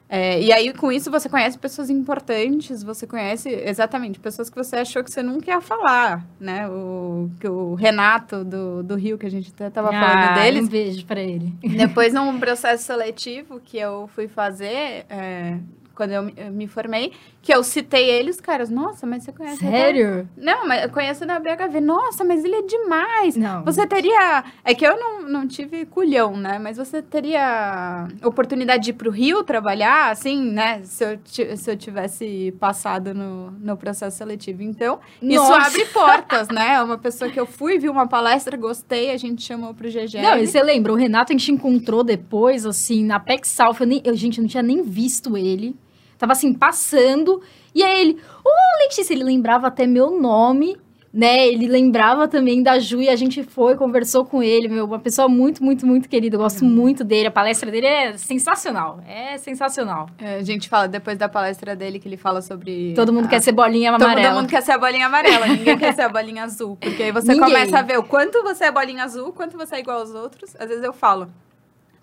É, 0.08 0.40
e 0.40 0.52
aí, 0.54 0.72
com 0.72 0.92
isso, 0.92 1.10
você 1.10 1.28
conhece 1.28 1.58
pessoas 1.58 1.90
importantes, 1.90 2.84
você 2.84 3.08
conhece 3.08 3.50
exatamente 3.50 4.20
pessoas 4.20 4.50
que 4.50 4.56
você 4.56 4.76
achou 4.78 5.04
que 5.04 5.12
você 5.12 5.24
nunca 5.24 5.50
ia 5.50 5.60
falar, 5.62 6.24
né? 6.40 6.68
O, 6.70 7.30
que 7.40 7.48
o 7.48 7.74
Renato 7.74 8.44
do, 8.44 8.84
do 8.84 8.96
Rio, 8.96 9.18
que 9.18 9.26
a 9.26 9.32
gente 9.32 9.52
até 9.54 9.68
estava 9.68 9.90
Ah, 9.90 10.00
falando 10.00 10.36
deles. 10.36 10.66
Um 10.66 10.70
beijo 10.70 11.06
pra 11.06 11.20
ele. 11.20 11.52
Depois, 11.64 12.14
num 12.14 12.40
processo 12.40 12.84
seletivo 12.84 13.60
que 13.60 13.78
eu 13.80 14.08
fui 14.14 14.28
fazer, 14.28 15.06
é, 15.10 15.58
quando 15.96 16.12
eu 16.12 16.52
me 16.52 16.68
formei, 16.68 17.12
que 17.46 17.54
eu 17.54 17.62
citei 17.64 18.10
eles, 18.10 18.42
caras, 18.42 18.72
nossa, 18.72 19.06
mas 19.06 19.22
você 19.24 19.32
conhece... 19.32 19.60
Sério? 19.60 20.28
Não, 20.36 20.68
mas 20.68 20.82
eu 20.82 20.90
conheço 20.90 21.28
da 21.28 21.38
BHV. 21.38 21.80
Nossa, 21.80 22.26
mas 22.26 22.44
ele 22.44 22.56
é 22.56 22.62
demais. 22.64 23.38
Não. 23.38 23.64
Você 23.64 23.86
teria. 23.86 24.44
É 24.64 24.74
que 24.74 24.84
eu 24.84 25.00
não, 25.00 25.22
não 25.30 25.48
tive 25.48 25.86
culhão, 25.86 26.36
né? 26.36 26.58
Mas 26.58 26.76
você 26.78 27.04
teria 27.04 28.08
oportunidade 28.24 28.86
de 28.86 28.90
ir 28.90 28.94
pro 28.94 29.12
Rio 29.12 29.44
trabalhar, 29.44 30.10
assim, 30.10 30.42
né? 30.44 30.82
Se 30.86 31.04
eu, 31.06 31.18
ti- 31.18 31.56
se 31.56 31.70
eu 31.70 31.78
tivesse 31.78 32.52
passado 32.60 33.14
no, 33.14 33.52
no 33.52 33.78
processo 33.78 34.18
seletivo. 34.18 34.64
Então, 34.64 35.00
isso 35.22 35.36
Nossa. 35.36 35.68
abre 35.68 35.86
portas, 35.86 36.48
né? 36.50 36.74
É 36.74 36.82
uma 36.82 36.98
pessoa 36.98 37.30
que 37.30 37.40
eu 37.40 37.46
fui, 37.46 37.78
vi 37.78 37.88
uma 37.90 38.08
palestra, 38.08 38.58
gostei, 38.58 39.12
a 39.12 39.18
gente 39.18 39.44
chamou 39.44 39.72
pro 39.72 39.88
GG. 39.88 40.20
Não, 40.20 40.40
e 40.40 40.48
você 40.48 40.64
lembra, 40.64 40.92
o 40.92 40.96
Renato 40.96 41.32
a 41.32 41.38
gente 41.38 41.52
encontrou 41.52 42.04
depois, 42.04 42.66
assim, 42.66 43.06
na 43.06 43.20
PEC 43.20 43.48
South, 43.48 43.76
eu, 43.82 43.86
nem, 43.86 44.02
eu, 44.04 44.16
gente, 44.16 44.40
eu 44.40 44.42
não 44.42 44.50
tinha 44.50 44.64
nem 44.64 44.82
visto 44.82 45.38
ele. 45.38 45.76
Tava 46.18 46.32
assim, 46.32 46.54
passando, 46.54 47.42
e 47.74 47.84
aí 47.84 48.00
ele, 48.02 48.20
ô 48.44 48.50
Letícia, 48.84 49.14
ele 49.14 49.24
lembrava 49.24 49.68
até 49.68 49.86
meu 49.86 50.18
nome, 50.20 50.78
né? 51.14 51.48
Ele 51.48 51.68
lembrava 51.68 52.28
também 52.28 52.62
da 52.62 52.78
Ju 52.80 53.02
e 53.02 53.08
a 53.10 53.16
gente 53.16 53.42
foi, 53.44 53.76
conversou 53.76 54.26
com 54.26 54.44
ele, 54.44 54.68
meu, 54.68 54.86
uma 54.86 55.00
pessoa 55.00 55.28
muito, 55.30 55.64
muito, 55.64 55.86
muito 55.88 56.10
querida. 56.10 56.36
Eu 56.36 56.42
gosto 56.42 56.64
muito 56.66 57.04
dele, 57.06 57.28
a 57.28 57.32
palestra 57.32 57.72
dele 57.72 57.86
é 57.88 58.18
sensacional, 58.18 59.00
é 59.08 59.38
sensacional. 59.38 60.10
É, 60.18 60.36
a 60.36 60.42
gente 60.42 60.68
fala 60.68 60.88
depois 60.90 61.18
da 61.18 61.28
palestra 61.30 61.74
dele 61.76 62.00
que 62.00 62.08
ele 62.08 62.18
fala 62.18 62.42
sobre. 62.42 62.94
Todo 62.96 63.14
mundo 63.14 63.26
a- 63.26 63.30
quer 63.30 63.42
ser 63.42 63.54
bolinha 63.54 63.92
amarela. 63.94 64.30
todo 64.30 64.36
mundo 64.42 64.50
quer 64.50 64.62
ser 64.62 64.72
a 64.74 64.78
bolinha 64.78 65.06
amarela, 65.06 65.48
ninguém 65.48 65.78
quer 65.78 65.94
ser 65.94 66.02
a 66.04 66.10
bolinha 66.10 66.44
azul. 66.44 66.78
Porque 66.80 67.04
aí 67.04 67.12
você 67.14 67.34
Ninguém. 67.34 67.46
começa 67.48 67.80
a 67.80 67.82
ver 67.82 67.98
o 67.98 68.04
quanto 68.04 68.42
você 68.44 68.66
é 68.66 68.72
bolinha 68.72 69.04
azul, 69.04 69.32
quanto 69.32 69.58
você 69.58 69.76
é 69.76 69.80
igual 69.80 70.00
aos 70.00 70.14
outros. 70.14 70.54
Às 70.60 70.68
vezes 70.68 70.84
eu 70.84 70.92
falo, 70.94 71.30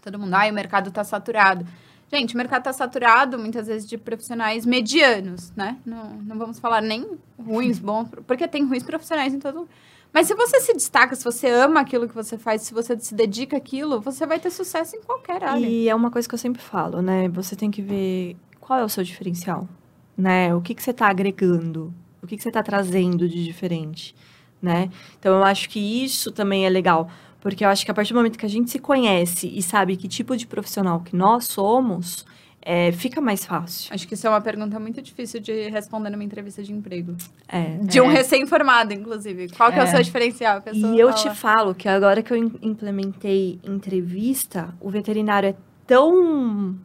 todo 0.03 0.19
mundo, 0.19 0.33
ai, 0.35 0.51
o 0.51 0.55
mercado 0.55 0.91
tá 0.91 1.05
saturado. 1.05 1.67
Gente, 2.13 2.35
o 2.35 2.37
mercado 2.37 2.65
tá 2.65 2.73
saturado, 2.75 3.39
muitas 3.39 3.69
vezes, 3.69 3.89
de 3.89 3.97
profissionais 3.97 4.67
medianos, 4.67 5.51
né? 5.57 5.79
Não, 5.87 6.13
não 6.17 6.37
vamos 6.37 6.59
falar 6.59 6.83
nem 6.83 7.07
ruins, 7.39 7.79
bons, 7.81 8.11
porque 8.27 8.47
tem 8.47 8.67
ruins 8.67 8.83
profissionais 8.83 9.33
em 9.33 9.39
todo 9.39 9.67
Mas 10.13 10.27
se 10.27 10.35
você 10.35 10.61
se 10.61 10.75
destaca, 10.75 11.17
se 11.17 11.25
você 11.25 11.49
ama 11.49 11.81
aquilo 11.81 12.07
que 12.07 12.15
você 12.15 12.37
faz, 12.37 12.61
se 12.63 12.75
você 12.75 12.99
se 12.99 13.15
dedica 13.15 13.57
àquilo, 13.57 13.99
você 13.99 14.27
vai 14.27 14.39
ter 14.39 14.51
sucesso 14.51 14.95
em 14.95 15.01
qualquer 15.01 15.43
área. 15.43 15.67
E 15.67 15.89
é 15.89 15.95
uma 15.95 16.11
coisa 16.11 16.29
que 16.29 16.35
eu 16.35 16.39
sempre 16.39 16.61
falo, 16.61 17.01
né? 17.01 17.31
Você 17.31 17.57
tem 17.57 17.71
que 17.71 17.81
ver 17.81 18.37
qual 18.61 18.79
é 18.79 18.85
o 18.85 18.91
seu 18.91 19.03
diferencial, 19.03 19.67
né? 20.15 20.55
O 20.55 20.61
que, 20.61 20.75
que 20.75 20.83
você 20.83 20.91
está 20.91 21.09
agregando, 21.09 21.95
o 22.23 22.27
que, 22.27 22.37
que 22.37 22.43
você 22.43 22.51
está 22.51 22.63
trazendo 22.63 23.27
de 23.27 23.43
diferente, 23.43 24.15
né? 24.61 24.91
Então, 25.19 25.39
eu 25.39 25.45
acho 25.45 25.67
que 25.71 26.05
isso 26.05 26.31
também 26.31 26.67
é 26.67 26.69
legal, 26.69 27.09
porque 27.43 27.63
eu 27.65 27.69
acho 27.69 27.85
que 27.85 27.91
a 27.91 27.95
partir 27.95 28.15
do 28.15 28.17
momento 28.17 28.39
que 28.39 28.47
a 28.47 28.49
gente 28.49 28.71
se 28.71 28.79
conhece 28.79 29.47
e 29.55 29.61
sabe 29.61 29.97
que 29.99 30.09
tipo 30.09 30.35
de 30.35 30.47
profissional 30.47 31.01
que 31.01 31.15
nós 31.15 31.45
somos, 31.45 32.25
é, 32.65 32.93
fica 32.93 33.21
mais 33.21 33.45
fácil. 33.45 33.93
Acho 33.93 34.07
que 34.07 34.15
isso 34.15 34.25
é 34.25 34.31
uma 34.31 34.41
pergunta 34.41 34.79
muito 34.79 35.03
difícil 35.03 35.41
de 35.41 35.69
responder 35.69 36.09
numa 36.11 36.23
entrevista 36.23 36.63
de 36.63 36.73
emprego. 36.73 37.17
É. 37.49 37.79
De 37.79 38.01
um 38.01 38.07
recém-formado, 38.07 38.93
inclusive. 38.95 39.49
Qual 39.57 39.73
que 39.73 39.79
é. 39.81 39.83
o 39.83 39.85
É. 39.85 39.91
seu 39.91 40.01
diferencial? 40.03 40.63
E 40.73 40.99
eu 41.01 41.09
fala, 41.09 41.21
te 41.21 41.31
falo 41.37 41.75
que 41.75 41.89
agora 41.89 42.23
que 42.23 42.33
eu 42.33 42.37
im- 42.37 42.55
implementei 42.63 43.59
entrevista, 43.65 44.73
o 44.81 44.89
veterinário 44.89 45.49
é 45.49 45.55
tão 45.87 46.77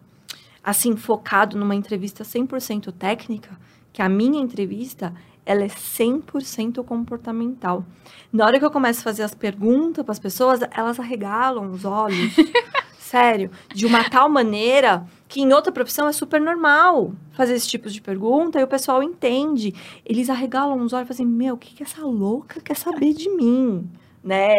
assim 0.64 0.96
focado 0.96 1.58
numa 1.58 1.76
entrevista 1.76 2.24
100% 2.24 2.92
técnica, 2.92 3.52
que 3.94 4.02
a 4.02 4.10
minha 4.10 4.42
entrevista 4.42 5.14
ela 5.48 5.64
é 5.64 5.68
100% 5.68 6.84
comportamental. 6.84 7.86
Na 8.32 8.46
hora 8.46 8.60
que 8.60 8.66
eu 8.66 8.70
começo 8.70 9.00
a 9.00 9.04
fazer 9.04 9.24
as 9.24 9.34
perguntas 9.34 10.04
para 10.04 10.12
as 10.12 10.20
pessoas, 10.20 10.60
elas 10.76 11.00
arregalam 11.00 11.72
os 11.72 11.86
olhos. 11.86 12.36
Sério, 13.00 13.50
de 13.74 13.86
uma 13.86 14.04
tal 14.10 14.28
maneira 14.28 15.08
que 15.30 15.40
em 15.40 15.54
outra 15.54 15.72
profissão 15.72 16.10
é 16.10 16.12
super 16.12 16.42
normal 16.42 17.14
fazer 17.32 17.54
esse 17.54 17.66
tipo 17.66 17.90
de 17.90 18.02
pergunta 18.02 18.60
e 18.60 18.64
o 18.64 18.68
pessoal 18.68 19.02
entende. 19.02 19.74
Eles 20.06 20.30
arregalam 20.30 20.82
os 20.82 20.92
olhos 20.92 21.06
e 21.06 21.08
falam 21.08 21.12
assim, 21.12 21.26
meu, 21.26 21.56
o 21.56 21.58
que, 21.58 21.74
que 21.74 21.84
essa 21.84 22.02
louca 22.02 22.60
quer 22.60 22.76
saber 22.76 23.14
de 23.14 23.30
mim? 23.30 23.90
Né? 24.22 24.54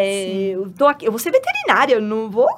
Eu, 0.48 0.70
tô 0.70 0.86
aqui, 0.86 1.04
eu 1.04 1.12
vou 1.12 1.18
ser 1.18 1.30
veterinária, 1.30 1.96
eu 1.96 2.00
não 2.00 2.30
vou... 2.30 2.48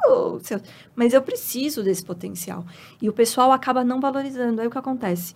Mas 0.94 1.12
eu 1.12 1.20
preciso 1.20 1.82
desse 1.82 2.04
potencial. 2.04 2.64
E 3.02 3.08
o 3.08 3.12
pessoal 3.12 3.50
acaba 3.50 3.82
não 3.82 4.00
valorizando. 4.00 4.60
Aí 4.60 4.68
o 4.68 4.70
que 4.70 4.78
acontece? 4.78 5.34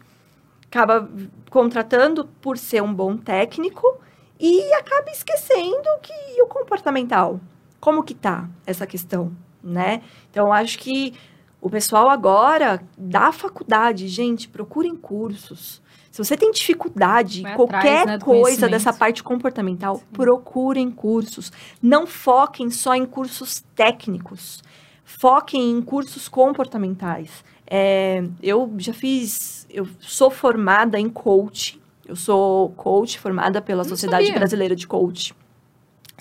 Acaba 0.74 1.08
contratando 1.50 2.24
por 2.42 2.58
ser 2.58 2.82
um 2.82 2.92
bom 2.92 3.16
técnico 3.16 4.00
e 4.40 4.72
acaba 4.72 5.08
esquecendo 5.08 5.88
que 6.02 6.42
o 6.42 6.48
comportamental. 6.48 7.38
Como 7.78 8.02
que 8.02 8.12
tá 8.12 8.48
essa 8.66 8.84
questão, 8.84 9.30
né? 9.62 10.02
Então, 10.28 10.52
acho 10.52 10.80
que 10.80 11.14
o 11.60 11.70
pessoal 11.70 12.10
agora 12.10 12.82
da 12.98 13.30
faculdade, 13.30 14.08
gente, 14.08 14.48
procurem 14.48 14.96
cursos. 14.96 15.80
Se 16.10 16.18
você 16.18 16.36
tem 16.36 16.50
dificuldade 16.50 17.42
Vai 17.42 17.52
em 17.52 17.54
atrás, 17.54 17.70
qualquer 17.70 18.06
né, 18.08 18.18
coisa 18.18 18.68
dessa 18.68 18.92
parte 18.92 19.22
comportamental, 19.22 20.02
procurem 20.12 20.90
cursos. 20.90 21.52
Não 21.80 22.04
foquem 22.04 22.68
só 22.68 22.96
em 22.96 23.06
cursos 23.06 23.62
técnicos. 23.76 24.60
Foquem 25.04 25.70
em 25.70 25.80
cursos 25.80 26.28
comportamentais. 26.28 27.44
É, 27.66 28.22
eu 28.42 28.72
já 28.78 28.92
fiz, 28.92 29.63
eu 29.74 29.88
sou 29.98 30.30
formada 30.30 30.98
em 30.98 31.10
coach. 31.10 31.80
Eu 32.06 32.14
sou 32.14 32.70
coach 32.70 33.18
formada 33.18 33.60
pela 33.60 33.82
Não 33.82 33.88
Sociedade 33.88 34.26
sabia. 34.26 34.38
Brasileira 34.38 34.76
de 34.76 34.86
Coach. 34.86 35.34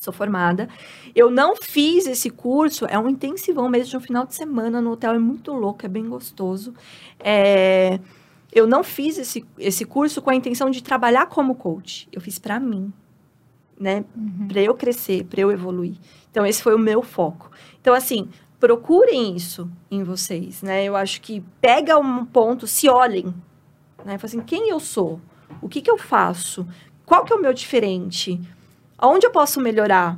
Sou 0.01 0.11
formada. 0.11 0.67
Eu 1.15 1.29
não 1.29 1.55
fiz 1.55 2.07
esse 2.07 2.29
curso, 2.29 2.85
é 2.85 2.97
um 2.97 3.07
intensivão 3.07 3.69
mesmo 3.69 3.91
de 3.91 3.97
um 3.97 3.99
final 3.99 4.25
de 4.25 4.33
semana 4.33 4.81
no 4.81 4.91
hotel, 4.91 5.13
é 5.13 5.19
muito 5.19 5.53
louco, 5.53 5.85
é 5.85 5.89
bem 5.89 6.09
gostoso. 6.09 6.73
É, 7.19 7.99
eu 8.51 8.65
não 8.65 8.83
fiz 8.83 9.17
esse, 9.17 9.45
esse 9.57 9.85
curso 9.85 10.21
com 10.21 10.29
a 10.29 10.35
intenção 10.35 10.69
de 10.69 10.81
trabalhar 10.81 11.27
como 11.27 11.55
coach. 11.55 12.07
Eu 12.11 12.19
fiz 12.19 12.39
para 12.39 12.59
mim, 12.59 12.91
né? 13.79 14.03
Para 14.47 14.61
eu 14.61 14.73
crescer, 14.73 15.25
para 15.25 15.41
eu 15.41 15.51
evoluir. 15.51 15.95
Então, 16.31 16.45
esse 16.45 16.63
foi 16.63 16.73
o 16.73 16.79
meu 16.79 17.03
foco. 17.03 17.51
Então, 17.79 17.93
assim, 17.93 18.27
procurem 18.63 19.35
isso 19.35 19.69
em 19.91 20.03
vocês, 20.03 20.61
né? 20.61 20.85
Eu 20.85 20.95
acho 20.95 21.19
que 21.19 21.43
pega 21.59 21.97
um 21.99 22.23
ponto, 22.25 22.65
se 22.65 22.87
olhem, 22.87 23.25
né? 24.05 24.17
Fala 24.17 24.23
assim, 24.23 24.39
quem 24.39 24.69
eu 24.69 24.79
sou? 24.79 25.19
O 25.61 25.67
que 25.67 25.81
que 25.81 25.91
eu 25.91 25.97
faço? 25.97 26.65
Qual 27.05 27.25
que 27.25 27.33
é 27.33 27.35
o 27.35 27.41
meu 27.41 27.53
diferente? 27.53 28.39
Aonde 28.97 29.25
eu 29.25 29.31
posso 29.31 29.59
melhorar? 29.59 30.17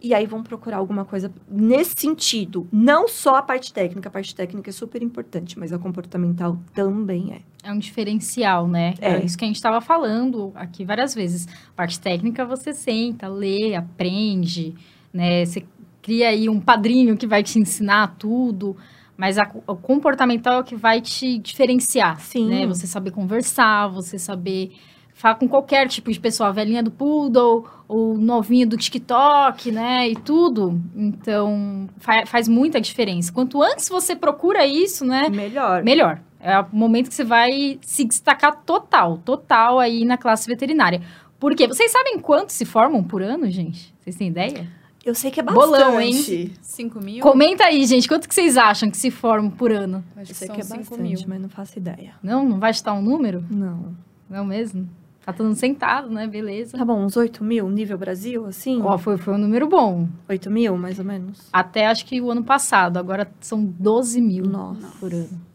E 0.00 0.14
aí 0.14 0.24
vão 0.24 0.40
procurar 0.40 0.76
alguma 0.76 1.04
coisa 1.04 1.32
nesse 1.50 1.94
sentido. 1.96 2.68
Não 2.70 3.08
só 3.08 3.34
a 3.34 3.42
parte 3.42 3.72
técnica. 3.72 4.08
A 4.08 4.12
parte 4.12 4.36
técnica 4.36 4.70
é 4.70 4.72
super 4.72 5.02
importante, 5.02 5.58
mas 5.58 5.72
a 5.72 5.78
comportamental 5.78 6.56
também 6.72 7.32
é. 7.32 7.68
É 7.68 7.72
um 7.72 7.78
diferencial, 7.78 8.68
né? 8.68 8.94
É, 9.00 9.14
É. 9.14 9.24
isso 9.24 9.36
que 9.36 9.44
a 9.44 9.48
gente 9.48 9.56
estava 9.56 9.80
falando 9.80 10.52
aqui 10.54 10.84
várias 10.84 11.12
vezes. 11.12 11.48
Parte 11.74 11.98
técnica 11.98 12.46
você 12.46 12.72
senta, 12.72 13.26
lê, 13.26 13.74
aprende, 13.74 14.76
né? 15.12 15.44
Você 15.44 15.66
cria 16.02 16.28
aí 16.28 16.48
um 16.48 16.60
padrinho 16.60 17.16
que 17.16 17.26
vai 17.26 17.42
te 17.42 17.58
ensinar 17.58 18.16
tudo, 18.18 18.76
mas 19.16 19.38
a- 19.38 19.50
o 19.66 19.76
comportamental 19.76 20.54
é 20.54 20.60
o 20.60 20.64
que 20.64 20.74
vai 20.76 21.00
te 21.00 21.38
diferenciar, 21.38 22.20
Sim. 22.20 22.48
né? 22.48 22.66
Você 22.66 22.86
saber 22.86 23.10
conversar, 23.10 23.88
você 23.88 24.18
saber 24.18 24.72
falar 25.12 25.34
com 25.34 25.46
qualquer 25.46 25.86
tipo 25.86 26.10
de 26.10 26.18
pessoa, 26.18 26.48
a 26.48 26.52
velhinha 26.52 26.82
do 26.82 26.90
poodle, 26.90 27.66
o 27.86 28.14
novinho 28.14 28.66
do 28.66 28.76
TikTok, 28.78 29.70
né? 29.70 30.08
E 30.08 30.16
tudo. 30.16 30.80
Então, 30.96 31.86
fa- 31.98 32.24
faz 32.24 32.48
muita 32.48 32.80
diferença. 32.80 33.30
Quanto 33.30 33.62
antes 33.62 33.88
você 33.88 34.16
procura 34.16 34.66
isso, 34.66 35.04
né? 35.04 35.28
Melhor. 35.28 35.82
Melhor. 35.82 36.20
É 36.40 36.58
o 36.58 36.66
momento 36.72 37.08
que 37.10 37.14
você 37.14 37.24
vai 37.24 37.78
se 37.82 38.02
destacar 38.06 38.62
total, 38.64 39.18
total 39.18 39.78
aí 39.78 40.06
na 40.06 40.16
classe 40.16 40.46
veterinária. 40.46 41.02
Por 41.38 41.54
quê? 41.54 41.66
Vocês 41.68 41.90
sabem 41.92 42.18
quantos 42.18 42.54
se 42.54 42.64
formam 42.64 43.02
por 43.04 43.20
ano, 43.22 43.50
gente? 43.50 43.92
Vocês 44.00 44.16
têm 44.16 44.28
ideia? 44.28 44.66
Eu 45.04 45.14
sei 45.14 45.30
que 45.30 45.40
é 45.40 45.42
bastante. 45.42 45.66
Bolão, 45.66 46.00
hein? 46.00 46.52
5 46.60 47.00
mil? 47.00 47.22
Comenta 47.22 47.64
aí, 47.64 47.84
gente, 47.86 48.06
quanto 48.06 48.28
que 48.28 48.34
vocês 48.34 48.56
acham 48.56 48.90
que 48.90 48.96
se 48.96 49.10
formam 49.10 49.50
por 49.50 49.72
ano? 49.72 50.04
Acho 50.16 50.32
Eu 50.32 50.34
sei 50.34 50.46
são 50.46 50.54
que 50.56 50.60
é 50.62 50.64
bastante, 50.64 51.00
mil. 51.00 51.18
mas 51.26 51.40
não 51.40 51.48
faço 51.48 51.78
ideia. 51.78 52.14
Não? 52.22 52.46
Não 52.46 52.58
vai 52.58 52.70
estar 52.70 52.92
um 52.92 53.02
número? 53.02 53.44
Não. 53.50 53.94
Não 54.28 54.44
mesmo? 54.44 54.88
Tá 55.24 55.32
todo 55.32 55.46
mundo 55.46 55.56
sentado, 55.56 56.10
né? 56.10 56.26
Beleza. 56.26 56.76
Tá 56.78 56.84
bom, 56.84 57.02
uns 57.04 57.16
8 57.16 57.44
mil, 57.44 57.68
nível 57.68 57.96
Brasil, 57.98 58.46
assim? 58.46 58.80
Ó, 58.82 58.96
foi, 58.98 59.16
foi 59.16 59.34
um 59.34 59.38
número 59.38 59.66
bom. 59.68 60.08
8 60.28 60.50
mil, 60.50 60.76
mais 60.76 60.98
ou 60.98 61.04
menos? 61.04 61.48
Até 61.52 61.86
acho 61.86 62.04
que 62.06 62.20
o 62.20 62.30
ano 62.30 62.42
passado. 62.42 62.96
Agora 62.98 63.30
são 63.40 63.62
12 63.64 64.20
mil 64.20 64.44
Nossa. 64.44 64.86
por 64.98 65.12
ano. 65.12 65.49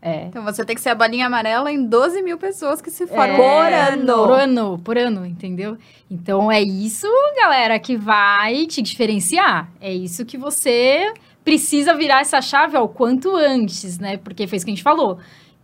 É. 0.00 0.26
Então 0.26 0.44
você 0.44 0.64
tem 0.64 0.76
que 0.76 0.80
ser 0.80 0.90
a 0.90 0.94
bolinha 0.94 1.26
amarela 1.26 1.72
em 1.72 1.84
12 1.84 2.22
mil 2.22 2.38
pessoas 2.38 2.80
que 2.80 2.90
se 2.90 3.06
formam. 3.06 3.36
Por 3.36 3.72
É, 3.72 3.92
ano. 3.92 4.14
Por 4.14 4.30
ano, 4.30 4.78
por 4.78 4.98
ano, 4.98 5.26
entendeu? 5.26 5.76
Então 6.10 6.50
é 6.52 6.62
isso, 6.62 7.08
galera, 7.36 7.78
que 7.78 7.96
vai 7.96 8.66
te 8.66 8.82
diferenciar. 8.82 9.70
É 9.80 9.92
isso 9.92 10.24
que 10.24 10.36
você 10.36 11.12
precisa 11.44 11.94
virar 11.94 12.20
essa 12.20 12.40
chave 12.40 12.76
ao 12.76 12.88
quanto 12.88 13.34
antes, 13.34 13.98
né? 13.98 14.16
Porque 14.16 14.46
foi 14.46 14.56
isso 14.56 14.64
que 14.64 14.70
a 14.70 14.74
gente 14.74 14.82
falou. 14.82 15.18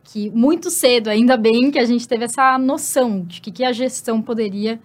Que 0.05 0.31
muito 0.31 0.71
cedo, 0.71 1.09
ainda 1.09 1.37
bem 1.37 1.71
que 1.71 1.79
a 1.79 1.85
gente 1.85 2.09
teve 2.09 2.25
essa 2.25 2.59
noção 2.59 3.21
de 3.21 3.41
que, 3.41 3.51
que 3.51 3.65
a 3.65 3.73
gestão 3.73 4.21
poderia 4.21 4.81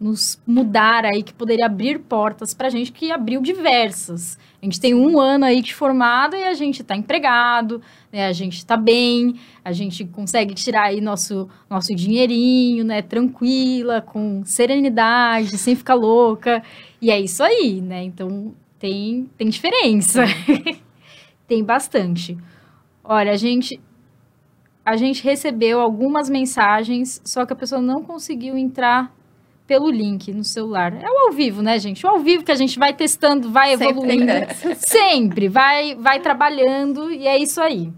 nos 0.00 0.40
mudar 0.46 1.04
aí, 1.04 1.24
que 1.24 1.34
poderia 1.34 1.66
abrir 1.66 1.98
portas 1.98 2.54
pra 2.54 2.70
gente, 2.70 2.92
que 2.92 3.10
abriu 3.10 3.40
diversas. 3.40 4.38
A 4.62 4.64
gente 4.64 4.80
tem 4.80 4.94
um 4.94 5.18
ano 5.18 5.44
aí 5.44 5.60
de 5.60 5.74
formada 5.74 6.36
e 6.36 6.44
a 6.44 6.54
gente 6.54 6.84
tá 6.84 6.96
empregado, 6.96 7.82
né? 8.12 8.26
A 8.26 8.32
gente 8.32 8.64
tá 8.64 8.76
bem, 8.76 9.40
a 9.64 9.72
gente 9.72 10.04
consegue 10.04 10.54
tirar 10.54 10.84
aí 10.84 11.00
nosso, 11.00 11.48
nosso 11.68 11.94
dinheirinho, 11.96 12.84
né? 12.84 13.02
Tranquila, 13.02 14.00
com 14.00 14.44
serenidade, 14.44 15.58
sem 15.58 15.74
ficar 15.74 15.94
louca. 15.94 16.62
E 17.02 17.10
é 17.10 17.20
isso 17.20 17.42
aí, 17.42 17.80
né? 17.80 18.04
Então, 18.04 18.54
tem, 18.78 19.28
tem 19.36 19.48
diferença. 19.48 20.24
tem 21.46 21.64
bastante. 21.64 22.38
Olha, 23.02 23.32
a 23.32 23.36
gente... 23.36 23.80
A 24.84 24.96
gente 24.96 25.22
recebeu 25.22 25.80
algumas 25.80 26.30
mensagens, 26.30 27.20
só 27.22 27.44
que 27.44 27.52
a 27.52 27.56
pessoa 27.56 27.78
não 27.78 28.02
conseguiu 28.02 28.56
entrar 28.56 29.14
pelo 29.68 29.90
link 29.90 30.32
no 30.32 30.42
celular. 30.42 30.94
É 30.94 31.08
o 31.08 31.26
ao 31.26 31.32
vivo, 31.32 31.60
né, 31.60 31.78
gente? 31.78 32.04
O 32.04 32.08
ao 32.08 32.18
vivo 32.18 32.42
que 32.42 32.50
a 32.50 32.56
gente 32.56 32.78
vai 32.78 32.94
testando, 32.94 33.50
vai 33.50 33.76
Sempre 33.76 33.88
evoluindo. 33.90 34.32
acontece. 34.32 34.74
Sempre, 34.80 35.46
vai, 35.46 35.94
vai 35.94 36.18
trabalhando 36.20 37.12
e 37.12 37.26
é 37.28 37.38
isso 37.38 37.60
aí. 37.60 37.92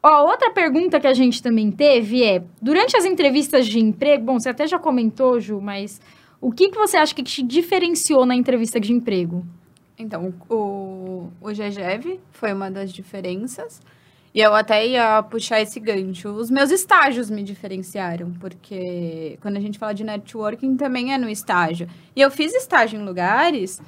Ó, 0.00 0.30
outra 0.30 0.52
pergunta 0.52 1.00
que 1.00 1.08
a 1.08 1.12
gente 1.12 1.42
também 1.42 1.72
teve 1.72 2.22
é, 2.22 2.40
durante 2.62 2.96
as 2.96 3.04
entrevistas 3.04 3.66
de 3.66 3.80
emprego, 3.80 4.24
bom, 4.24 4.38
você 4.38 4.48
até 4.48 4.64
já 4.64 4.78
comentou, 4.78 5.40
Ju, 5.40 5.60
mas 5.60 6.00
o 6.40 6.52
que, 6.52 6.68
que 6.68 6.78
você 6.78 6.96
acha 6.96 7.12
que 7.12 7.24
te 7.24 7.42
diferenciou 7.42 8.24
na 8.24 8.36
entrevista 8.36 8.78
de 8.78 8.92
emprego? 8.92 9.44
Então, 9.98 10.32
o, 10.48 11.28
o 11.40 11.48
GGEV 11.48 12.20
foi 12.30 12.52
uma 12.52 12.70
das 12.70 12.92
diferenças. 12.92 13.82
E 14.36 14.40
eu 14.42 14.54
até 14.54 14.86
ia 14.86 15.22
puxar 15.22 15.62
esse 15.62 15.80
gancho. 15.80 16.28
Os 16.28 16.50
meus 16.50 16.70
estágios 16.70 17.30
me 17.30 17.42
diferenciaram, 17.42 18.34
porque 18.38 19.38
quando 19.40 19.56
a 19.56 19.60
gente 19.60 19.78
fala 19.78 19.94
de 19.94 20.04
networking, 20.04 20.76
também 20.76 21.14
é 21.14 21.16
no 21.16 21.26
estágio. 21.26 21.88
E 22.14 22.20
eu 22.20 22.30
fiz 22.30 22.52
estágio 22.52 23.00
em 23.00 23.02
lugares 23.02 23.80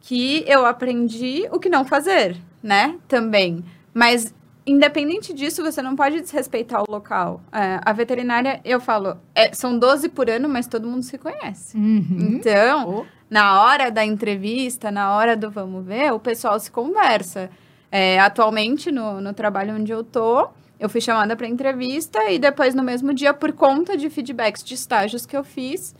que 0.00 0.42
eu 0.48 0.66
aprendi 0.66 1.46
o 1.52 1.60
que 1.60 1.68
não 1.68 1.84
fazer, 1.84 2.36
né? 2.60 2.98
Também. 3.06 3.64
Mas, 3.94 4.34
independente 4.66 5.32
disso, 5.32 5.62
você 5.62 5.80
não 5.80 5.94
pode 5.94 6.20
desrespeitar 6.20 6.82
o 6.82 6.90
local. 6.90 7.40
É, 7.52 7.78
a 7.80 7.92
veterinária, 7.92 8.60
eu 8.64 8.80
falo, 8.80 9.16
é, 9.32 9.54
são 9.54 9.78
12 9.78 10.08
por 10.08 10.28
ano, 10.28 10.48
mas 10.48 10.66
todo 10.66 10.88
mundo 10.88 11.04
se 11.04 11.16
conhece. 11.16 11.76
Uhum. 11.76 12.38
Então, 12.40 13.06
na 13.30 13.62
hora 13.62 13.88
da 13.88 14.04
entrevista, 14.04 14.90
na 14.90 15.14
hora 15.14 15.36
do 15.36 15.48
vamos 15.48 15.86
ver, 15.86 16.12
o 16.12 16.18
pessoal 16.18 16.58
se 16.58 16.72
conversa. 16.72 17.48
É, 17.94 18.18
atualmente, 18.18 18.90
no, 18.90 19.20
no 19.20 19.34
trabalho 19.34 19.74
onde 19.74 19.92
eu 19.92 20.02
tô, 20.02 20.48
eu 20.80 20.88
fui 20.88 21.00
chamada 21.00 21.36
para 21.36 21.46
entrevista 21.46 22.30
e 22.30 22.38
depois, 22.38 22.74
no 22.74 22.82
mesmo 22.82 23.12
dia, 23.12 23.34
por 23.34 23.52
conta 23.52 23.98
de 23.98 24.08
feedbacks 24.08 24.64
de 24.64 24.72
estágios 24.72 25.26
que 25.26 25.36
eu 25.36 25.44
fiz, 25.44 25.94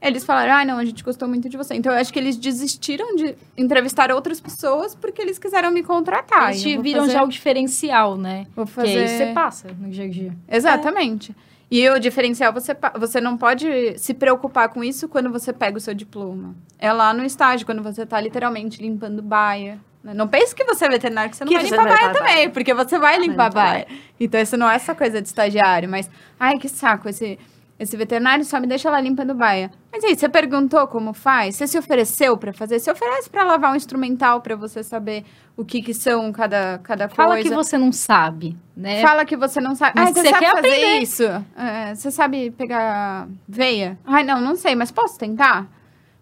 eles 0.00 0.24
falaram, 0.26 0.52
ah, 0.52 0.64
não, 0.64 0.76
a 0.78 0.84
gente 0.84 1.02
gostou 1.02 1.26
muito 1.26 1.48
de 1.48 1.56
você. 1.56 1.74
Então, 1.74 1.90
eu 1.90 1.98
acho 1.98 2.12
que 2.12 2.18
eles 2.18 2.36
desistiram 2.36 3.16
de 3.16 3.34
entrevistar 3.56 4.12
outras 4.12 4.40
pessoas 4.40 4.94
porque 4.94 5.22
eles 5.22 5.38
quiseram 5.38 5.70
me 5.70 5.82
contratar. 5.82 6.50
Eles 6.50 6.60
te 6.62 6.76
viram 6.76 7.00
fazer- 7.00 7.12
já 7.14 7.24
o 7.24 7.28
diferencial, 7.28 8.16
né? 8.16 8.46
Vou 8.54 8.66
fazer... 8.66 8.90
é 8.98 9.04
isso 9.06 9.12
que 9.14 9.24
você 9.26 9.32
passa 9.32 9.68
no 9.80 9.88
dia 9.88 10.04
a 10.04 10.08
dia. 10.08 10.36
Exatamente. 10.48 11.34
E 11.70 11.88
o 11.90 11.98
diferencial, 11.98 12.52
você, 12.52 12.76
você 12.98 13.20
não 13.20 13.36
pode 13.36 13.98
se 13.98 14.14
preocupar 14.14 14.68
com 14.68 14.84
isso 14.84 15.08
quando 15.08 15.30
você 15.30 15.52
pega 15.52 15.76
o 15.78 15.80
seu 15.80 15.94
diploma. 15.94 16.54
É 16.78 16.92
lá 16.92 17.12
no 17.12 17.24
estágio, 17.24 17.66
quando 17.66 17.82
você 17.82 18.06
tá 18.06 18.20
literalmente 18.20 18.80
limpando 18.80 19.20
baia. 19.22 19.78
Né? 20.02 20.14
Não 20.14 20.28
pense 20.28 20.54
que 20.54 20.64
você 20.64 20.86
é 20.86 20.88
veterinário, 20.88 21.30
que 21.30 21.36
você 21.36 21.44
não 21.44 21.50
Que 21.50 21.58
vai 21.58 21.64
limpar 21.64 21.84
baia 21.88 22.12
também, 22.12 22.50
porque 22.50 22.74
você 22.74 22.98
vai 22.98 23.18
limpar 23.18 23.48
limpar 23.48 23.50
baia. 23.52 23.86
Então, 24.18 24.40
isso 24.40 24.56
não 24.56 24.70
é 24.70 24.74
essa 24.76 24.94
coisa 24.94 25.20
de 25.20 25.28
estagiário, 25.28 25.88
mas... 25.88 26.10
Ai, 26.38 26.58
que 26.58 26.68
saco, 26.68 27.08
esse, 27.08 27.38
esse 27.78 27.96
veterinário 27.96 28.44
só 28.44 28.58
me 28.60 28.66
deixa 28.66 28.90
lá 28.90 29.00
limpando 29.00 29.34
baia. 29.34 29.70
Mas 29.92 30.02
aí, 30.04 30.16
você 30.16 30.28
perguntou 30.28 30.86
como 30.88 31.12
faz? 31.12 31.56
Você 31.56 31.66
se 31.66 31.78
ofereceu 31.78 32.36
pra 32.36 32.52
fazer? 32.52 32.78
Se 32.80 32.90
oferece 32.90 33.28
pra 33.30 33.44
lavar 33.44 33.72
um 33.72 33.76
instrumental 33.76 34.40
pra 34.40 34.56
você 34.56 34.82
saber 34.82 35.24
o 35.56 35.64
que 35.64 35.82
que 35.82 35.92
são 35.94 36.30
cada, 36.32 36.78
cada 36.82 37.08
Fala 37.08 37.34
coisa. 37.34 37.48
que 37.48 37.54
você 37.54 37.76
não 37.76 37.90
sabe, 37.92 38.56
né? 38.76 39.02
Fala 39.02 39.24
que 39.24 39.36
você 39.36 39.60
não 39.60 39.74
sabe. 39.74 39.92
Mas 39.96 40.08
Ai, 40.08 40.12
você, 40.14 40.22
você 40.22 40.38
quer 40.38 40.52
fazer 40.52 40.68
aprender. 40.68 40.98
isso? 41.00 41.24
É, 41.56 41.94
você 41.94 42.10
sabe 42.10 42.50
pegar 42.52 43.26
veia? 43.48 43.98
Ai, 44.06 44.22
não, 44.22 44.40
não 44.40 44.54
sei, 44.54 44.74
mas 44.76 44.90
posso 44.92 45.18
tentar? 45.18 45.66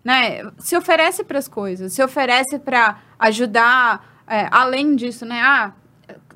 Né? 0.07 0.49
Se 0.61 0.77
oferece 0.77 1.25
para 1.25 1.37
as 1.37 1.49
coisas, 1.49 1.93
se 1.93 2.01
oferece 2.01 2.61
para 2.61 3.01
ajudar, 3.19 4.23
é, 4.25 4.47
além 4.53 4.95
disso, 4.95 5.27
né? 5.27 5.41
Ah, 5.43 5.73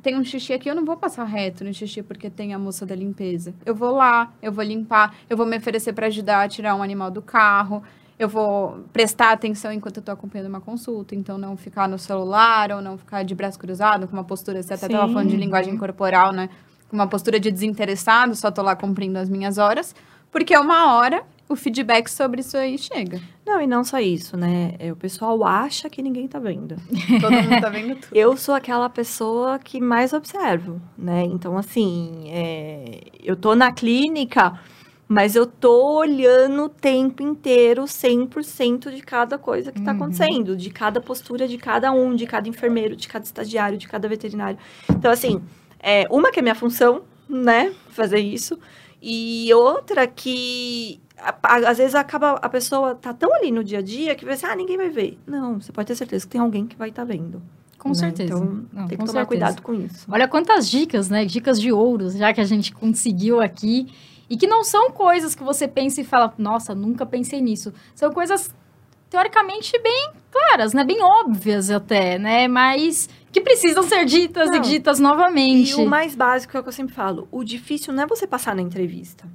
tem 0.02 0.18
um 0.18 0.24
xixi 0.24 0.52
aqui, 0.52 0.68
eu 0.68 0.74
não 0.74 0.84
vou 0.84 0.96
passar 0.96 1.22
reto 1.22 1.62
no 1.62 1.72
xixi 1.72 2.02
porque 2.02 2.28
tem 2.28 2.52
a 2.52 2.58
moça 2.58 2.84
da 2.84 2.96
limpeza. 2.96 3.54
Eu 3.64 3.72
vou 3.72 3.92
lá, 3.92 4.32
eu 4.42 4.50
vou 4.50 4.64
limpar, 4.64 5.14
eu 5.30 5.36
vou 5.36 5.46
me 5.46 5.56
oferecer 5.56 5.92
para 5.92 6.08
ajudar 6.08 6.42
a 6.42 6.48
tirar 6.48 6.74
um 6.74 6.82
animal 6.82 7.12
do 7.12 7.22
carro. 7.22 7.80
Eu 8.18 8.28
vou 8.28 8.86
prestar 8.92 9.30
atenção 9.30 9.72
enquanto 9.72 9.98
eu 9.98 10.02
tô 10.02 10.10
acompanhando 10.10 10.48
uma 10.48 10.60
consulta, 10.60 11.14
então 11.14 11.38
não 11.38 11.56
ficar 11.56 11.88
no 11.88 11.96
celular 11.96 12.72
ou 12.72 12.82
não 12.82 12.98
ficar 12.98 13.22
de 13.22 13.36
braço 13.36 13.56
cruzado, 13.56 14.08
com 14.08 14.14
uma 14.14 14.24
postura, 14.24 14.60
você 14.60 14.74
até 14.74 14.88
Sim. 14.88 14.94
tava 14.94 15.12
falando 15.12 15.28
de 15.28 15.36
linguagem 15.36 15.76
corporal, 15.76 16.32
né? 16.32 16.50
Com 16.88 16.96
uma 16.96 17.06
postura 17.06 17.38
de 17.38 17.52
desinteressado, 17.52 18.34
só 18.34 18.50
tô 18.50 18.62
lá 18.62 18.74
cumprindo 18.74 19.16
as 19.16 19.28
minhas 19.28 19.58
horas, 19.58 19.94
porque 20.32 20.58
uma 20.58 20.96
hora 20.96 21.22
o 21.50 21.56
feedback 21.56 22.08
sobre 22.08 22.40
isso 22.40 22.56
aí 22.56 22.78
chega. 22.78 23.20
Não, 23.44 23.60
e 23.60 23.66
não 23.66 23.82
só 23.84 23.98
isso, 23.98 24.36
né? 24.36 24.74
É, 24.78 24.92
O 24.92 24.96
pessoal 24.96 25.44
acha 25.44 25.90
que 25.90 26.00
ninguém 26.02 26.26
tá 26.28 26.38
vendo. 26.38 26.76
Todo 27.20 27.32
mundo 27.32 27.60
tá 27.60 27.68
vendo 27.68 27.96
tudo. 27.96 28.14
Eu 28.16 28.36
sou 28.36 28.54
aquela 28.54 28.88
pessoa 28.88 29.58
que 29.58 29.80
mais 29.80 30.12
observo, 30.12 30.80
né? 30.96 31.24
Então, 31.24 31.58
assim, 31.58 32.24
é, 32.28 33.00
eu 33.22 33.34
tô 33.36 33.54
na 33.54 33.72
clínica, 33.72 34.58
mas 35.08 35.34
eu 35.34 35.44
tô 35.44 35.98
olhando 35.98 36.64
o 36.64 36.68
tempo 36.68 37.22
inteiro, 37.22 37.82
100% 37.84 38.94
de 38.94 39.02
cada 39.02 39.36
coisa 39.36 39.72
que 39.72 39.80
tá 39.82 39.90
Uhum. 39.90 39.96
acontecendo, 39.96 40.56
de 40.56 40.70
cada 40.70 41.00
postura 41.00 41.48
de 41.48 41.58
cada 41.58 41.90
um, 41.92 42.14
de 42.14 42.26
cada 42.26 42.48
enfermeiro, 42.48 42.94
de 42.94 43.08
cada 43.08 43.24
estagiário, 43.24 43.76
de 43.76 43.88
cada 43.88 44.08
veterinário. 44.08 44.58
Então, 44.88 45.10
assim, 45.10 45.42
é, 45.82 46.06
uma 46.10 46.30
que 46.30 46.38
é 46.38 46.42
minha 46.42 46.54
função, 46.54 47.02
né? 47.28 47.72
Fazer 47.88 48.20
isso. 48.20 48.56
E 49.02 49.52
outra 49.54 50.06
que 50.06 51.00
às 51.42 51.78
vezes 51.78 51.94
acaba 51.94 52.32
a 52.32 52.48
pessoa 52.48 52.94
tá 52.94 53.12
tão 53.12 53.34
ali 53.34 53.50
no 53.50 53.62
dia 53.62 53.78
a 53.78 53.82
dia 53.82 54.14
que 54.14 54.24
vai 54.24 54.34
assim, 54.34 54.46
ah, 54.46 54.56
ninguém 54.56 54.76
vai 54.76 54.88
ver. 54.88 55.18
Não, 55.26 55.60
você 55.60 55.72
pode 55.72 55.86
ter 55.88 55.94
certeza 55.94 56.26
que 56.26 56.32
tem 56.32 56.40
alguém 56.40 56.66
que 56.66 56.76
vai 56.76 56.88
estar 56.88 57.04
vendo. 57.04 57.42
Com 57.78 57.88
né? 57.90 57.94
certeza. 57.94 58.34
Então, 58.34 58.64
Não, 58.72 58.86
tem 58.86 58.98
que 58.98 59.04
tomar 59.04 59.06
certeza. 59.06 59.26
cuidado 59.26 59.62
com 59.62 59.74
isso. 59.74 60.06
Olha 60.10 60.28
quantas 60.28 60.68
dicas, 60.68 61.08
né? 61.08 61.24
Dicas 61.24 61.60
de 61.60 61.72
ouro, 61.72 62.10
já 62.10 62.32
que 62.32 62.40
a 62.40 62.44
gente 62.44 62.72
conseguiu 62.72 63.40
aqui. 63.40 63.88
E 64.28 64.36
que 64.36 64.46
não 64.46 64.62
são 64.62 64.92
coisas 64.92 65.34
que 65.34 65.42
você 65.42 65.66
pensa 65.66 66.00
e 66.00 66.04
fala, 66.04 66.32
nossa, 66.38 66.72
nunca 66.72 67.04
pensei 67.04 67.40
nisso. 67.40 67.72
São 67.96 68.12
coisas 68.12 68.54
teoricamente 69.08 69.76
bem 69.82 70.12
claras, 70.30 70.72
né? 70.72 70.84
Bem 70.84 71.02
óbvias 71.02 71.68
até, 71.68 72.16
né? 72.16 72.46
Mas 72.46 73.08
que 73.32 73.40
precisam 73.40 73.82
ser 73.82 74.04
ditas 74.04 74.48
e 74.50 74.52
Não. 74.52 74.60
ditas 74.60 75.00
novamente. 75.00 75.72
E 75.72 75.74
o 75.74 75.86
mais 75.86 76.14
básico 76.14 76.56
é 76.56 76.60
o 76.60 76.62
que 76.62 76.68
eu 76.68 76.72
sempre 76.72 76.94
falo: 76.94 77.26
o 77.32 77.42
difícil 77.42 77.92
não 77.92 78.04
é 78.04 78.06
você 78.06 78.26
passar 78.26 78.54
na 78.54 78.62
entrevista. 78.62 79.26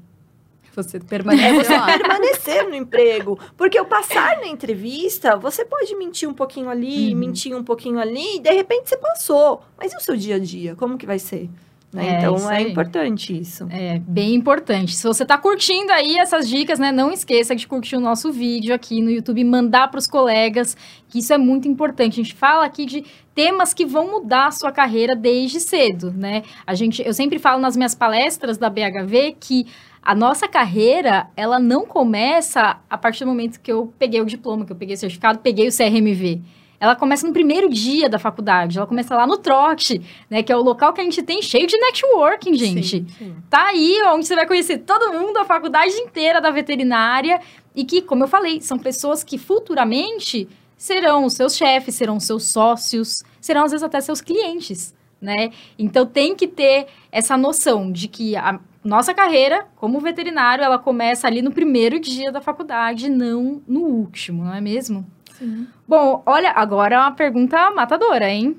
Você 0.76 0.98
É 0.98 1.00
permanece 1.00 1.64
você 1.64 1.98
permanecer 1.98 2.70
no 2.70 2.76
emprego. 2.76 3.40
Porque 3.58 3.80
o 3.80 3.86
passar 3.86 4.38
na 4.38 4.48
entrevista, 4.48 5.36
você 5.38 5.64
pode 5.66 5.96
mentir 5.96 6.30
um 6.30 6.34
pouquinho 6.34 6.70
ali, 6.70 7.14
Uhum. 7.14 7.20
mentir 7.20 7.56
um 7.56 7.64
pouquinho 7.64 8.00
ali, 8.00 8.38
e 8.38 8.40
de 8.40 8.52
repente 8.52 8.90
você 8.90 8.98
passou. 8.98 9.62
Mas 9.78 9.94
e 9.94 9.98
o 9.98 10.00
seu 10.00 10.16
dia 10.16 10.36
a 10.36 10.40
dia? 10.40 10.76
Como 10.76 10.98
que 10.98 11.06
vai 11.06 11.20
ser? 11.20 11.50
Né? 11.94 12.16
É, 12.16 12.20
então 12.20 12.52
é 12.52 12.58
aí. 12.58 12.72
importante 12.72 13.40
isso. 13.40 13.66
É 13.72 14.00
bem 14.00 14.34
importante. 14.36 14.94
Se 14.94 15.08
você 15.08 15.24
está 15.24 15.38
curtindo 15.38 15.94
aí 15.94 16.18
essas 16.18 16.50
dicas, 16.50 16.78
né, 16.78 16.92
não 16.92 17.10
esqueça 17.10 17.56
de 17.56 17.66
curtir 17.66 17.96
o 17.96 18.02
nosso 18.02 18.34
vídeo 18.34 18.76
aqui 18.76 19.02
no 19.02 19.10
YouTube, 19.10 19.42
mandar 19.46 19.88
para 19.90 19.98
os 20.00 20.06
colegas, 20.06 20.76
que 21.08 21.20
isso 21.20 21.32
é 21.34 21.38
muito 21.38 21.70
importante. 21.70 22.20
A 22.20 22.24
gente 22.24 22.34
fala 22.36 22.66
aqui 22.66 22.86
de 22.86 23.06
temas 23.34 23.74
que 23.74 23.86
vão 23.86 24.12
mudar 24.12 24.48
a 24.48 24.52
sua 24.52 24.74
carreira 24.74 25.16
desde 25.16 25.62
cedo, 25.62 26.12
né? 26.12 26.44
A 26.68 26.74
gente, 26.74 27.02
eu 27.02 27.14
sempre 27.14 27.40
falo 27.40 27.62
nas 27.62 27.78
minhas 27.78 27.96
palestras 27.96 28.58
da 28.58 28.70
BHV 28.70 29.38
que 29.40 29.66
a 30.06 30.14
nossa 30.14 30.48
carreira, 30.48 31.28
ela 31.36 31.60
não 31.60 31.84
começa 31.84 32.78
a 32.88 32.96
partir 32.96 33.26
do 33.26 33.28
momento 33.28 33.60
que 33.60 33.72
eu 33.72 33.92
peguei 33.98 34.22
o 34.22 34.26
diploma, 34.26 34.64
que 34.64 34.72
eu 34.72 34.76
peguei 34.76 34.94
o 34.94 34.98
certificado, 34.98 35.40
peguei 35.40 35.68
o 35.68 35.76
CRMV. 35.76 36.44
ela 36.80 36.96
começa 36.96 37.26
no 37.26 37.34
primeiro 37.34 37.68
dia 37.68 38.08
da 38.08 38.20
faculdade, 38.20 38.78
ela 38.78 38.86
começa 38.86 39.16
lá 39.16 39.26
no 39.26 39.38
trote, 39.38 40.00
né? 40.30 40.44
Que 40.44 40.52
é 40.52 40.56
o 40.56 40.62
local 40.62 40.94
que 40.94 41.02
a 41.02 41.04
gente 41.04 41.24
tem 41.24 41.42
cheio 41.42 41.66
de 41.66 41.76
networking, 41.76 42.54
gente. 42.54 43.00
Sim, 43.00 43.08
sim. 43.18 43.36
Tá 43.50 43.70
aí 43.70 44.00
onde 44.14 44.28
você 44.28 44.36
vai 44.36 44.46
conhecer 44.46 44.78
todo 44.80 45.12
mundo, 45.12 45.38
a 45.38 45.46
faculdade 45.46 45.96
inteira 45.96 46.40
da 46.40 46.52
veterinária. 46.52 47.42
E 47.76 47.84
que, 47.84 48.04
como 48.04 48.26
eu 48.26 48.28
falei, 48.28 48.62
são 48.62 48.78
pessoas 48.78 49.24
que 49.24 49.40
futuramente 49.40 50.48
serão 50.78 51.26
os 51.26 51.34
seus 51.34 51.56
chefes, 51.56 51.96
serão 51.96 52.18
os 52.18 52.26
seus 52.26 52.46
sócios, 52.46 53.24
serão 53.42 53.64
às 53.64 53.72
vezes 53.72 53.84
até 53.84 54.00
seus 54.00 54.22
clientes, 54.22 54.94
né? 55.20 55.52
Então 55.80 56.06
tem 56.06 56.36
que 56.36 56.48
ter 56.48 56.88
essa 57.12 57.36
noção 57.36 57.92
de 57.92 58.08
que 58.08 58.36
a 58.36 58.60
nossa 58.86 59.14
carreira 59.14 59.68
como 59.76 60.00
veterinário, 60.00 60.64
ela 60.64 60.80
começa 60.80 61.28
ali 61.28 61.42
no 61.42 61.52
primeiro 61.52 62.00
dia 62.00 62.32
da 62.32 62.40
faculdade, 62.40 63.10
não 63.10 63.62
no 63.68 63.82
último, 63.82 64.46
não 64.46 64.54
é 64.54 64.62
mesmo? 64.62 65.06
Sim. 65.38 65.68
Bom, 65.88 66.24
olha, 66.26 66.52
agora 66.52 66.96
é 66.96 67.00
uma 67.00 67.12
pergunta 67.12 67.72
matadora, 67.72 68.30
hein? 68.30 68.58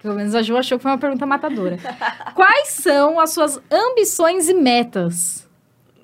Pelo 0.00 0.14
menos 0.14 0.34
a 0.34 0.42
Ju 0.42 0.56
achou 0.56 0.78
que 0.78 0.82
foi 0.82 0.90
uma 0.90 0.98
pergunta 0.98 1.26
matadora. 1.26 1.78
Quais 2.34 2.68
são 2.68 3.18
as 3.18 3.30
suas 3.30 3.60
ambições 3.70 4.48
e 4.48 4.54
metas? 4.54 5.48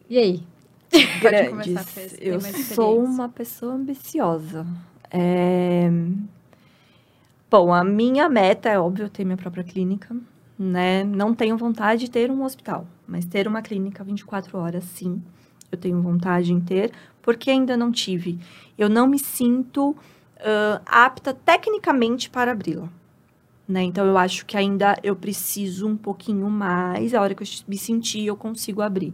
E 0.09 0.19
aí? 0.19 0.43
Pode 1.21 1.49
começar, 1.51 1.85
Fê, 1.85 2.09
Grandes. 2.21 2.71
Eu 2.71 2.75
sou 2.75 3.05
uma 3.05 3.29
pessoa 3.29 3.75
ambiciosa. 3.75 4.67
É, 5.11 5.91
Bom, 7.51 7.73
a 7.73 7.83
minha 7.83 8.29
meta 8.29 8.69
é 8.69 8.79
óbvio 8.79 9.09
ter 9.09 9.25
minha 9.25 9.37
própria 9.37 9.65
clínica, 9.65 10.15
né? 10.59 11.05
Não 11.05 11.35
tenho 11.35 11.57
vontade 11.57 12.07
de 12.07 12.11
ter 12.11 12.31
um 12.31 12.43
hospital, 12.43 12.87
mas 13.07 13.25
ter 13.25 13.47
uma 13.47 13.63
clínica 13.63 14.03
24 14.03 14.59
horas, 14.59 14.85
sim. 14.85 15.23
Eu 15.71 15.79
tenho 15.79 16.01
vontade 16.01 16.53
em 16.53 16.61
ter, 16.61 16.93
porque 17.23 17.51
ainda 17.51 17.77
não 17.77 17.93
tive. 17.93 18.39
Eu 18.77 18.89
não 18.89 19.07
me 19.07 19.19
sinto 19.19 19.95
ãh, 20.45 20.81
apta 20.87 21.33
tecnicamente 21.35 22.31
para 22.31 22.53
abri-la. 22.53 22.89
Né? 23.69 23.83
Então, 23.83 24.07
eu 24.07 24.17
acho 24.17 24.47
que 24.47 24.57
ainda 24.57 24.97
eu 25.03 25.15
preciso 25.15 25.87
um 25.87 25.97
pouquinho 25.97 26.49
mais. 26.49 27.13
A 27.15 27.21
hora 27.21 27.35
que 27.35 27.43
eu 27.43 27.49
me 27.69 27.77
sentir, 27.77 28.25
eu 28.25 28.35
consigo 28.35 28.81
abrir. 28.81 29.13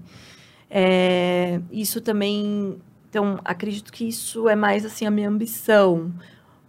É, 0.70 1.61
isso 1.72 2.01
também. 2.01 2.78
Então, 3.11 3.38
acredito 3.45 3.92
que 3.92 4.07
isso 4.09 4.49
é 4.49 4.55
mais 4.55 4.84
assim 4.84 5.07
a 5.07 5.11
minha 5.11 5.28
ambição. 5.28 6.12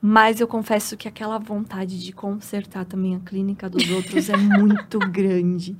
Mas 0.02 0.40
eu 0.40 0.48
confesso 0.48 0.96
que 0.96 1.08
aquela 1.08 1.38
vontade 1.38 2.04
de 2.04 2.12
consertar 2.12 2.86
também 2.86 3.16
a 3.16 3.20
clínica 3.20 3.70
dos 3.70 3.90
outros 3.90 4.30
é 4.30 4.38
muito 4.38 5.00
grande. 5.10 5.76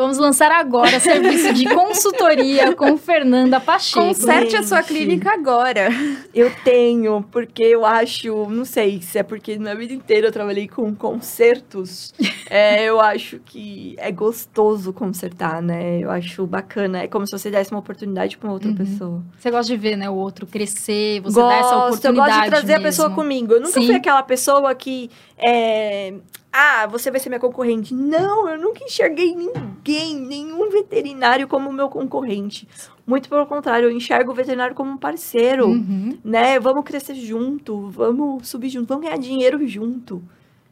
Vamos 0.00 0.16
lançar 0.16 0.50
agora 0.50 0.98
serviço 0.98 1.52
de 1.52 1.66
consultoria 1.68 2.74
com 2.74 2.96
Fernanda 2.96 3.60
Pacheco. 3.60 4.06
Conserte 4.06 4.56
a 4.56 4.62
sua 4.62 4.82
clínica 4.82 5.30
agora. 5.30 5.90
Eu 6.32 6.50
tenho, 6.64 7.22
porque 7.30 7.62
eu 7.62 7.84
acho, 7.84 8.48
não 8.48 8.64
sei 8.64 9.02
se 9.02 9.18
é 9.18 9.22
porque 9.22 9.58
na 9.58 9.74
vida 9.74 9.92
inteira 9.92 10.28
eu 10.28 10.32
trabalhei 10.32 10.66
com 10.66 10.94
concertos, 10.94 12.14
é, 12.48 12.84
eu 12.84 12.98
acho 12.98 13.40
que 13.44 13.94
é 13.98 14.10
gostoso 14.10 14.90
consertar, 14.90 15.60
né? 15.60 15.98
Eu 15.98 16.10
acho 16.10 16.46
bacana. 16.46 17.00
É 17.02 17.06
como 17.06 17.26
se 17.26 17.32
você 17.38 17.50
desse 17.50 17.70
uma 17.70 17.80
oportunidade 17.80 18.38
para 18.38 18.50
outra 18.50 18.70
Uhum. 18.70 18.76
pessoa. 18.76 19.22
Você 19.38 19.50
gosta 19.50 19.70
de 19.70 19.76
ver, 19.76 19.96
né, 19.96 20.08
o 20.08 20.14
outro 20.14 20.46
crescer, 20.46 21.20
você 21.20 21.38
dá 21.40 21.52
essa 21.56 21.74
Gosto, 21.74 21.74
eu 21.74 21.88
oportunidade 21.88 22.30
gosto 22.30 22.44
de 22.44 22.48
trazer 22.50 22.72
a 22.72 22.78
mesmo. 22.78 22.82
pessoa 22.88 23.10
comigo. 23.10 23.52
Eu 23.52 23.60
nunca 23.60 23.72
Sim. 23.78 23.84
fui 23.86 23.94
aquela 23.96 24.22
pessoa 24.22 24.74
que. 24.74 25.10
é, 25.36 26.14
ah, 26.52 26.86
você 26.86 27.10
vai 27.10 27.20
ser 27.20 27.28
minha 27.28 27.40
concorrente. 27.40 27.94
Não, 27.94 28.48
eu 28.48 28.58
nunca 28.58 28.82
enxerguei 28.84 29.34
ninguém, 29.34 30.16
nenhum 30.16 30.68
veterinário 30.70 31.46
como 31.46 31.72
meu 31.72 31.88
concorrente. 31.88 32.66
Muito 33.06 33.28
pelo 33.28 33.46
contrário, 33.46 33.88
eu 33.88 33.92
enxergo 33.92 34.32
o 34.32 34.34
veterinário 34.34 34.74
como 34.74 34.90
um 34.90 34.96
parceiro. 34.96 35.68
Uhum. 35.68 36.18
Né? 36.24 36.58
Vamos 36.58 36.84
crescer 36.84 37.14
junto, 37.14 37.88
vamos 37.90 38.48
subir 38.48 38.68
junto, 38.68 38.88
vamos 38.88 39.04
ganhar 39.04 39.18
dinheiro 39.18 39.64
junto. 39.66 40.22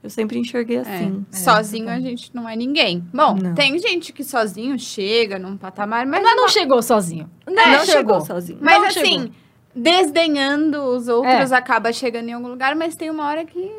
Eu 0.03 0.11
sempre 0.11 0.39
enxerguei 0.39 0.79
assim. 0.79 1.27
É, 1.33 1.37
sozinho 1.37 1.87
bom. 1.87 1.91
a 1.91 2.01
gente 2.01 2.35
não 2.35 2.49
é 2.49 2.55
ninguém. 2.55 3.05
Bom, 3.13 3.35
Não. 3.35 3.55
tem 3.55 3.77
gente 3.79 4.13
que 4.13 4.23
sozinho 4.23 4.79
chega 4.79 5.39
num 5.39 5.57
patamar, 5.57 6.07
mas, 6.07 6.23
Mas 6.23 6.37
não 6.37 6.49
chegou 6.49 6.81
sozinho. 6.81 7.29
Não, 7.47 7.73
Não 7.73 7.85
chegou 7.85 8.21
sozinho. 8.21 8.59
mas 8.63 8.79
não 8.79 8.87
assim, 8.87 9.01
chegou. 9.03 9.31
desdenhando 9.75 10.83
os 10.83 11.09
outros, 11.09 11.51
acaba 11.53 11.93
chegando 11.93 12.29
em 12.29 12.33
algum 12.33 12.49
lugar, 12.49 12.77
mas 12.77 12.95
tem 12.95 13.11
uma 13.11 13.27
hora 13.27 13.45
que 13.45 13.73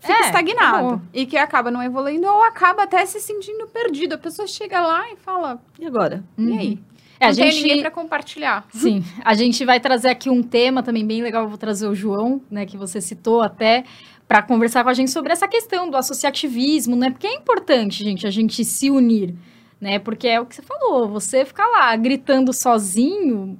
fica 0.00 0.12
É, 0.12 0.20
estagnado. 0.26 0.76
acabou. 0.76 1.00
E 1.12 1.26
que 1.26 1.36
acaba 1.36 1.70
não 1.70 1.82
evoluindo 1.82 2.26
ou 2.26 2.42
acaba 2.42 2.84
até 2.84 3.04
se 3.06 3.20
sentindo 3.20 3.66
perdido. 3.66 4.14
A 4.14 4.18
pessoa 4.18 4.46
chega 4.46 4.80
lá 4.80 5.10
e 5.10 5.16
fala, 5.16 5.60
E 5.78 5.86
agora? 5.86 6.22
e 6.38 6.52
aí? 6.58 6.78
É, 7.18 7.26
a 7.26 7.28
não 7.28 7.34
tem 7.36 7.50
gente... 7.50 7.62
ninguém 7.62 7.80
pra 7.80 7.90
compartilhar. 7.90 8.66
Sim, 8.74 9.02
a 9.24 9.32
gente 9.34 9.64
vai 9.64 9.80
trazer 9.80 10.08
aqui 10.10 10.28
um 10.28 10.42
tema 10.42 10.82
também 10.82 11.06
bem 11.06 11.22
legal. 11.22 11.44
Eu 11.44 11.48
vou 11.48 11.56
trazer 11.58 11.86
o 11.88 11.94
João, 11.94 12.42
né, 12.50 12.66
que 12.66 12.76
você 12.76 13.00
citou 13.00 13.40
até, 13.40 13.84
para 14.28 14.42
conversar 14.42 14.84
com 14.84 14.90
a 14.90 14.94
gente 14.94 15.10
sobre 15.10 15.32
essa 15.32 15.48
questão 15.48 15.88
do 15.88 15.96
associativismo, 15.96 16.94
né? 16.94 17.10
Porque 17.10 17.26
é 17.26 17.34
importante, 17.34 18.04
gente, 18.04 18.26
a 18.26 18.30
gente 18.30 18.62
se 18.66 18.90
unir, 18.90 19.34
né? 19.80 19.98
Porque 19.98 20.28
é 20.28 20.38
o 20.40 20.44
que 20.44 20.56
você 20.56 20.62
falou, 20.62 21.08
você 21.08 21.44
ficar 21.46 21.66
lá 21.68 21.96
gritando 21.96 22.52
sozinho 22.52 23.58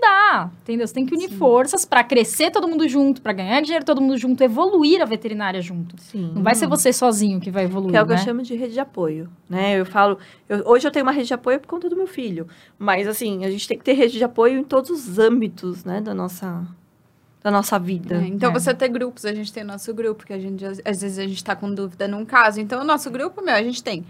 dá, 0.00 0.50
entendeu? 0.62 0.86
Você 0.86 0.94
tem 0.94 1.04
que 1.06 1.14
unir 1.14 1.28
Sim. 1.28 1.36
forças 1.36 1.84
para 1.84 2.04
crescer 2.04 2.50
todo 2.50 2.68
mundo 2.68 2.88
junto, 2.88 3.20
para 3.20 3.32
ganhar 3.32 3.60
dinheiro 3.60 3.84
todo 3.84 4.00
mundo 4.00 4.16
junto, 4.16 4.42
evoluir 4.42 5.02
a 5.02 5.04
veterinária 5.04 5.60
junto. 5.60 5.94
Sim. 6.00 6.32
Não 6.34 6.42
vai 6.42 6.54
ser 6.54 6.66
você 6.66 6.92
sozinho 6.92 7.40
que 7.40 7.50
vai 7.50 7.64
evoluir, 7.64 7.90
Que 7.92 7.96
é 7.96 8.02
o 8.02 8.06
que 8.06 8.12
né? 8.14 8.18
eu 8.20 8.24
chamo 8.24 8.42
de 8.42 8.54
rede 8.54 8.74
de 8.74 8.80
apoio, 8.80 9.28
né? 9.48 9.78
Eu 9.80 9.84
falo, 9.86 10.18
eu- 10.48 10.62
hoje 10.66 10.86
eu 10.86 10.90
tenho 10.90 11.04
uma 11.04 11.12
rede 11.12 11.28
de 11.28 11.34
apoio 11.34 11.58
por 11.60 11.66
conta 11.66 11.88
do 11.88 11.96
meu 11.96 12.06
filho, 12.06 12.46
mas 12.78 13.06
assim, 13.08 13.44
a 13.44 13.50
gente 13.50 13.66
tem 13.66 13.76
que 13.78 13.84
ter 13.84 13.92
rede 13.94 14.16
de 14.18 14.24
apoio 14.24 14.58
em 14.60 14.64
todos 14.64 14.90
os 14.90 15.18
âmbitos, 15.18 15.84
né, 15.84 16.00
da 16.00 16.14
nossa 16.14 16.66
da 17.40 17.52
nossa 17.52 17.78
vida. 17.78 18.16
É, 18.16 18.26
então 18.26 18.50
É. 18.50 18.52
você 18.52 18.74
ter 18.74 18.88
grupos, 18.88 19.24
a 19.24 19.32
gente 19.32 19.52
tem 19.52 19.62
o 19.62 19.66
nosso 19.66 19.94
grupo, 19.94 20.26
que 20.26 20.32
a 20.32 20.38
gente 20.38 20.64
às 20.64 20.80
às 20.84 21.00
vezes 21.00 21.18
a 21.18 21.26
gente 21.26 21.42
tá 21.42 21.54
com 21.54 21.72
dúvida 21.72 22.08
num 22.08 22.24
caso. 22.24 22.60
Então 22.60 22.80
o 22.80 22.84
nosso 22.84 23.10
grupo, 23.10 23.42
meu, 23.42 23.54
a 23.54 23.62
gente 23.62 23.82
tem 23.82 24.04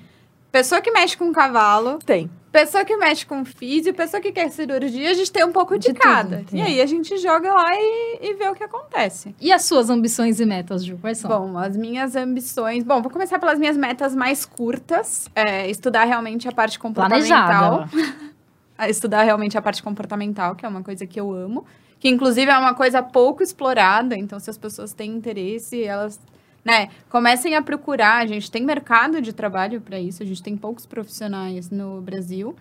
pessoa 0.51 0.81
que 0.81 0.91
mexe 0.91 1.17
com 1.17 1.33
cavalo, 1.33 1.99
Tem. 1.99 2.31
pessoa 2.51 2.85
que 2.85 2.97
mexe 2.97 3.27
com 3.27 3.45
físio, 3.45 3.93
pessoa 3.95 4.21
que 4.21 4.33
quer 4.33 4.51
cirurgia, 4.51 5.11
a 5.11 5.15
gente 5.15 5.31
tem 5.31 5.45
um 5.45 5.53
pouco 5.53 5.79
de, 5.79 5.89
De 5.89 5.95
tudo, 5.95 6.03
cada. 6.03 6.45
tem. 6.45 6.61
E 6.61 6.63
aí 6.63 6.81
a 6.81 6.87
gente 6.87 7.17
joga 7.19 7.53
lá 7.53 7.69
e, 7.75 8.19
e 8.23 8.35
vê 8.35 8.49
o 8.49 8.55
que 8.55 8.65
acontece. 8.65 9.35
E 9.41 9.53
as 9.53 9.65
suas 9.65 9.91
ambições 9.91 10.41
e 10.41 10.47
metas, 10.47 10.85
Ju, 10.85 10.97
quais 11.01 11.19
são? 11.19 11.31
Bom, 11.31 11.59
as 11.59 11.77
minhas 11.77 12.17
ambições. 12.17 12.83
Bom, 12.85 13.03
vou 13.03 13.11
começar 13.11 13.39
pelas 13.39 13.59
minhas 13.59 13.77
metas 13.77 14.15
mais 14.15 14.45
curtas. 14.45 15.29
É, 15.35 15.69
estudar 15.71 16.05
realmente 16.05 16.49
a 16.49 16.53
parte 16.53 16.79
comportamental. 16.79 17.89
Estudar 18.89 19.25
realmente 19.25 19.59
a 19.59 19.63
parte 19.63 19.83
comportamental, 19.83 20.55
que 20.55 20.65
é 20.65 20.69
uma 20.69 20.85
coisa 20.85 21.05
que 21.05 21.19
eu 21.19 21.33
amo. 21.33 21.67
Que, 21.99 22.09
inclusive, 22.09 22.49
é 22.49 22.57
uma 22.57 22.75
coisa 22.75 23.03
pouco 23.03 23.43
explorada. 23.43 24.17
Então, 24.17 24.39
se 24.39 24.49
as 24.49 24.57
pessoas 24.57 24.93
têm 24.93 25.11
interesse, 25.11 25.83
elas 25.83 26.21
né, 26.69 26.91
comecem 27.09 27.57
a 27.57 27.63
procurar. 27.63 28.23
A 28.23 28.27
gente 28.27 28.51
tem 28.51 28.63
mercado 28.63 29.23
de 29.23 29.33
trabalho 29.33 29.81
para 29.81 29.99
isso. 29.99 30.23
A 30.23 30.27
gente 30.27 30.43
tem 30.43 30.55
poucos 30.55 30.85
profissionais 30.85 31.71
no 31.71 32.03
Brasil. 32.03 32.55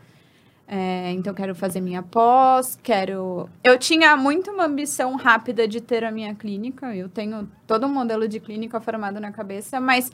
É, 0.65 1.11
então, 1.11 1.33
quero 1.33 1.53
fazer 1.53 1.81
minha 1.81 2.01
pós, 2.01 2.77
quero... 2.81 3.49
Eu 3.63 3.77
tinha 3.77 4.15
muito 4.15 4.51
uma 4.51 4.65
ambição 4.65 5.15
rápida 5.15 5.67
de 5.67 5.81
ter 5.81 6.05
a 6.05 6.11
minha 6.11 6.33
clínica. 6.35 6.95
Eu 6.95 7.09
tenho 7.09 7.49
todo 7.65 7.85
um 7.85 7.93
modelo 7.93 8.27
de 8.29 8.39
clínica 8.39 8.79
formado 8.79 9.19
na 9.19 9.31
cabeça, 9.31 9.79
mas 9.81 10.11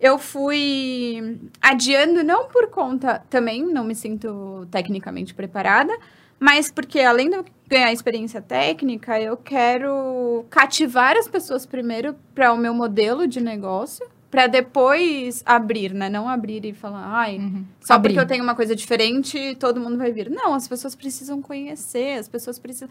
eu 0.00 0.18
fui 0.18 1.40
adiando 1.60 2.22
não 2.22 2.46
por 2.46 2.68
conta... 2.70 3.24
Também 3.28 3.64
não 3.64 3.84
me 3.84 3.94
sinto 3.94 4.66
tecnicamente 4.70 5.34
preparada, 5.34 5.96
mas 6.42 6.70
porque 6.70 6.98
além 7.00 7.30
de 7.30 7.36
eu 7.36 7.44
ganhar 7.68 7.92
experiência 7.92 8.42
técnica, 8.42 9.20
eu 9.20 9.36
quero 9.36 10.44
cativar 10.50 11.16
as 11.16 11.28
pessoas 11.28 11.64
primeiro 11.64 12.14
para 12.34 12.52
o 12.52 12.56
meu 12.56 12.74
modelo 12.74 13.26
de 13.26 13.40
negócio, 13.40 14.04
para 14.30 14.46
depois 14.46 15.42
abrir, 15.46 15.92
né? 15.94 16.08
Não 16.08 16.28
abrir 16.28 16.64
e 16.64 16.72
falar, 16.72 17.04
ai, 17.06 17.36
Uhum. 17.38 17.64
só 17.80 17.94
Abrir. 17.94 18.14
porque 18.14 18.24
eu 18.24 18.26
tenho 18.28 18.42
uma 18.42 18.54
coisa 18.54 18.74
diferente, 18.74 19.56
todo 19.60 19.78
mundo 19.80 19.96
vai 19.98 20.10
vir. 20.10 20.30
Não, 20.30 20.52
as 20.54 20.66
pessoas 20.66 20.94
precisam 20.94 21.40
conhecer, 21.40 22.18
as 22.18 22.28
pessoas 22.28 22.58
precisam. 22.58 22.88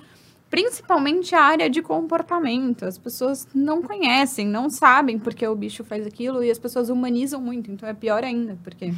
Principalmente 0.50 1.34
a 1.34 1.42
área 1.44 1.70
de 1.70 1.82
comportamento. 1.82 2.84
As 2.86 2.98
pessoas 2.98 3.48
não 3.56 3.82
conhecem, 3.82 4.46
não 4.46 4.70
sabem 4.70 5.18
porque 5.18 5.48
o 5.48 5.56
bicho 5.56 5.84
faz 5.84 6.06
aquilo 6.06 6.44
e 6.44 6.52
as 6.52 6.60
pessoas 6.60 6.90
humanizam 6.90 7.40
muito. 7.42 7.72
Então 7.72 7.88
é 7.88 7.94
pior 7.94 8.24
ainda, 8.24 8.58
porque. 8.64 8.94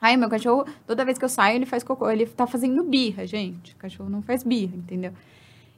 Ai, 0.00 0.16
meu 0.16 0.28
cachorro, 0.28 0.66
toda 0.86 1.04
vez 1.04 1.18
que 1.18 1.24
eu 1.24 1.28
saio, 1.28 1.56
ele 1.56 1.66
faz 1.66 1.82
cocô. 1.82 2.10
Ele 2.10 2.26
tá 2.26 2.46
fazendo 2.46 2.82
birra, 2.84 3.26
gente. 3.26 3.74
O 3.74 3.76
cachorro 3.76 4.10
não 4.10 4.22
faz 4.22 4.42
birra, 4.42 4.76
entendeu? 4.76 5.12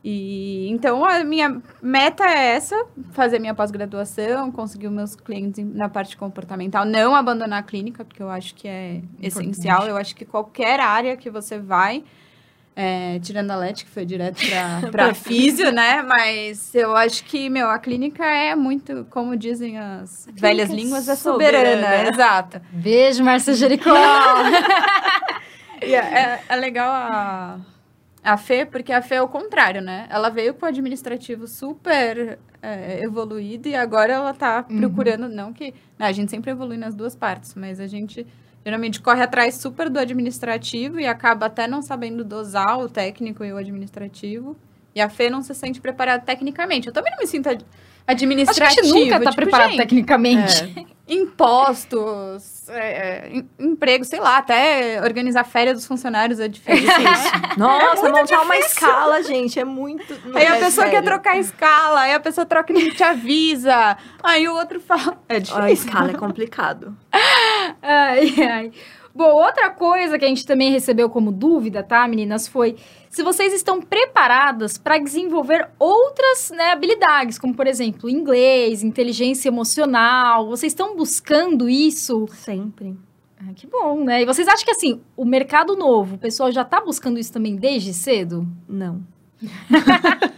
E 0.03 0.69
então 0.71 1.05
a 1.05 1.25
minha 1.25 1.61
meta 1.83 2.25
é 2.25 2.55
essa, 2.55 2.87
fazer 3.11 3.41
minha 3.41 3.55
pós-graduação, 3.55 4.51
conseguir 4.53 4.87
os 4.87 4.93
meus 4.93 5.17
clientes 5.17 5.65
na 5.75 5.89
parte 5.89 6.17
comportamental, 6.17 6.85
não 6.85 7.17
abandonar 7.17 7.59
a 7.59 7.63
clínica, 7.63 8.05
porque 8.05 8.23
eu 8.23 8.31
acho 8.31 8.55
que 8.55 8.69
é 8.69 9.03
essencial. 9.21 9.87
Eu 9.87 9.97
acho 9.97 10.15
que 10.15 10.25
qualquer 10.25 10.79
área 10.79 11.17
que 11.17 11.29
você 11.29 11.59
vai, 11.59 12.05
é, 12.81 13.19
tirando 13.19 13.51
a 13.51 13.57
Leti, 13.57 13.85
que 13.85 13.91
foi 13.91 14.07
direto 14.07 14.41
para 14.49 14.89
para 14.93 15.15
físio, 15.15 15.73
né? 15.73 16.01
Mas 16.03 16.73
eu 16.77 16.95
acho 16.97 17.25
que, 17.25 17.51
meu, 17.51 17.69
a 17.69 17.77
clínica 17.77 18.25
é 18.25 18.55
muito, 18.55 19.05
como 19.11 19.37
dizem 19.37 19.77
as 19.79 20.29
velhas 20.33 20.71
é 20.71 20.75
línguas, 20.75 21.09
é 21.09 21.17
soberana. 21.17 21.75
soberana. 21.83 22.09
Exato. 22.15 22.61
Beijo, 22.71 23.25
Márcia 23.25 23.55
Jericó. 23.55 23.91
É, 25.81 25.93
é- 25.95 26.41
é 26.49 26.57
legal 26.57 26.91
a, 26.91 27.61
a 28.25 28.37
Fê, 28.37 28.67
porque 28.67 28.93
a 28.93 29.01
Fê 29.01 29.15
é 29.17 29.23
o 29.23 29.29
contrário, 29.29 29.81
né? 29.81 30.07
Ela 30.11 30.29
veio 30.29 30.53
com 30.55 30.67
o 30.67 30.69
administrativo 30.69 31.47
super 31.47 32.39
é, 32.61 33.01
evoluído 33.03 33.69
e 33.69 33.77
agora 33.77 34.13
ela 34.13 34.35
tá 34.35 34.65
Uhum. 34.69 34.79
procurando, 34.79 35.29
não 35.29 35.53
que... 35.53 35.73
né, 35.97 36.07
a 36.07 36.13
gente 36.13 36.31
sempre 36.31 36.51
evolui 36.51 36.77
nas 36.77 36.97
duas 36.97 37.15
partes, 37.15 37.55
mas 37.55 37.79
a 37.79 37.87
gente 37.87 38.27
geralmente 38.65 39.01
corre 39.01 39.23
atrás 39.23 39.57
super 39.57 39.89
do 39.91 39.99
administrativo 39.99 41.01
e 41.01 41.07
acaba 41.07 41.47
até 41.47 41.67
não 41.67 41.83
sabendo 41.83 42.25
dosar 42.25 42.79
o 42.79 42.89
técnico 42.89 43.45
e 43.45 43.53
o 43.53 43.57
administrativo. 43.57 44.57
E 44.99 45.01
a 45.01 45.09
Fê 45.09 45.31
não 45.31 45.43
se 45.43 45.55
sente 45.55 45.81
preparada 45.81 46.23
tecnicamente. 46.25 46.89
Eu 46.89 46.93
também 46.93 47.13
não 47.13 47.19
me 47.21 47.27
sinto 47.27 47.49
ad- 47.49 47.65
Acho 47.65 47.67
que 48.05 48.11
a 48.11 48.13
administrativo. 48.15 48.87
gente 48.87 49.05
nunca 49.05 49.21
tá 49.21 49.31
tipo, 49.31 49.37
preparado 49.43 49.69
gente, 49.71 49.79
tecnicamente. 49.79 50.87
Impostos, 51.09 52.69
é, 52.69 52.79
é, 53.29 53.31
em- 53.33 53.49
emprego, 53.59 54.05
sei 54.05 54.19
lá, 54.21 54.39
até 54.39 55.01
organizar 55.03 55.45
férias 55.45 55.77
dos 55.77 55.87
funcionários 55.87 56.41
é 56.41 56.49
difícil. 56.49 56.87
né? 56.99 57.55
Nossa, 57.57 58.09
montar 58.11 58.43
uma 58.43 58.57
escala, 58.59 59.23
gente, 59.23 59.59
é 59.59 59.65
muito. 59.65 60.13
Aí 60.35 60.47
a 60.47 60.57
é 60.57 60.61
pessoa 60.61 60.87
quer 60.87 60.93
sério. 60.97 61.09
trocar 61.09 61.33
a 61.35 61.39
escala, 61.39 62.01
aí 62.01 62.13
a 62.15 62.21
pessoa 62.21 62.45
troca 62.45 62.73
e 62.73 62.75
ninguém 62.77 62.93
te 62.93 63.03
avisa. 63.05 63.97
Aí 64.23 64.49
o 64.49 64.55
outro 64.55 64.81
fala. 64.81 65.17
É 65.29 65.37
A 65.37 65.39
difícil. 65.39 65.69
escala 65.69 66.11
é 66.11 66.15
complicado. 66.15 66.97
Ai, 67.83 68.35
ai. 68.43 68.73
Bom, 69.15 69.31
outra 69.33 69.69
coisa 69.71 70.17
que 70.19 70.25
a 70.25 70.29
gente 70.29 70.47
também 70.47 70.71
recebeu 70.71 71.11
como 71.11 71.33
dúvida, 71.33 71.83
tá, 71.83 72.07
meninas, 72.07 72.47
foi 72.47 72.77
se 73.11 73.23
vocês 73.23 73.53
estão 73.53 73.81
preparadas 73.81 74.77
para 74.77 74.99
desenvolver 74.99 75.69
outras 75.79 76.51
né, 76.51 76.73
habilidades, 76.73 77.39
como, 77.39 77.55
por 77.55 77.67
exemplo, 77.67 78.09
inglês, 78.09 78.83
inteligência 78.83 79.49
emocional. 79.49 80.49
Vocês 80.49 80.73
estão 80.73 80.97
buscando 80.97 81.69
isso? 81.69 82.27
Sempre. 82.29 82.97
Ah, 83.41 83.53
que 83.55 83.67
bom, 83.67 84.05
né? 84.05 84.23
E 84.23 84.27
vocês 84.27 84.49
acham 84.49 84.65
que, 84.65 84.71
assim, 84.71 85.01
o 85.17 85.25
mercado 85.25 85.77
novo, 85.77 86.17
o 86.17 86.19
pessoal 86.19 86.51
já 86.51 86.65
tá 86.65 86.81
buscando 86.81 87.19
isso 87.19 87.33
também 87.33 87.57
desde 87.57 87.95
cedo? 87.95 88.47
Não. 88.69 89.03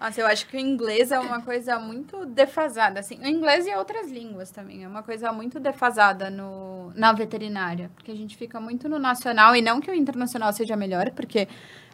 Nossa, 0.00 0.20
eu 0.20 0.26
acho 0.26 0.48
que 0.48 0.56
o 0.56 0.60
inglês 0.60 1.12
é 1.12 1.20
uma 1.20 1.40
coisa 1.42 1.78
muito 1.78 2.26
defasada, 2.26 2.98
assim. 2.98 3.20
O 3.20 3.26
inglês 3.26 3.68
e 3.68 3.74
outras 3.76 4.10
línguas 4.10 4.50
também. 4.50 4.82
É 4.82 4.88
uma 4.88 5.04
coisa 5.04 5.32
muito 5.32 5.60
defasada 5.60 6.28
no, 6.28 6.92
na 6.96 7.12
veterinária. 7.12 7.88
Porque 7.94 8.10
a 8.10 8.16
gente 8.16 8.36
fica 8.36 8.58
muito 8.58 8.88
no 8.88 8.98
nacional, 8.98 9.54
e 9.54 9.62
não 9.62 9.80
que 9.80 9.88
o 9.88 9.94
internacional 9.94 10.52
seja 10.52 10.74
melhor, 10.74 11.10
porque 11.12 11.46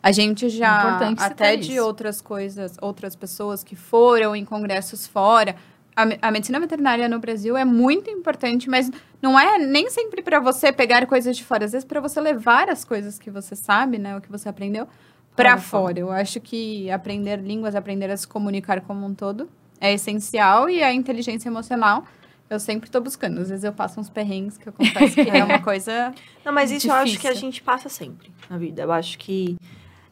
a 0.03 0.12
gente 0.12 0.49
já, 0.49 0.80
Importante 0.80 1.22
até 1.22 1.57
de 1.57 1.72
isso. 1.74 1.84
outras 1.84 2.20
coisas, 2.20 2.76
outras 2.80 3.14
pessoas 3.16 3.62
que 3.64 3.74
foram 3.76 4.34
em 4.36 4.44
congressos 4.44 5.07
fora. 5.07 5.57
A, 5.96 6.07
me- 6.07 6.18
a 6.22 6.30
medicina 6.30 6.61
veterinária 6.61 7.09
no 7.09 7.18
Brasil 7.18 7.57
é 7.57 7.64
muito 7.64 8.09
importante, 8.09 8.70
mas 8.70 8.88
não 9.20 9.38
é 9.38 9.59
nem 9.59 9.90
sempre 9.90 10.22
para 10.22 10.38
você 10.38 10.70
pegar 10.72 11.05
coisas 11.07 11.36
de 11.36 11.42
fora, 11.42 11.64
às 11.64 11.72
vezes 11.72 11.84
para 11.84 12.01
você 12.01 12.20
levar 12.20 12.68
as 12.68 12.84
coisas 12.84 13.18
que 13.18 13.30
você 13.30 13.57
sabe, 13.57 13.99
né, 13.99 14.16
o 14.16 14.20
que 14.20 14.30
você 14.30 14.49
aprendeu, 14.49 14.86
para 15.34 15.57
fora. 15.59 15.61
fora. 15.86 15.99
Eu 16.01 16.11
acho 16.12 16.40
que 16.40 16.88
aprender 16.90 17.40
línguas, 17.40 17.74
aprender 17.74 18.11
a 18.11 18.16
se 18.16 18.26
comunicar 18.28 18.80
como 18.82 19.05
um 19.05 19.12
todo 19.14 19.49
é 19.80 19.92
essencial 19.92 20.68
e 20.70 20.82
a 20.82 20.92
inteligência 20.92 21.49
emocional 21.49 22.05
eu 22.51 22.59
sempre 22.59 22.88
tô 22.88 23.01
buscando. 23.01 23.40
Às 23.40 23.49
vezes 23.51 23.62
eu 23.64 23.72
passo 23.72 24.01
uns 24.01 24.09
perrengues 24.09 24.57
que 24.57 24.68
eu 24.68 24.72
confesso 24.72 25.14
que 25.16 25.28
é 25.28 25.44
uma 25.44 25.59
coisa. 25.62 26.12
Não, 26.44 26.53
mas 26.53 26.70
isso 26.72 26.88
eu 26.88 26.94
acho 26.94 27.18
que 27.18 27.26
a 27.26 27.30
Difícil. 27.30 27.40
gente 27.51 27.62
passa 27.62 27.88
sempre 27.88 28.32
na 28.49 28.57
vida. 28.57 28.82
Eu 28.82 28.90
acho 28.92 29.18
que 29.18 29.57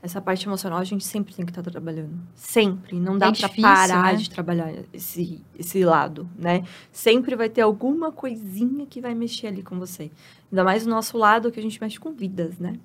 essa 0.02 0.20
parte 0.20 0.46
emocional 0.46 0.78
a 0.78 0.84
gente 0.84 1.04
sempre 1.04 1.34
tem 1.34 1.44
que 1.44 1.50
estar 1.50 1.62
trabalhando. 1.62 2.18
Sempre. 2.34 2.98
Não 3.00 3.18
dá 3.18 3.26
É 3.26 3.32
pra 3.32 3.48
difícil, 3.48 3.62
parar 3.62 4.12
né? 4.12 4.14
de 4.14 4.30
trabalhar 4.30 4.72
esse, 4.92 5.42
esse 5.58 5.84
lado, 5.84 6.28
né? 6.38 6.64
Sempre 6.92 7.34
vai 7.34 7.48
ter 7.48 7.62
alguma 7.62 8.12
coisinha 8.12 8.86
que 8.86 9.00
vai 9.00 9.14
mexer 9.14 9.48
ali 9.48 9.62
com 9.62 9.78
você. 9.78 10.10
Ainda 10.50 10.62
mais 10.62 10.86
o 10.86 10.90
nosso 10.90 11.18
lado 11.18 11.50
que 11.50 11.58
a 11.58 11.62
gente 11.62 11.80
mexe 11.80 11.98
com 11.98 12.12
vidas, 12.12 12.58
né? 12.58 12.78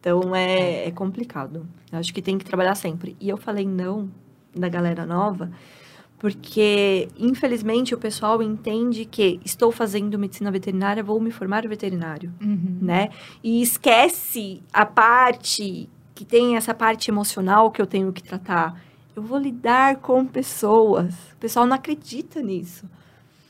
Então 0.00 0.34
é, 0.34 0.86
é 0.86 0.90
complicado. 0.90 1.66
Eu 1.92 1.98
acho 1.98 2.12
que 2.12 2.22
tem 2.22 2.36
que 2.38 2.44
trabalhar 2.44 2.74
sempre. 2.74 3.16
E 3.20 3.28
eu 3.28 3.36
falei 3.36 3.66
não 3.66 4.10
da 4.54 4.68
galera 4.68 5.06
nova, 5.06 5.50
porque 6.18 7.08
infelizmente 7.16 7.94
o 7.94 7.98
pessoal 7.98 8.42
entende 8.42 9.04
que 9.04 9.40
estou 9.44 9.70
fazendo 9.72 10.18
medicina 10.18 10.50
veterinária, 10.50 11.02
vou 11.02 11.20
me 11.20 11.30
formar 11.30 11.66
veterinário 11.66 12.32
né? 12.82 13.08
E 13.42 13.62
esquece 13.62 14.62
a 14.72 14.84
parte 14.84 15.88
que 16.20 16.24
tem 16.26 16.54
essa 16.54 16.74
parte 16.74 17.10
emocional 17.10 17.70
que 17.70 17.80
eu 17.80 17.86
tenho 17.86 18.12
que 18.12 18.22
tratar. 18.22 18.78
Eu 19.16 19.22
vou 19.22 19.38
lidar 19.38 19.96
com 19.96 20.26
pessoas. 20.26 21.14
O 21.32 21.36
pessoal 21.40 21.64
não 21.66 21.74
acredita 21.74 22.42
nisso. 22.42 22.84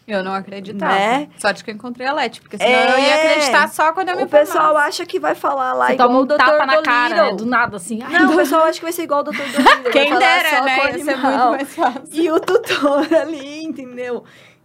Eu 0.06 0.22
não 0.22 0.32
acreditava. 0.32 0.94
Né? 0.94 1.28
Sorte 1.36 1.64
que 1.64 1.70
eu 1.72 1.74
encontrei 1.74 2.06
a 2.06 2.12
Leti, 2.12 2.40
porque 2.40 2.56
senão 2.56 2.70
É. 2.70 2.92
eu 2.94 2.98
ia 3.00 3.14
acreditar 3.32 3.68
só 3.70 3.92
quando 3.92 4.10
eu 4.10 4.16
me 4.16 4.22
O 4.22 4.28
pessoal 4.28 4.66
formasse. 4.66 4.88
acha 4.88 5.06
que 5.06 5.18
vai 5.18 5.34
falar 5.34 5.72
lá 5.72 5.86
Você 5.88 5.94
igual 5.94 6.08
toma 6.08 6.20
o 6.20 6.22
um 6.22 6.26
Dr. 6.26 6.36
tapa 6.36 6.66
na 6.66 6.80
cara, 6.82 7.26
né? 7.26 7.32
Do 7.34 7.44
nada, 7.44 7.76
assim. 7.76 8.00
Ai, 8.04 8.12
Não, 8.20 8.34
o 8.34 8.36
pessoal 8.36 8.62
acha 8.62 8.78
que 8.78 8.84
vai 8.84 8.92
ser 8.92 9.02
igual 9.02 9.20
o 9.20 9.24
Dr. 9.24 9.36
Dolittle. 9.36 9.90
Quem 9.90 10.16
dera, 10.16 10.62
né? 10.62 10.76
o 10.76 10.96
Ia 10.96 11.04
ser 11.04 11.16
muito 11.16 11.50
mais 11.50 11.74
fácil. 11.74 12.04
E 12.12 12.30
o 12.30 12.38
tutor 12.38 13.04
ali, 13.20 13.64
entendeu? 13.64 14.22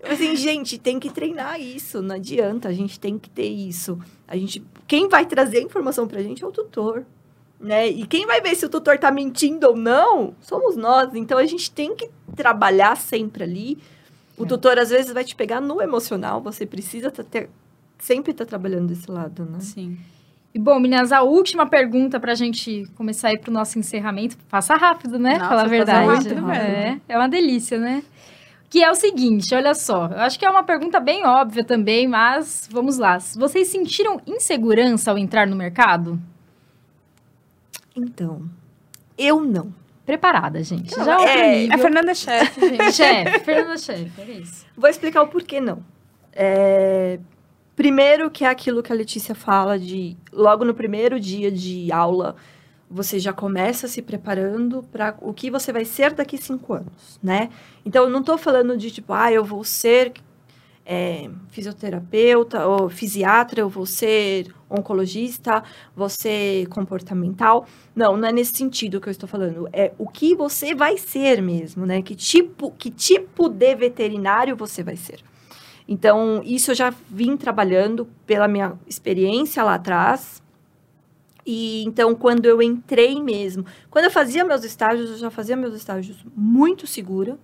Assim, 0.07 0.35
gente, 0.35 0.77
tem 0.77 0.99
que 0.99 1.09
treinar 1.09 1.59
isso, 1.59 2.03
não 2.03 2.15
adianta, 2.17 2.69
a 2.69 2.73
gente 2.73 2.99
tem 2.99 3.17
que 3.17 3.31
ter 3.31 3.47
isso. 3.49 3.97
A 4.27 4.37
gente, 4.37 4.63
quem 4.87 5.09
vai 5.09 5.25
trazer 5.25 5.57
a 5.57 5.61
informação 5.63 6.07
pra 6.07 6.21
gente 6.21 6.43
é 6.43 6.47
o 6.47 6.51
tutor, 6.51 7.03
né? 7.59 7.87
E 7.87 8.05
quem 8.05 8.25
vai 8.25 8.41
ver 8.41 8.55
se 8.55 8.65
o 8.65 8.69
tutor 8.69 8.97
tá 8.97 9.11
mentindo 9.11 9.67
ou 9.67 9.75
não, 9.75 10.33
somos 10.41 10.75
nós. 10.75 11.13
Então 11.15 11.37
a 11.37 11.45
gente 11.45 11.71
tem 11.71 11.95
que 11.95 12.09
trabalhar 12.35 12.95
sempre 12.97 13.43
ali. 13.43 13.77
O 14.37 14.43
É. 14.43 14.47
tutor 14.47 14.77
às 14.77 14.89
vezes 14.89 15.13
vai 15.13 15.23
te 15.23 15.35
pegar 15.35 15.61
no 15.61 15.81
emocional, 15.81 16.41
você 16.41 16.65
precisa 16.65 17.09
tá 17.09 17.23
ter, 17.23 17.49
sempre 17.97 18.31
estar 18.31 18.45
trabalhando 18.45 18.87
desse 18.87 19.09
lado, 19.09 19.45
né? 19.45 19.59
Sim. 19.61 19.97
E 20.53 20.59
bom, 20.59 20.79
meninas, 20.79 21.11
a 21.11 21.21
última 21.21 21.65
pergunta 21.65 22.17
pra 22.19 22.33
gente 22.33 22.85
começar 22.95 23.27
aí 23.29 23.37
pro 23.37 23.51
nosso 23.51 23.77
encerramento. 23.77 24.37
Passa 24.49 24.75
rápido, 24.75 25.19
né? 25.19 25.37
Nossa, 25.37 25.49
Falar 25.49 25.63
a 25.63 25.67
verdade. 25.67 26.29
rápido 26.29 26.51
é, 26.51 26.99
é 27.09 27.17
uma 27.17 27.27
delícia, 27.27 27.77
né? 27.77 28.03
Que 28.69 28.81
é 28.83 28.89
o 28.89 28.95
seguinte, 28.95 29.53
olha 29.53 29.73
só. 29.75 30.07
Eu 30.07 30.19
acho 30.21 30.39
que 30.39 30.45
é 30.45 30.49
uma 30.49 30.63
pergunta 30.63 30.99
bem 30.99 31.25
óbvia 31.25 31.63
também, 31.63 32.07
mas 32.07 32.67
vamos 32.71 32.97
lá. 32.97 33.17
Vocês 33.35 33.67
sentiram 33.67 34.19
insegurança 34.25 35.11
ao 35.11 35.17
entrar 35.17 35.45
no 35.47 35.55
mercado? 35.55 36.19
Então, 37.95 38.49
eu 39.17 39.41
não. 39.41 39.73
Preparada, 40.05 40.61
gente. 40.63 40.95
Não, 40.95 41.03
Já 41.05 41.13
é 41.13 41.17
outro 41.17 41.31
é-. 41.31 41.73
A 41.73 41.77
Fernanda 41.79 42.11
é 42.11 42.15
chefe, 42.15 42.61
gente. 42.69 42.91
Chefe, 42.93 43.39
Fernanda 43.39 43.77
Chefe, 43.77 44.21
era 44.21 44.31
isso. 44.31 44.65
Vou 44.77 44.89
explicar 44.89 45.23
o 45.23 45.27
porquê 45.27 45.59
não. 45.59 45.83
É, 46.31 47.17
Primeiro 47.75 48.31
que 48.31 48.45
é 48.45 48.47
aquilo 48.47 48.81
que 48.81 48.91
a 48.91 48.95
Letícia 48.95 49.35
fala 49.35 49.77
de 49.77 50.15
logo 50.31 50.63
no 50.63 50.73
primeiro 50.73 51.19
dia 51.19 51.51
de 51.51 51.91
aula, 51.91 52.37
você 52.89 53.19
já 53.19 53.33
começa 53.33 53.85
se 53.87 54.01
preparando 54.01 54.81
para 54.83 55.13
o 55.19 55.33
que 55.33 55.51
você 55.51 55.73
vai 55.73 55.83
ser 55.83 56.13
daqui 56.13 56.37
cinco 56.37 56.73
anos, 56.73 57.19
né? 57.21 57.49
Então, 57.85 58.05
eu 58.05 58.09
não 58.09 58.21
estou 58.21 58.37
falando 58.37 58.77
de 58.77 58.89
tipo, 58.91 59.11
ah, 59.11 59.29
eu 59.29 59.43
vou 59.43 59.63
ser 59.65 60.13
é, 60.85 61.29
fisioterapeuta 61.49 62.67
ou 62.67 62.89
fisiatra, 62.89 63.61
eu 63.61 63.69
vou 63.69 63.85
ser 63.85 64.53
oncologista, 64.69 65.63
ser 66.09 66.67
comportamental. 66.67 67.65
Não, 67.95 68.15
não 68.15 68.27
é 68.27 68.31
nesse 68.31 68.55
sentido 68.55 69.01
que 69.01 69.07
eu 69.07 69.11
estou 69.11 69.27
falando. 69.27 69.67
É 69.73 69.93
o 69.97 70.07
que 70.07 70.35
você 70.35 70.75
vai 70.75 70.97
ser 70.97 71.41
mesmo, 71.41 71.85
né? 71.85 72.01
Que 72.01 72.15
tipo, 72.15 72.71
que 72.71 72.91
tipo 72.91 73.49
de 73.49 73.75
veterinário 73.75 74.55
você 74.55 74.83
vai 74.83 74.95
ser. 74.95 75.21
Então, 75.87 76.41
isso 76.43 76.71
eu 76.71 76.75
já 76.75 76.93
vim 77.09 77.35
trabalhando 77.37 78.07
pela 78.25 78.47
minha 78.47 78.73
experiência 78.87 79.63
lá 79.63 79.75
atrás. 79.75 80.43
E 81.45 81.83
então, 81.83 82.15
quando 82.15 82.45
eu 82.45 82.61
entrei 82.61 83.21
mesmo, 83.21 83.65
quando 83.89 84.05
eu 84.05 84.11
fazia 84.11 84.43
meus 84.43 84.63
estágios, 84.63 85.11
eu 85.11 85.17
já 85.17 85.29
fazia 85.29 85.55
meus 85.55 85.75
estágios 85.75 86.25
muito 86.35 86.87
segura, 86.87 87.37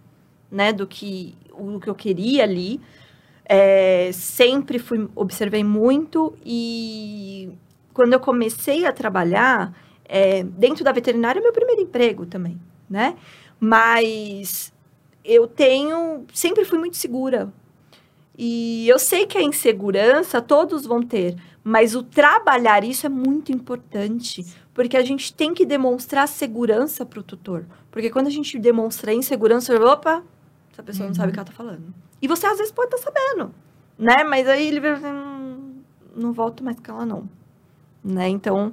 né, 0.52 0.74
do 0.74 0.88
que 0.88 1.36
o 1.54 1.80
que 1.80 1.90
eu 1.90 1.96
queria 1.96 2.44
ali. 2.44 2.82
É, 3.54 4.12
sempre 4.14 4.80
fui, 4.80 5.10
observei 5.14 5.62
muito 5.62 6.34
e 6.46 7.52
quando 7.94 8.14
eu 8.14 8.20
comecei 8.22 8.86
a 8.86 8.94
trabalhar 8.94 9.76
é, 10.06 10.42
dentro 10.42 10.86
da 10.86 10.94
veterinária, 10.94 11.42
é 11.42 11.44
meu 11.44 11.52
primeiro 11.52 11.82
emprego 11.82 12.26
também, 12.26 12.58
né? 12.90 13.18
Mas 13.60 14.72
eu 15.22 15.48
tenho, 15.48 16.26
sempre 16.34 16.64
fui 16.64 16.80
muito 16.80 16.96
segura. 16.96 17.52
E 18.38 18.88
eu 18.88 18.98
sei 18.98 19.26
que 19.26 19.38
a 19.38 19.44
insegurança 19.44 20.42
todos 20.42 20.86
vão 20.86 21.04
ter, 21.04 21.36
mas 21.62 21.94
o 21.94 22.02
trabalhar 22.02 22.86
isso 22.86 23.06
é 23.06 23.10
muito 23.10 23.52
importante, 23.52 24.46
porque 24.74 24.96
a 24.96 25.04
gente 25.04 25.34
tem 25.34 25.54
que 25.54 25.66
demonstrar 25.66 26.26
segurança 26.26 27.06
para 27.06 27.20
o 27.20 27.24
tutor. 27.24 27.66
Porque 27.92 28.10
quando 28.10 28.28
a 28.28 28.32
gente 28.32 28.58
demonstra 28.58 29.14
insegurança, 29.14 29.76
opa, 29.76 30.24
essa 30.72 30.82
pessoa 30.82 31.08
não 31.08 31.14
sabe 31.14 31.32
o 31.32 31.34
que 31.34 31.40
ela 31.40 31.46
tá 31.46 31.52
falando. 31.52 31.94
E 32.22 32.28
você 32.28 32.46
às 32.46 32.58
vezes 32.58 32.72
pode 32.72 32.94
estar 32.96 33.12
sabendo, 33.12 33.54
né? 33.98 34.24
Mas 34.24 34.48
aí 34.48 34.68
ele 34.68 34.80
vê, 34.80 34.94
hum, 34.94 35.82
não 36.16 36.32
volto 36.34 36.64
mais 36.64 36.78
com 36.80 36.92
ela 36.92 37.06
não, 37.06 37.28
né? 38.04 38.28
Então 38.30 38.72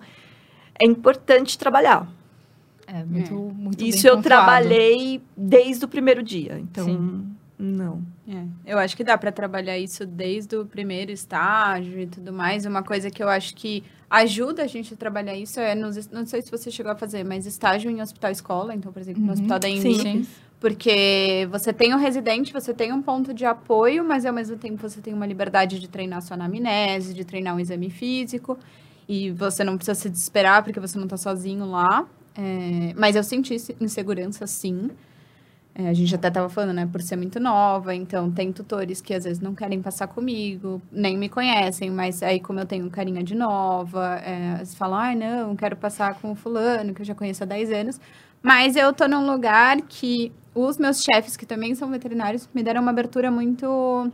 é 0.80 0.84
importante 0.86 1.57
trabalhar. 1.59 2.07
É, 2.86 3.05
muito, 3.05 3.34
muito 3.34 3.78
bem 3.78 3.88
Isso 3.88 4.07
eu 4.07 4.16
pontuado. 4.16 4.22
trabalhei 4.22 5.20
desde 5.36 5.84
o 5.84 5.88
primeiro 5.88 6.22
dia. 6.22 6.59
Então, 6.59 6.84
Sim. 6.84 7.34
Não. 7.59 8.03
É, 8.28 8.44
eu 8.72 8.78
acho 8.78 8.96
que 8.96 9.03
dá 9.03 9.18
para 9.18 9.32
trabalhar 9.32 9.76
isso 9.76 10.07
desde 10.07 10.55
o 10.57 10.64
primeiro 10.64 11.11
estágio 11.11 11.99
e 11.99 12.07
tudo 12.07 12.32
mais. 12.32 12.64
Uma 12.64 12.82
coisa 12.84 13.11
que 13.11 13.20
eu 13.22 13.28
acho 13.28 13.53
que 13.57 13.82
ajuda 14.09 14.62
a 14.62 14.66
gente 14.68 14.94
a 14.94 14.96
trabalhar 14.96 15.34
isso 15.34 15.59
é, 15.59 15.74
nos, 15.74 16.09
não 16.09 16.24
sei 16.24 16.40
se 16.40 16.51
você 16.51 16.70
chegou 16.70 16.92
a 16.92 16.94
fazer, 16.96 17.24
mas 17.24 17.46
estágio 17.46 17.90
em 17.90 18.01
hospital 18.01 18.30
escola, 18.30 18.74
então, 18.74 18.92
por 18.92 19.01
exemplo, 19.03 19.20
no 19.20 19.26
Uhum, 19.28 19.32
hospital 19.34 19.59
da 19.59 19.68
sim. 19.68 20.26
Porque 20.61 21.46
você 21.50 21.72
tem 21.72 21.94
um 21.94 21.98
residente, 21.98 22.52
você 22.52 22.74
tem 22.74 22.92
um 22.92 23.00
ponto 23.00 23.32
de 23.32 23.44
apoio, 23.44 24.04
mas 24.04 24.26
ao 24.26 24.32
mesmo 24.32 24.56
tempo 24.56 24.76
você 24.88 25.00
tem 25.00 25.14
uma 25.14 25.26
liberdade 25.26 25.78
de 25.78 25.88
treinar 25.88 26.20
sua 26.20 26.34
anamnese, 26.34 27.14
de 27.14 27.24
treinar 27.24 27.54
um 27.54 27.61
exame 27.61 27.90
físico, 27.90 28.59
e 29.09 29.30
você 29.30 29.62
não 29.62 29.76
precisa 29.76 29.94
se 29.94 30.11
desesperar 30.11 30.64
porque 30.64 30.80
você 30.80 30.98
não 30.98 31.04
está 31.04 31.16
sozinho 31.16 31.64
lá. 31.64 32.06
É, 32.36 32.92
mas 32.96 33.16
eu 33.16 33.22
senti 33.24 33.56
insegurança, 33.80 34.46
sim. 34.46 34.90
É, 35.74 35.88
a 35.88 35.94
gente 35.94 36.12
até 36.14 36.26
estava 36.28 36.48
falando, 36.48 36.72
né, 36.74 36.88
por 36.90 37.00
ser 37.02 37.14
muito 37.16 37.38
nova, 37.38 37.94
então 37.94 38.30
tem 38.30 38.52
tutores 38.52 39.00
que 39.00 39.14
às 39.14 39.22
vezes 39.24 39.40
não 39.40 39.54
querem 39.54 39.80
passar 39.80 40.09
comigo, 40.09 40.82
nem 40.90 41.16
me 41.16 41.28
conhecem, 41.28 41.88
mas 41.90 42.20
aí 42.22 42.40
como 42.40 42.59
eu 42.59 42.66
tenho 42.66 42.90
carinha 42.90 43.22
de 43.22 43.34
nova, 43.36 44.16
é, 44.24 44.56
eles 44.56 44.74
falam, 44.74 44.98
ai 44.98 45.14
não, 45.14 45.54
quero 45.54 45.76
passar 45.76 46.14
com 46.20 46.32
o 46.32 46.34
fulano, 46.34 46.92
que 46.92 47.02
eu 47.02 47.06
já 47.06 47.14
conheço 47.14 47.44
há 47.44 47.46
10 47.46 47.70
anos. 47.72 48.00
Mas 48.42 48.76
eu 48.76 48.92
tô 48.92 49.06
num 49.09 49.24
lugar 49.30 49.80
que 49.82 50.32
os 50.66 50.78
meus 50.78 51.02
chefes, 51.02 51.36
que 51.36 51.46
também 51.46 51.74
são 51.74 51.90
veterinários, 51.90 52.48
me 52.54 52.62
deram 52.62 52.82
uma 52.82 52.90
abertura 52.90 53.30
muito 53.30 54.11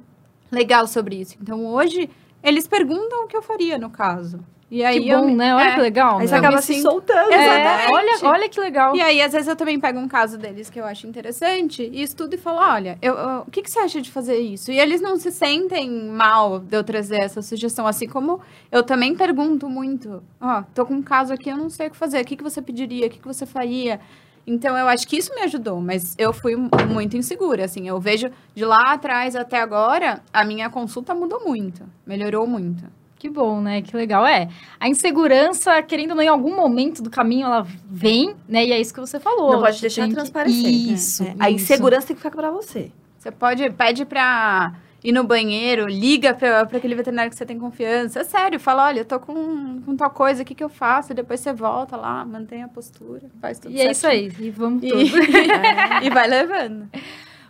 legal 0.50 0.86
sobre 0.86 1.16
isso. 1.16 1.36
Então 1.40 1.66
hoje, 1.66 2.08
eles 2.42 2.66
perguntam 2.68 3.24
o 3.24 3.26
que 3.26 3.36
eu 3.36 3.42
faria 3.42 3.78
no 3.78 3.90
caso. 3.90 4.40
E 4.70 4.82
aí 4.82 5.02
que 5.02 5.08
eu 5.08 5.20
bom, 5.20 5.26
me- 5.26 5.34
né? 5.34 5.54
Olha 5.54 5.68
é. 5.68 5.74
que 5.74 5.80
legal. 5.80 6.18
Aí 6.18 6.26
você 6.26 6.34
meu. 6.34 6.42
acaba 6.42 6.60
se 6.62 6.74
sinto- 6.74 6.82
soltando. 6.90 7.32
É, 7.32 7.86
olha, 7.92 8.12
olha 8.24 8.48
que 8.48 8.58
legal. 8.58 8.96
E 8.96 9.00
aí, 9.00 9.20
às 9.22 9.30
vezes, 9.32 9.46
eu 9.46 9.54
também 9.54 9.78
pego 9.78 10.00
um 10.00 10.08
caso 10.08 10.36
deles 10.36 10.68
que 10.68 10.80
eu 10.80 10.84
acho 10.84 11.06
interessante 11.06 11.88
e 11.92 12.02
estudo 12.02 12.34
e 12.34 12.38
falo, 12.38 12.58
olha, 12.58 12.98
eu, 13.00 13.14
eu- 13.14 13.40
o 13.46 13.50
que, 13.50 13.62
que 13.62 13.70
você 13.70 13.78
acha 13.78 14.00
de 14.00 14.10
fazer 14.10 14.36
isso? 14.38 14.72
E 14.72 14.80
eles 14.80 15.00
não 15.00 15.16
se 15.16 15.30
sentem 15.30 15.88
mal 16.08 16.58
de 16.58 16.76
eu 16.76 16.82
trazer 16.82 17.20
essa 17.20 17.40
sugestão, 17.40 17.86
assim 17.86 18.08
como 18.08 18.40
eu 18.72 18.82
também 18.82 19.14
pergunto 19.14 19.68
muito, 19.68 20.22
ó, 20.40 20.62
tô 20.74 20.84
com 20.84 20.94
um 20.94 21.02
caso 21.02 21.32
aqui, 21.32 21.50
eu 21.50 21.56
não 21.56 21.70
sei 21.70 21.86
o 21.86 21.90
que 21.90 21.96
fazer, 21.96 22.20
o 22.20 22.24
que, 22.24 22.34
que 22.34 22.42
você 22.42 22.60
pediria, 22.60 23.06
o 23.06 23.10
que, 23.10 23.18
que 23.20 23.26
você 23.28 23.46
faria? 23.46 24.00
Então, 24.46 24.76
eu 24.76 24.86
acho 24.88 25.08
que 25.08 25.16
isso 25.16 25.34
me 25.34 25.40
ajudou, 25.42 25.80
mas 25.80 26.14
eu 26.18 26.32
fui 26.32 26.54
mu- 26.54 26.68
muito 26.88 27.16
insegura, 27.16 27.64
assim, 27.64 27.88
eu 27.88 27.98
vejo 27.98 28.28
de 28.54 28.64
lá 28.64 28.92
atrás 28.92 29.34
até 29.34 29.58
agora, 29.60 30.20
a 30.32 30.44
minha 30.44 30.68
consulta 30.68 31.14
mudou 31.14 31.44
muito, 31.46 31.82
melhorou 32.06 32.46
muito. 32.46 32.84
Que 33.18 33.30
bom, 33.30 33.58
né? 33.62 33.80
Que 33.80 33.96
legal. 33.96 34.26
É, 34.26 34.48
a 34.78 34.86
insegurança, 34.86 35.80
querendo 35.82 36.10
ou 36.10 36.16
não, 36.16 36.22
em 36.22 36.28
algum 36.28 36.54
momento 36.54 37.00
do 37.02 37.08
caminho, 37.08 37.46
ela 37.46 37.66
vem, 37.90 38.34
né? 38.46 38.66
E 38.66 38.72
é 38.72 38.78
isso 38.78 38.92
que 38.92 39.00
você 39.00 39.18
falou. 39.18 39.52
Não 39.52 39.60
pode 39.62 39.80
deixar 39.80 40.02
tem 40.02 40.10
que- 40.10 40.16
transparecer. 40.16 40.62
né? 40.62 40.68
Isso. 40.70 41.22
É, 41.22 41.34
A 41.38 41.50
isso. 41.50 41.64
insegurança 41.64 42.06
tem 42.08 42.16
que 42.16 42.20
ficar 42.22 42.36
pra 42.36 42.50
você. 42.50 42.92
Você 43.18 43.30
pode, 43.30 43.70
pede 43.70 44.04
pra 44.04 44.74
ir 45.04 45.12
no 45.12 45.22
banheiro, 45.22 45.86
liga 45.86 46.32
pra 46.32 46.62
aquele 46.62 46.94
veterinário 46.94 47.30
que 47.30 47.36
você 47.36 47.44
tem 47.44 47.58
confiança. 47.58 48.20
É 48.20 48.24
sério, 48.24 48.58
fala, 48.58 48.86
olha, 48.86 49.00
eu 49.00 49.04
tô 49.04 49.20
com, 49.20 49.82
com 49.82 49.94
tal 49.94 50.10
coisa, 50.10 50.42
o 50.42 50.44
que, 50.46 50.54
que 50.54 50.64
eu 50.64 50.70
faço? 50.70 51.12
E 51.12 51.14
depois 51.14 51.40
você 51.40 51.52
volta 51.52 51.94
lá, 51.94 52.24
mantém 52.24 52.62
a 52.62 52.68
postura, 52.68 53.30
faz 53.40 53.58
tudo 53.58 53.74
E 53.74 53.80
é 53.82 53.90
isso 53.90 54.06
aí. 54.06 54.30
certinho. 54.30 54.48
E 54.48 54.50
vamos 54.50 54.82
E, 54.82 54.88
tudo. 54.88 55.02
e 56.02 56.10
vai 56.10 56.26
levando. 56.26 56.88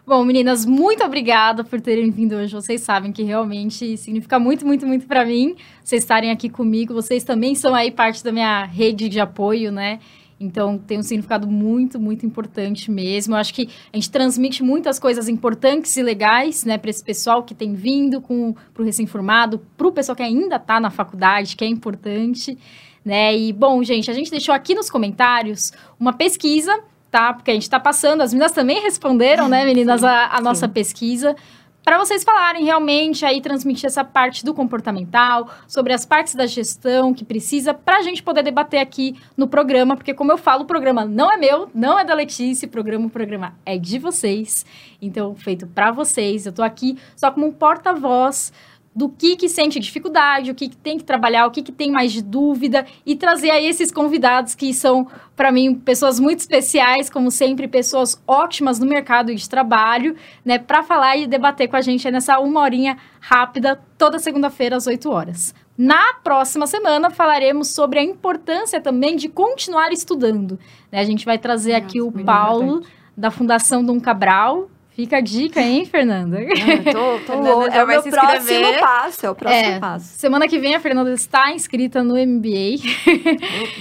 Bom, 0.07 0.23
meninas, 0.25 0.67
muito 0.67 1.03
obrigada 1.03 1.65
por 1.65 1.81
terem 1.81 2.11
vindo 2.11 2.35
hoje. 2.35 2.53
Vocês 2.53 2.83
sabem 2.83 3.11
que 3.11 3.23
realmente 3.23 3.97
significa 3.97 4.39
muito, 4.39 4.67
muito, 4.67 4.87
muito 4.87 5.07
para 5.07 5.25
mim 5.25 5.57
vocês 5.83 6.03
estarem 6.03 6.31
aqui 6.31 6.51
comigo. 6.51 6.93
Vocês 6.93 7.25
também 7.25 7.55
são 7.55 7.75
aí 7.75 7.91
parte 7.91 8.23
da 8.23 8.31
minha 8.31 8.65
rede 8.65 9.09
de 9.09 9.19
apoio, 9.19 9.73
né? 9.73 10.01
Então, 10.45 10.79
tem 10.79 10.99
um 10.99 11.03
significado 11.03 11.47
muito, 11.47 11.99
muito 11.99 12.27
importante 12.27 12.91
mesmo. 12.91 13.35
Eu 13.35 13.39
acho 13.39 13.55
que 13.55 13.69
a 13.93 13.97
gente 13.97 14.11
transmite 14.11 14.63
muitas 14.63 14.99
coisas 14.99 15.29
importantes 15.29 15.97
e 15.97 16.03
legais, 16.03 16.65
né, 16.65 16.79
para 16.79 16.91
esse 16.91 17.03
pessoal 17.03 17.43
que 17.43 17.55
tem 17.55 17.75
vindo, 17.75 18.21
com 18.21 18.55
para 18.73 18.83
o 18.83 18.85
recém-formado, 18.85 19.61
para 19.77 19.87
o 19.87 19.93
pessoal 19.93 20.15
que 20.15 20.23
ainda 20.23 20.57
está 20.57 20.79
na 20.79 20.91
faculdade, 20.91 21.57
que 21.57 21.65
é 21.65 21.69
importante, 21.69 22.59
né? 23.05 23.37
E, 23.37 23.53
bom, 23.53 23.83
gente, 23.83 24.11
a 24.11 24.15
gente 24.15 24.31
deixou 24.31 24.55
aqui 24.55 24.75
nos 24.75 24.91
comentários 24.91 25.73
uma 25.99 26.13
pesquisa 26.13 26.83
tá? 27.11 27.33
Porque 27.33 27.53
a 27.53 27.55
gente 27.55 27.71
tá 27.71 27.79
passando, 27.79 28.23
as 28.23 28.33
meninas 28.33 28.51
também 28.51 28.83
responderam, 28.83 29.49
né, 29.49 29.65
meninas, 29.65 30.03
a, 30.03 30.35
a 30.35 30.41
nossa 30.41 30.67
pesquisa. 30.67 31.37
Para 31.85 31.99
vocês 31.99 32.25
falarem 32.25 32.65
realmente 32.65 33.27
aí, 33.27 33.43
transmitir 33.43 33.85
essa 33.85 34.03
parte 34.03 34.43
do 34.43 34.55
comportamental, 34.55 35.51
sobre 35.69 35.93
as 35.93 36.07
partes 36.07 36.35
da 36.35 36.47
gestão 36.47 37.13
que 37.13 37.27
precisa, 37.27 37.75
para 37.75 37.99
a 37.99 38.03
gente 38.03 38.23
poder 38.23 38.43
debater 38.43 38.81
aqui 38.81 39.21
no 39.37 39.47
programa, 39.47 39.95
porque 39.95 40.15
como 40.15 40.33
eu 40.33 40.39
falo, 40.39 40.63
o 40.63 40.67
programa 40.67 41.05
não 41.05 41.31
é 41.31 41.37
meu, 41.37 41.69
não 41.75 41.99
é 41.99 42.03
da 42.03 42.15
Letícia, 42.15 42.67
o 42.67 42.71
programa, 42.71 43.07
o 43.07 43.11
programa 43.11 43.55
é 43.67 43.77
de 43.77 43.99
vocês, 43.99 44.65
então 45.01 45.35
feito 45.35 45.67
para 45.67 45.93
vocês. 45.93 46.47
Eu 46.47 46.53
tô 46.55 46.63
aqui 46.63 46.97
só 47.15 47.31
como 47.31 47.49
um 47.49 47.53
porta-voz 47.53 48.51
do 48.95 49.09
que 49.09 49.35
que 49.37 49.49
sente 49.49 49.81
dificuldade, 49.81 50.51
o 50.51 50.55
que, 50.55 50.69
que 50.69 50.77
tem 50.77 50.97
que 50.97 51.05
trabalhar, 51.05 51.47
o 51.47 51.51
que, 51.51 51.63
que 51.63 51.73
tem 51.73 51.91
mais 51.91 52.13
de 52.13 52.23
dúvida 52.23 52.87
e 53.05 53.17
trazer 53.17 53.51
aí 53.51 53.67
esses 53.67 53.91
convidados 53.91 54.55
que 54.55 54.73
são, 54.73 55.09
para 55.35 55.51
mim, 55.51 55.75
pessoas 55.75 56.21
muito 56.21 56.41
especiais, 56.41 57.11
como 57.11 57.31
sempre, 57.31 57.67
pessoas 57.67 58.23
ótimas 58.27 58.79
no 58.79 58.87
mercado 58.87 59.35
de 59.35 59.49
trabalho, 59.49 60.15
né, 60.45 60.59
para 60.59 60.83
falar 60.83 61.17
e 61.17 61.27
debater 61.27 61.67
com 61.69 61.77
a 61.77 61.81
gente 61.81 62.09
nessa 62.11 62.39
uma 62.39 62.61
horinha 62.61 62.97
rápida, 63.21 63.81
toda 63.99 64.19
segunda-feira 64.19 64.77
às 64.77 64.87
8 64.87 65.11
horas. 65.11 65.55
Na 65.77 66.15
próxima 66.23 66.69
semana 66.69 67.11
falaremos 67.11 67.69
sobre 67.71 67.99
a 67.99 68.03
importância 68.03 68.81
também 68.81 69.17
de 69.17 69.29
continuar 69.29 69.93
estudando. 69.93 70.57
né? 70.91 71.01
A 71.01 71.05
gente 71.05 71.25
vai 71.25 71.37
trazer 71.37 71.73
Nossa, 71.73 71.85
aqui 71.85 72.01
o 72.01 72.13
Paulo 72.13 72.77
importante. 72.77 72.95
da 73.17 73.31
Fundação 73.33 73.85
Dom 73.85 74.01
Cabral. 74.01 74.69
Fica 74.95 75.17
a 75.17 75.21
dica, 75.21 75.61
hein, 75.61 75.85
Fernanda? 75.85 76.39
Não, 76.39 76.47
eu 76.47 76.85
tô, 76.85 77.19
tô 77.27 77.43
Fernanda 77.43 77.71
já 77.73 77.77
É 77.79 77.83
o 77.83 77.87
vai 77.87 77.97
meu 77.97 78.03
se 78.03 78.11
próximo 78.11 78.37
inscrever. 78.39 78.81
passo. 78.81 79.27
É 79.27 79.31
o 79.31 79.35
próximo 79.35 79.61
É. 79.73 79.79
passo. 79.81 80.19
Semana 80.19 80.47
que 80.47 80.57
vem 80.59 80.75
a 80.77 80.81
Fernanda 80.81 81.13
está 81.13 81.53
inscrita 81.53 82.05
no 82.05 82.15
MBA. 82.15 82.79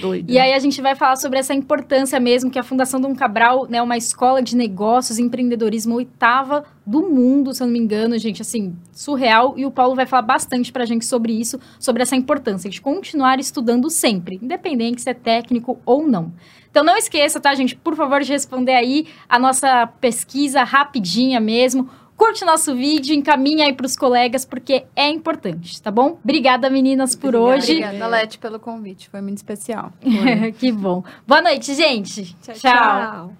doida. 0.08 0.32
E 0.32 0.38
aí 0.40 0.52
a 0.52 0.58
gente 0.58 0.82
vai 0.82 0.96
falar 0.96 1.14
sobre 1.14 1.38
essa 1.38 1.54
importância 1.54 2.18
mesmo 2.18 2.50
que 2.50 2.58
a 2.58 2.64
Fundação 2.64 3.00
Dom 3.00 3.14
Cabral, 3.14 3.66
né, 3.70 3.80
uma 3.80 3.96
escola 3.96 4.42
de 4.42 4.56
negócios 4.56 5.18
e 5.18 5.22
empreendedorismo 5.22 5.94
oitava 5.94 6.64
do 6.84 7.02
mundo, 7.08 7.54
se 7.54 7.62
eu 7.62 7.66
não 7.68 7.72
me 7.72 7.78
engano, 7.78 8.18
gente, 8.18 8.42
assim, 8.42 8.74
surreal. 8.92 9.54
E 9.56 9.64
o 9.64 9.70
Paulo 9.70 9.94
vai 9.94 10.06
falar 10.06 10.22
bastante 10.22 10.72
pra 10.72 10.84
gente 10.84 11.04
sobre 11.06 11.32
isso, 11.32 11.60
sobre 11.78 12.02
essa 12.02 12.16
importância 12.16 12.68
de 12.68 12.80
continuar 12.80 13.38
estudando 13.38 13.88
sempre, 13.88 14.38
independente 14.42 15.00
se 15.00 15.08
é 15.10 15.14
técnico 15.14 15.78
ou 15.86 16.06
não. 16.06 16.32
Então 16.74 16.82
não 16.82 16.96
esqueça, 16.96 17.38
tá, 17.38 17.54
gente? 17.54 17.76
Por 17.76 17.94
favor, 17.94 18.20
de 18.20 18.32
responder 18.32 18.74
aí 18.74 19.06
a 19.28 19.38
nossa 19.38 19.86
pesquisa 19.86 20.64
rapidinha 20.64 21.38
mesmo. 21.38 21.88
Curte 22.16 22.44
nosso 22.44 22.74
vídeo, 22.74 23.14
encaminha 23.14 23.66
aí 23.66 23.72
para 23.72 23.86
os 23.86 23.94
colegas, 23.94 24.44
porque 24.44 24.84
é 24.96 25.08
importante, 25.08 25.80
tá 25.80 25.92
bom? 25.92 26.18
Obrigada, 26.24 26.68
meninas, 26.68 27.14
por 27.14 27.36
obrigada, 27.36 27.62
hoje. 27.62 27.72
Obrigada, 27.74 28.06
Leti, 28.08 28.38
pelo 28.38 28.58
convite. 28.58 29.08
Foi 29.08 29.20
muito 29.20 29.36
especial. 29.36 29.92
Foi. 30.02 30.50
que 30.58 30.72
bom. 30.72 31.04
Boa 31.24 31.42
noite, 31.42 31.72
gente. 31.74 32.34
tchau. 32.42 32.54
tchau. 32.56 33.32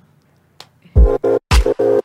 tchau. 0.95 2.01